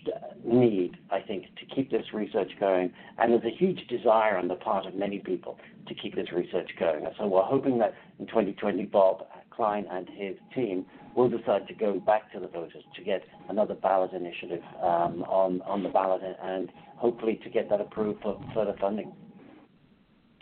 need, 0.45 0.97
I 1.11 1.21
think, 1.21 1.47
to 1.57 1.75
keep 1.75 1.91
this 1.91 2.07
research 2.13 2.53
going, 2.59 2.93
and 3.19 3.33
there's 3.33 3.45
a 3.45 3.57
huge 3.57 3.87
desire 3.89 4.37
on 4.37 4.49
the 4.49 4.55
part 4.55 4.87
of 4.87 4.95
many 4.95 5.19
people 5.19 5.59
to 5.89 5.95
keep 5.95 6.15
this 6.15 6.33
research 6.33 6.71
going. 6.79 7.05
And 7.05 7.15
so 7.19 7.27
we're 7.27 7.43
hoping 7.43 7.79
that 7.79 7.95
in 8.19 8.27
2020, 8.27 8.85
Bob 8.87 9.27
Klein 9.57 9.87
and 9.91 10.09
his 10.09 10.37
team 10.55 10.85
will 11.17 11.29
decide 11.29 11.67
to 11.69 11.75
go 11.75 11.99
back 11.99 12.31
to 12.33 12.41
the 12.41 12.49
voters 12.49 12.85
to 12.95 13.03
get 13.03 13.23
another 13.49 13.75
ballot 13.75 14.13
initiative 14.13 14.63
um, 14.83 15.25
on 15.25 15.63
on 15.63 15.83
the 15.83 15.89
ballot 15.89 16.21
and 16.43 16.71
hopefully 16.97 17.41
to 17.43 17.51
get 17.51 17.69
that 17.71 17.81
approved 17.81 18.23
for 18.23 18.41
further 18.55 18.75
funding. 18.81 19.13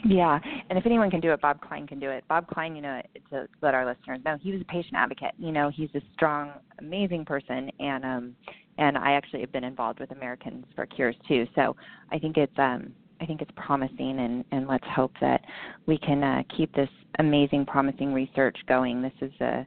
Yeah, 0.06 0.38
and 0.68 0.78
if 0.78 0.84
anyone 0.84 1.10
can 1.10 1.20
do 1.20 1.32
it, 1.32 1.40
Bob 1.40 1.60
Klein 1.62 1.86
can 1.86 1.98
do 1.98 2.10
it. 2.10 2.24
Bob 2.28 2.46
Klein, 2.46 2.76
you 2.76 2.82
know, 2.82 3.00
to 3.30 3.48
let 3.62 3.72
our 3.72 3.86
listeners 3.86 4.20
know, 4.24 4.36
he 4.38 4.52
was 4.52 4.60
a 4.60 4.64
patient 4.64 4.94
advocate. 4.96 5.32
You 5.38 5.50
know, 5.50 5.70
he's 5.70 5.88
a 5.94 6.00
strong, 6.12 6.52
amazing 6.78 7.24
person, 7.24 7.70
and 7.80 8.04
um, 8.04 8.36
and 8.76 8.98
I 8.98 9.12
actually 9.12 9.40
have 9.40 9.52
been 9.52 9.64
involved 9.64 10.00
with 10.00 10.10
Americans 10.10 10.66
for 10.74 10.84
Cures 10.84 11.16
too. 11.26 11.46
So 11.54 11.76
I 12.12 12.18
think 12.18 12.36
it's 12.36 12.52
um, 12.58 12.92
I 13.24 13.26
think 13.26 13.40
it's 13.40 13.50
promising, 13.56 14.18
and 14.18 14.44
and 14.52 14.68
let's 14.68 14.84
hope 14.94 15.12
that 15.22 15.40
we 15.86 15.96
can 15.96 16.22
uh, 16.22 16.42
keep 16.54 16.74
this 16.74 16.90
amazing, 17.18 17.64
promising 17.64 18.12
research 18.12 18.56
going. 18.68 19.00
This 19.00 19.14
is 19.22 19.32
a 19.40 19.66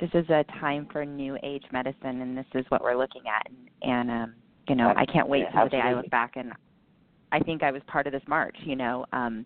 this 0.00 0.08
is 0.14 0.28
a 0.30 0.44
time 0.58 0.88
for 0.90 1.04
new 1.04 1.36
age 1.42 1.64
medicine, 1.72 2.22
and 2.22 2.36
this 2.36 2.46
is 2.54 2.64
what 2.70 2.82
we're 2.82 2.96
looking 2.96 3.22
at. 3.28 3.46
And, 3.82 3.90
and 3.92 4.10
um, 4.10 4.34
you 4.66 4.76
know, 4.76 4.94
I 4.96 5.04
can't 5.04 5.28
wait 5.28 5.44
yeah, 5.52 5.64
the 5.64 5.70
day 5.70 5.80
I 5.80 5.92
look 5.92 6.08
back 6.08 6.36
and 6.36 6.52
I 7.32 7.40
think 7.40 7.62
I 7.62 7.70
was 7.70 7.82
part 7.86 8.06
of 8.06 8.14
this 8.14 8.22
march. 8.26 8.56
You 8.64 8.76
know, 8.76 9.04
um, 9.12 9.44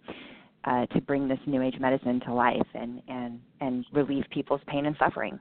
uh, 0.62 0.86
to 0.86 1.00
bring 1.00 1.26
this 1.26 1.40
new 1.46 1.60
age 1.60 1.76
medicine 1.80 2.20
to 2.26 2.32
life 2.32 2.56
and 2.74 3.02
and 3.08 3.40
and 3.60 3.84
relieve 3.92 4.24
people's 4.30 4.60
pain 4.68 4.86
and 4.86 4.94
suffering. 4.96 5.40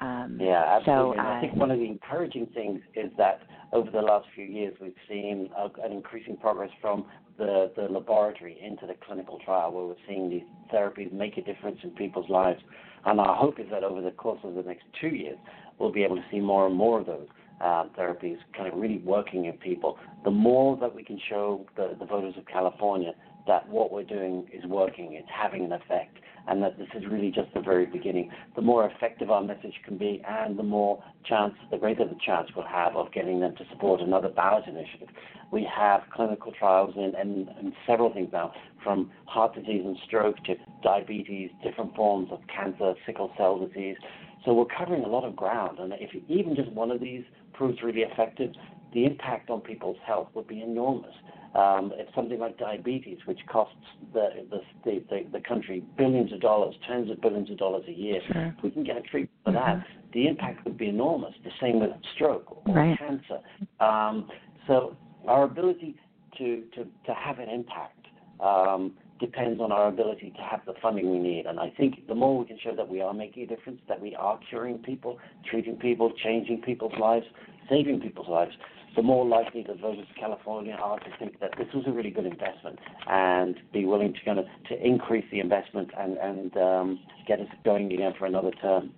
Um, 0.00 0.36
yeah, 0.40 0.78
absolutely. 0.78 1.16
So, 1.16 1.20
uh, 1.20 1.36
I 1.36 1.40
think 1.40 1.54
one 1.54 1.70
of 1.70 1.78
the 1.78 1.86
encouraging 1.86 2.46
things 2.54 2.80
is 2.96 3.10
that 3.16 3.40
over 3.72 3.90
the 3.90 4.02
last 4.02 4.26
few 4.34 4.44
years 4.44 4.74
we've 4.80 4.92
seen 5.08 5.48
uh, 5.56 5.68
an 5.82 5.92
increasing 5.92 6.36
progress 6.36 6.70
from 6.82 7.06
the, 7.38 7.70
the 7.76 7.82
laboratory 7.82 8.58
into 8.62 8.86
the 8.86 8.94
clinical 9.06 9.38
trial 9.44 9.72
where 9.72 9.84
we're 9.86 9.94
seeing 10.08 10.30
these 10.30 10.42
therapies 10.72 11.12
make 11.12 11.36
a 11.36 11.42
difference 11.42 11.78
in 11.82 11.90
people's 11.90 12.28
lives. 12.28 12.60
And 13.04 13.20
our 13.20 13.36
hope 13.36 13.60
is 13.60 13.66
that 13.70 13.84
over 13.84 14.00
the 14.00 14.10
course 14.10 14.40
of 14.42 14.54
the 14.54 14.62
next 14.62 14.84
two 15.00 15.08
years, 15.08 15.38
we'll 15.78 15.92
be 15.92 16.02
able 16.02 16.16
to 16.16 16.24
see 16.30 16.40
more 16.40 16.66
and 16.66 16.74
more 16.74 17.00
of 17.00 17.06
those 17.06 17.26
uh, 17.60 17.84
therapies 17.98 18.36
kind 18.56 18.72
of 18.72 18.78
really 18.78 18.98
working 18.98 19.46
in 19.46 19.54
people. 19.54 19.98
The 20.24 20.30
more 20.30 20.76
that 20.78 20.94
we 20.94 21.02
can 21.04 21.20
show 21.28 21.66
the, 21.76 21.96
the 21.98 22.04
voters 22.04 22.34
of 22.36 22.46
California 22.46 23.12
that 23.46 23.68
what 23.68 23.92
we're 23.92 24.02
doing 24.02 24.46
is 24.52 24.64
working, 24.66 25.14
it's 25.14 25.28
having 25.32 25.64
an 25.64 25.72
effect, 25.72 26.18
and 26.48 26.62
that 26.62 26.78
this 26.78 26.88
is 26.94 27.04
really 27.10 27.30
just 27.30 27.52
the 27.54 27.60
very 27.60 27.86
beginning. 27.86 28.30
The 28.54 28.62
more 28.62 28.88
effective 28.90 29.30
our 29.30 29.42
message 29.42 29.74
can 29.84 29.98
be, 29.98 30.22
and 30.26 30.58
the 30.58 30.62
more 30.62 31.02
chance, 31.24 31.54
the 31.70 31.78
greater 31.78 32.04
the 32.04 32.16
chance 32.24 32.48
we'll 32.54 32.66
have 32.66 32.94
of 32.96 33.12
getting 33.12 33.40
them 33.40 33.54
to 33.56 33.64
support 33.70 34.00
another 34.00 34.28
ballot 34.28 34.64
initiative. 34.66 35.08
We 35.52 35.68
have 35.74 36.02
clinical 36.12 36.52
trials 36.52 36.94
in, 36.96 37.14
in, 37.20 37.48
in 37.60 37.72
several 37.86 38.12
things 38.12 38.30
now, 38.32 38.52
from 38.82 39.10
heart 39.26 39.54
disease 39.54 39.82
and 39.84 39.96
stroke 40.06 40.36
to 40.44 40.54
diabetes, 40.82 41.50
different 41.62 41.94
forms 41.94 42.28
of 42.30 42.40
cancer, 42.54 42.94
sickle 43.04 43.32
cell 43.36 43.58
disease. 43.58 43.96
So 44.44 44.54
we're 44.54 44.66
covering 44.66 45.02
a 45.02 45.08
lot 45.08 45.24
of 45.24 45.34
ground, 45.34 45.78
and 45.78 45.92
if 45.94 46.10
even 46.28 46.54
just 46.54 46.70
one 46.70 46.90
of 46.90 47.00
these 47.00 47.24
proves 47.52 47.82
really 47.82 48.02
effective, 48.02 48.52
the 48.92 49.04
impact 49.04 49.50
on 49.50 49.60
people's 49.60 49.96
health 50.06 50.28
would 50.34 50.46
be 50.46 50.62
enormous. 50.62 51.14
Um, 51.56 51.92
it's 51.96 52.14
something 52.14 52.38
like 52.38 52.58
diabetes, 52.58 53.18
which 53.24 53.38
costs 53.50 53.76
the, 54.12 54.28
the, 54.50 54.60
the, 54.84 55.26
the, 55.32 55.40
country 55.40 55.82
billions 55.96 56.30
of 56.32 56.40
dollars, 56.40 56.74
tens 56.86 57.10
of 57.10 57.18
billions 57.22 57.50
of 57.50 57.56
dollars 57.56 57.84
a 57.88 57.92
year. 57.92 58.20
Sure. 58.30 58.54
If 58.58 58.62
we 58.62 58.70
can 58.70 58.84
get 58.84 58.98
a 58.98 59.00
treatment 59.00 59.30
for 59.42 59.52
mm-hmm. 59.52 59.78
that, 59.78 59.86
the 60.12 60.26
impact 60.26 60.66
would 60.66 60.76
be 60.76 60.88
enormous. 60.88 61.32
The 61.44 61.50
same 61.60 61.80
with 61.80 61.90
stroke 62.14 62.66
or 62.66 62.74
right. 62.74 62.98
cancer. 62.98 63.38
Um, 63.80 64.28
so 64.66 64.96
our 65.26 65.44
ability 65.44 65.96
to, 66.36 66.62
to, 66.74 66.84
to 66.84 67.14
have 67.14 67.38
an 67.38 67.48
impact 67.48 68.06
um, 68.40 68.92
depends 69.18 69.58
on 69.60 69.72
our 69.72 69.88
ability 69.88 70.34
to 70.36 70.42
have 70.42 70.60
the 70.66 70.74
funding 70.82 71.10
we 71.10 71.18
need. 71.18 71.46
And 71.46 71.58
I 71.58 71.70
think 71.70 72.06
the 72.06 72.14
more 72.14 72.38
we 72.38 72.44
can 72.44 72.58
show 72.62 72.74
that 72.76 72.86
we 72.86 73.00
are 73.00 73.14
making 73.14 73.44
a 73.44 73.46
difference, 73.46 73.80
that 73.88 74.00
we 74.00 74.14
are 74.14 74.38
curing 74.50 74.78
people, 74.78 75.18
treating 75.48 75.76
people, 75.76 76.12
changing 76.22 76.60
people's 76.62 76.92
lives, 77.00 77.24
saving 77.70 78.00
people's 78.00 78.28
lives, 78.28 78.52
the 78.96 79.02
more 79.02 79.26
likely 79.26 79.62
the 79.62 79.74
voters 79.74 80.06
of 80.10 80.16
California 80.18 80.74
are 80.74 80.98
to 80.98 81.06
think 81.18 81.38
that 81.40 81.50
this 81.58 81.68
was 81.74 81.84
a 81.86 81.92
really 81.92 82.10
good 82.10 82.26
investment 82.26 82.78
and 83.06 83.56
be 83.72 83.84
willing 83.84 84.12
to 84.12 84.20
kind 84.24 84.38
of 84.38 84.46
to 84.68 84.86
increase 84.86 85.24
the 85.30 85.38
investment 85.38 85.90
and 85.98 86.16
and 86.16 86.56
um, 86.56 86.98
get 87.28 87.38
us 87.38 87.46
going 87.64 87.92
again 87.92 88.14
for 88.18 88.26
another 88.26 88.50
term. 88.62 88.90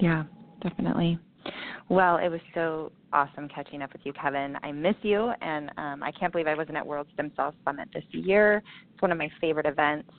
Yeah, 0.00 0.24
definitely. 0.62 1.18
Well, 1.88 2.16
it 2.16 2.28
was 2.28 2.40
so 2.54 2.92
awesome 3.12 3.48
catching 3.48 3.82
up 3.82 3.92
with 3.92 4.02
you, 4.04 4.12
Kevin. 4.12 4.56
I 4.62 4.72
miss 4.72 4.96
you, 5.02 5.32
and 5.40 5.70
um, 5.76 6.02
I 6.02 6.10
can't 6.12 6.32
believe 6.32 6.48
I 6.48 6.54
wasn't 6.54 6.76
at 6.76 6.86
World 6.86 7.06
Stem 7.14 7.30
Cell 7.36 7.54
Summit 7.64 7.88
this 7.94 8.04
year. 8.10 8.62
It's 8.92 9.02
one 9.02 9.12
of 9.12 9.18
my 9.18 9.30
favorite 9.40 9.66
events. 9.66 10.10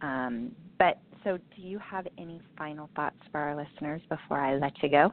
Um, 0.00 0.52
but 0.78 1.00
so, 1.24 1.38
do 1.56 1.62
you 1.62 1.78
have 1.80 2.06
any 2.18 2.40
final 2.56 2.88
thoughts 2.94 3.16
for 3.32 3.40
our 3.40 3.56
listeners 3.56 4.00
before 4.08 4.38
I 4.38 4.56
let 4.56 4.72
you 4.82 4.88
go 4.88 5.12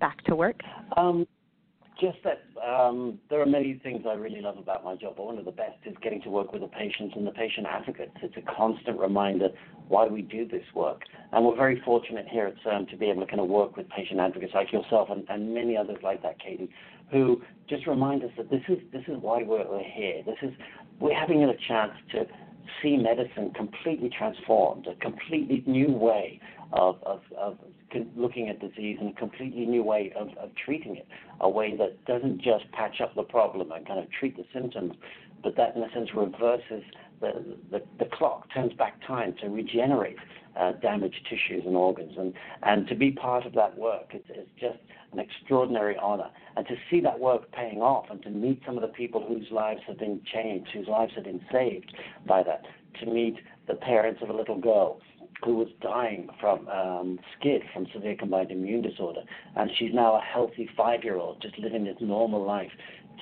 back 0.00 0.22
to 0.24 0.34
work? 0.34 0.60
Um, 0.96 1.26
just 2.00 2.18
that 2.24 2.42
um, 2.66 3.18
there 3.28 3.40
are 3.40 3.46
many 3.46 3.78
things 3.82 4.04
I 4.08 4.14
really 4.14 4.40
love 4.40 4.58
about 4.58 4.84
my 4.84 4.96
job, 4.96 5.14
but 5.16 5.26
one 5.26 5.38
of 5.38 5.44
the 5.44 5.50
best 5.50 5.78
is 5.84 5.94
getting 6.02 6.22
to 6.22 6.30
work 6.30 6.52
with 6.52 6.62
the 6.62 6.68
patients 6.68 7.14
and 7.16 7.26
the 7.26 7.32
patient 7.32 7.66
advocates. 7.66 8.12
It's 8.22 8.36
a 8.36 8.54
constant 8.56 8.98
reminder 8.98 9.48
why 9.88 10.06
we 10.06 10.22
do 10.22 10.46
this 10.46 10.64
work. 10.74 11.02
And 11.32 11.44
we're 11.44 11.56
very 11.56 11.80
fortunate 11.84 12.26
here 12.30 12.46
at 12.46 12.54
CIRM 12.64 12.88
to 12.90 12.96
be 12.96 13.10
able 13.10 13.20
to 13.22 13.26
kind 13.26 13.40
of 13.40 13.48
work 13.48 13.76
with 13.76 13.88
patient 13.90 14.20
advocates 14.20 14.52
like 14.54 14.72
yourself 14.72 15.08
and, 15.10 15.24
and 15.28 15.52
many 15.54 15.76
others 15.76 15.98
like 16.02 16.22
that, 16.22 16.40
Katie, 16.40 16.70
who 17.10 17.42
just 17.68 17.86
remind 17.86 18.22
us 18.24 18.30
that 18.36 18.50
this 18.50 18.62
is 18.68 18.78
this 18.92 19.02
is 19.08 19.16
why 19.20 19.42
we're, 19.42 19.68
we're 19.68 19.82
here. 19.82 20.22
This 20.24 20.38
is 20.42 20.52
we're 21.00 21.18
having 21.18 21.42
a 21.44 21.52
chance 21.68 21.92
to 22.12 22.26
see 22.82 22.96
medicine 22.96 23.52
completely 23.54 24.10
transformed, 24.16 24.86
a 24.86 24.94
completely 24.96 25.62
new 25.66 25.90
way 25.90 26.40
of, 26.72 26.96
of, 27.04 27.20
of 27.36 27.58
looking 28.16 28.48
at 28.48 28.60
disease 28.60 28.98
in 29.00 29.08
a 29.08 29.12
completely 29.12 29.66
new 29.66 29.82
way 29.82 30.12
of, 30.16 30.28
of 30.38 30.50
treating 30.64 30.96
it, 30.96 31.06
a 31.40 31.48
way 31.48 31.76
that 31.76 32.04
doesn't 32.04 32.40
just 32.40 32.70
patch 32.72 33.00
up 33.00 33.14
the 33.14 33.22
problem 33.22 33.72
and 33.72 33.86
kind 33.86 33.98
of 33.98 34.06
treat 34.10 34.36
the 34.36 34.44
symptoms, 34.52 34.94
but 35.42 35.56
that 35.56 35.76
in 35.76 35.82
a 35.82 35.92
sense 35.92 36.10
reverses 36.14 36.82
the, 37.20 37.56
the, 37.70 37.82
the 37.98 38.06
clock, 38.12 38.52
turns 38.52 38.72
back 38.74 38.94
time 39.06 39.34
to 39.40 39.48
regenerate 39.48 40.16
uh, 40.58 40.72
damaged 40.72 41.26
tissues 41.28 41.64
and 41.66 41.76
organs. 41.76 42.14
And, 42.18 42.34
and 42.62 42.86
to 42.88 42.94
be 42.94 43.10
part 43.10 43.46
of 43.46 43.52
that 43.54 43.76
work 43.78 44.12
is, 44.14 44.22
is 44.30 44.46
just 44.58 44.78
an 45.12 45.18
extraordinary 45.18 45.96
honor. 45.96 46.30
And 46.56 46.66
to 46.66 46.74
see 46.90 47.00
that 47.00 47.18
work 47.18 47.50
paying 47.52 47.78
off 47.78 48.06
and 48.10 48.22
to 48.22 48.30
meet 48.30 48.62
some 48.66 48.76
of 48.76 48.82
the 48.82 48.88
people 48.88 49.24
whose 49.26 49.50
lives 49.50 49.80
have 49.86 49.98
been 49.98 50.20
changed, 50.32 50.70
whose 50.72 50.88
lives 50.88 51.12
have 51.14 51.24
been 51.24 51.42
saved 51.52 51.94
by 52.26 52.42
that, 52.42 52.64
to 53.00 53.06
meet 53.06 53.36
the 53.68 53.74
parents 53.74 54.20
of 54.22 54.30
a 54.30 54.32
little 54.32 54.58
girl 54.58 55.00
who 55.44 55.56
was 55.56 55.68
dying 55.80 56.28
from 56.40 56.68
um, 56.68 57.18
SCID, 57.42 57.62
from 57.72 57.86
severe 57.92 58.16
combined 58.16 58.50
immune 58.50 58.82
disorder, 58.82 59.22
and 59.56 59.70
she's 59.78 59.92
now 59.94 60.16
a 60.16 60.20
healthy 60.20 60.68
five-year-old, 60.76 61.40
just 61.40 61.58
living 61.58 61.84
this 61.84 61.96
normal 62.00 62.44
life. 62.44 62.70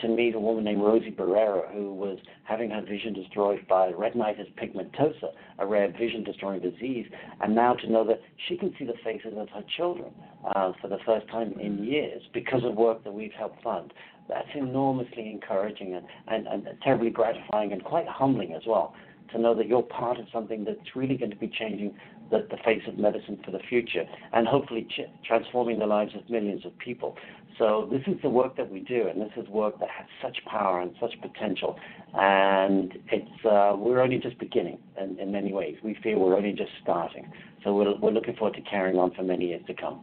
To 0.03 0.09
meet 0.09 0.37
a 0.37 0.39
woman 0.39 0.63
named 0.63 0.81
Rosie 0.81 1.11
Barrera, 1.11 1.73
who 1.73 1.93
was 1.93 2.19
having 2.45 2.71
her 2.71 2.83
vision 2.83 3.15
destroyed 3.15 3.67
by 3.69 3.91
retinitis 3.91 4.47
pigmentosa, 4.55 5.31
a 5.59 5.67
rare 5.67 5.91
vision-destroying 5.91 6.61
disease, 6.61 7.07
and 7.41 7.53
now 7.53 7.75
to 7.75 7.91
know 7.91 8.05
that 8.07 8.21
she 8.47 8.57
can 8.57 8.73
see 8.79 8.85
the 8.85 8.95
faces 9.03 9.33
of 9.37 9.49
her 9.49 9.65
children 9.77 10.13
uh, 10.55 10.73
for 10.81 10.87
the 10.87 10.99
first 11.05 11.27
time 11.29 11.53
in 11.59 11.83
years 11.83 12.23
because 12.33 12.63
of 12.65 12.77
work 12.77 13.03
that 13.03 13.13
we've 13.13 13.33
helped 13.33 13.61
fund. 13.65 13.93
That's 14.29 14.49
enormously 14.55 15.31
encouraging 15.31 15.95
and, 15.95 16.07
and, 16.29 16.47
and 16.47 16.69
terribly 16.85 17.11
gratifying 17.11 17.73
and 17.73 17.83
quite 17.83 18.07
humbling 18.07 18.53
as 18.53 18.63
well 18.67 18.95
to 19.33 19.39
know 19.39 19.55
that 19.55 19.67
you're 19.67 19.83
part 19.83 20.19
of 20.19 20.27
something 20.33 20.65
that's 20.65 20.97
really 20.97 21.17
going 21.17 21.31
to 21.31 21.37
be 21.37 21.49
changing 21.49 21.95
the, 22.31 22.47
the 22.51 22.57
face 22.65 22.83
of 22.87 22.99
medicine 22.99 23.39
for 23.45 23.51
the 23.51 23.61
future 23.69 24.05
and 24.33 24.47
hopefully 24.47 24.87
ch- 24.91 25.27
transforming 25.27 25.79
the 25.79 25.87
lives 25.87 26.13
of 26.15 26.29
millions 26.29 26.65
of 26.65 26.77
people. 26.79 27.17
So 27.59 27.89
this 27.91 28.03
is 28.07 28.21
the 28.23 28.31
work 28.31 28.57
that 28.57 28.71
we 28.71 28.81
do, 28.81 29.09
and 29.09 29.21
this 29.21 29.33
is 29.37 29.49
work 29.49 29.81
that 29.81 29.89
has 29.91 30.07
such 30.23 30.39
power 30.45 30.81
and 30.81 30.93
such 31.01 31.15
potential. 31.21 31.79
And 32.15 32.93
it's 33.11 33.45
uh, 33.45 33.75
we're 33.77 34.01
only 34.01 34.19
just 34.19 34.39
beginning 34.39 34.79
in, 35.01 35.19
in 35.19 35.33
many 35.33 35.53
ways. 35.53 35.77
We 35.83 35.97
feel 36.03 36.21
we're 36.21 36.37
only 36.37 36.53
just 36.53 36.71
starting. 36.83 37.31
So 37.65 37.75
we're, 37.75 37.97
we're 37.99 38.13
looking 38.13 38.37
forward 38.37 38.55
to 38.57 38.63
carrying 38.63 38.97
on 38.97 39.13
for 39.15 39.25
many 39.25 39.49
years 39.49 39.63
to 39.67 39.75
come. 39.75 40.01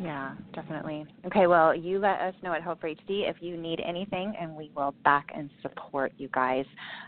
Yeah, 0.00 0.34
definitely. 0.54 1.06
Okay, 1.26 1.46
well, 1.46 1.74
you 1.74 1.98
let 1.98 2.20
us 2.20 2.34
know 2.42 2.52
at 2.52 2.62
Hope 2.62 2.80
for 2.80 2.88
HD 2.88 3.28
if 3.28 3.36
you 3.40 3.56
need 3.56 3.80
anything, 3.84 4.32
and 4.40 4.54
we 4.54 4.70
will 4.76 4.94
back 5.04 5.26
and 5.34 5.50
support 5.60 6.12
you 6.18 6.28
guys. 6.32 6.64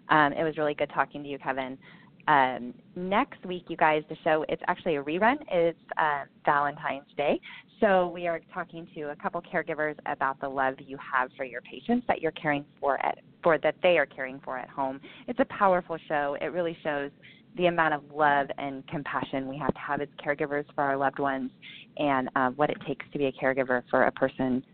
Um, 0.08 0.32
it 0.32 0.42
was 0.42 0.56
really 0.58 0.74
good 0.74 0.90
talking 0.92 1.22
to 1.22 1.28
you, 1.28 1.38
Kevin. 1.38 1.78
Um, 2.26 2.74
next 2.96 3.44
week, 3.46 3.64
you 3.68 3.76
guys, 3.76 4.02
the 4.08 4.16
show 4.24 4.44
it's 4.48 4.62
actually 4.68 4.96
a 4.96 5.02
rerun. 5.02 5.36
It's 5.50 5.78
uh, 5.98 6.24
Valentine's 6.44 7.06
Day, 7.16 7.40
so 7.80 8.08
we 8.08 8.26
are 8.26 8.40
talking 8.52 8.86
to 8.94 9.10
a 9.10 9.16
couple 9.16 9.40
caregivers 9.40 9.96
about 10.06 10.40
the 10.40 10.48
love 10.48 10.74
you 10.78 10.98
have 10.98 11.30
for 11.36 11.44
your 11.44 11.62
patients 11.62 12.04
that 12.08 12.20
you're 12.20 12.32
caring 12.32 12.64
for 12.80 13.04
at 13.04 13.18
for 13.42 13.56
that 13.58 13.74
they 13.82 13.96
are 13.98 14.06
caring 14.06 14.40
for 14.44 14.58
at 14.58 14.68
home. 14.68 15.00
It's 15.28 15.40
a 15.40 15.46
powerful 15.46 15.96
show. 16.08 16.36
It 16.40 16.46
really 16.46 16.76
shows 16.82 17.10
the 17.56 17.66
amount 17.66 17.94
of 17.94 18.02
love 18.14 18.46
and 18.58 18.86
compassion 18.86 19.48
we 19.48 19.58
have 19.58 19.72
to 19.74 19.80
have 19.80 20.00
as 20.00 20.08
caregivers 20.24 20.64
for 20.74 20.84
our 20.84 20.96
loved 20.96 21.18
ones 21.18 21.50
and 21.96 22.28
uh, 22.36 22.50
what 22.50 22.70
it 22.70 22.76
takes 22.86 23.04
to 23.12 23.18
be 23.18 23.26
a 23.26 23.32
caregiver 23.32 23.82
for 23.90 24.04
a 24.04 24.12
person 24.12 24.64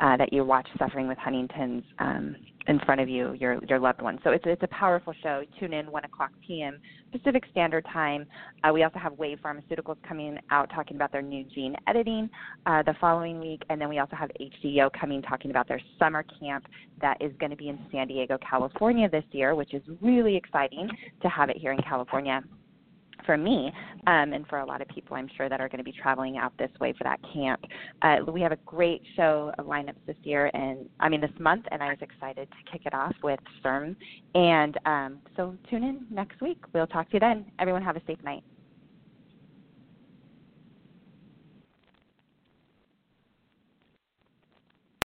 uh, 0.00 0.16
that 0.16 0.32
you 0.32 0.44
watch 0.44 0.66
suffering 0.78 1.06
with 1.06 1.18
Huntington's 1.18 1.84
um, 1.98 2.36
in 2.66 2.78
front 2.80 3.00
of 3.00 3.08
you, 3.08 3.32
your 3.34 3.62
your 3.64 3.78
loved 3.78 4.00
one. 4.00 4.18
So 4.24 4.30
it's 4.30 4.44
it's 4.46 4.62
a 4.62 4.68
powerful 4.68 5.14
show. 5.22 5.42
Tune 5.60 5.72
in 5.72 5.90
one 5.90 6.04
o'clock 6.04 6.30
p.m. 6.46 6.78
Pacific 7.12 7.44
Standard 7.50 7.84
Time. 7.92 8.26
Uh, 8.62 8.72
we 8.72 8.82
also 8.82 8.98
have 8.98 9.12
Wave 9.18 9.38
Pharmaceuticals 9.44 9.96
coming 10.06 10.38
out 10.50 10.70
talking 10.74 10.96
about 10.96 11.12
their 11.12 11.22
new 11.22 11.44
gene 11.44 11.76
editing 11.86 12.30
uh, 12.66 12.82
the 12.82 12.94
following 13.00 13.40
week, 13.40 13.62
and 13.68 13.80
then 13.80 13.88
we 13.88 13.98
also 13.98 14.16
have 14.16 14.30
HDO 14.40 14.90
coming 14.98 15.22
talking 15.22 15.50
about 15.50 15.68
their 15.68 15.80
summer 15.98 16.24
camp 16.40 16.64
that 17.00 17.20
is 17.20 17.32
going 17.38 17.50
to 17.50 17.56
be 17.56 17.68
in 17.68 17.78
San 17.92 18.08
Diego, 18.08 18.38
California 18.38 19.08
this 19.08 19.24
year, 19.32 19.54
which 19.54 19.74
is 19.74 19.82
really 20.00 20.36
exciting 20.36 20.88
to 21.22 21.28
have 21.28 21.50
it 21.50 21.56
here 21.56 21.72
in 21.72 21.82
California 21.82 22.42
for 23.24 23.36
me 23.36 23.72
um, 24.06 24.32
and 24.32 24.46
for 24.48 24.58
a 24.58 24.66
lot 24.66 24.80
of 24.80 24.88
people 24.88 25.16
I'm 25.16 25.28
sure 25.36 25.48
that 25.48 25.60
are 25.60 25.68
going 25.68 25.78
to 25.78 25.84
be 25.84 25.92
traveling 25.92 26.36
out 26.36 26.52
this 26.58 26.70
way 26.80 26.92
for 26.96 27.04
that 27.04 27.20
camp. 27.32 27.64
Uh, 28.02 28.16
we 28.30 28.40
have 28.40 28.52
a 28.52 28.58
great 28.66 29.02
show 29.16 29.52
of 29.58 29.66
lineups 29.66 29.94
this 30.06 30.16
year 30.22 30.50
and 30.54 30.88
I 31.00 31.08
mean 31.08 31.20
this 31.20 31.30
month 31.38 31.64
and 31.70 31.82
I 31.82 31.88
was 31.88 31.98
excited 32.00 32.48
to 32.50 32.72
kick 32.72 32.86
it 32.86 32.94
off 32.94 33.14
with 33.22 33.40
CIRM. 33.64 33.96
And 34.34 34.78
um, 34.86 35.18
so 35.36 35.56
tune 35.70 35.84
in 35.84 36.06
next 36.10 36.40
week. 36.40 36.58
We'll 36.72 36.86
talk 36.86 37.08
to 37.10 37.14
you 37.14 37.20
then. 37.20 37.46
Everyone 37.58 37.82
have 37.82 37.96
a 37.96 38.02
safe 38.06 38.22
night. 38.24 38.42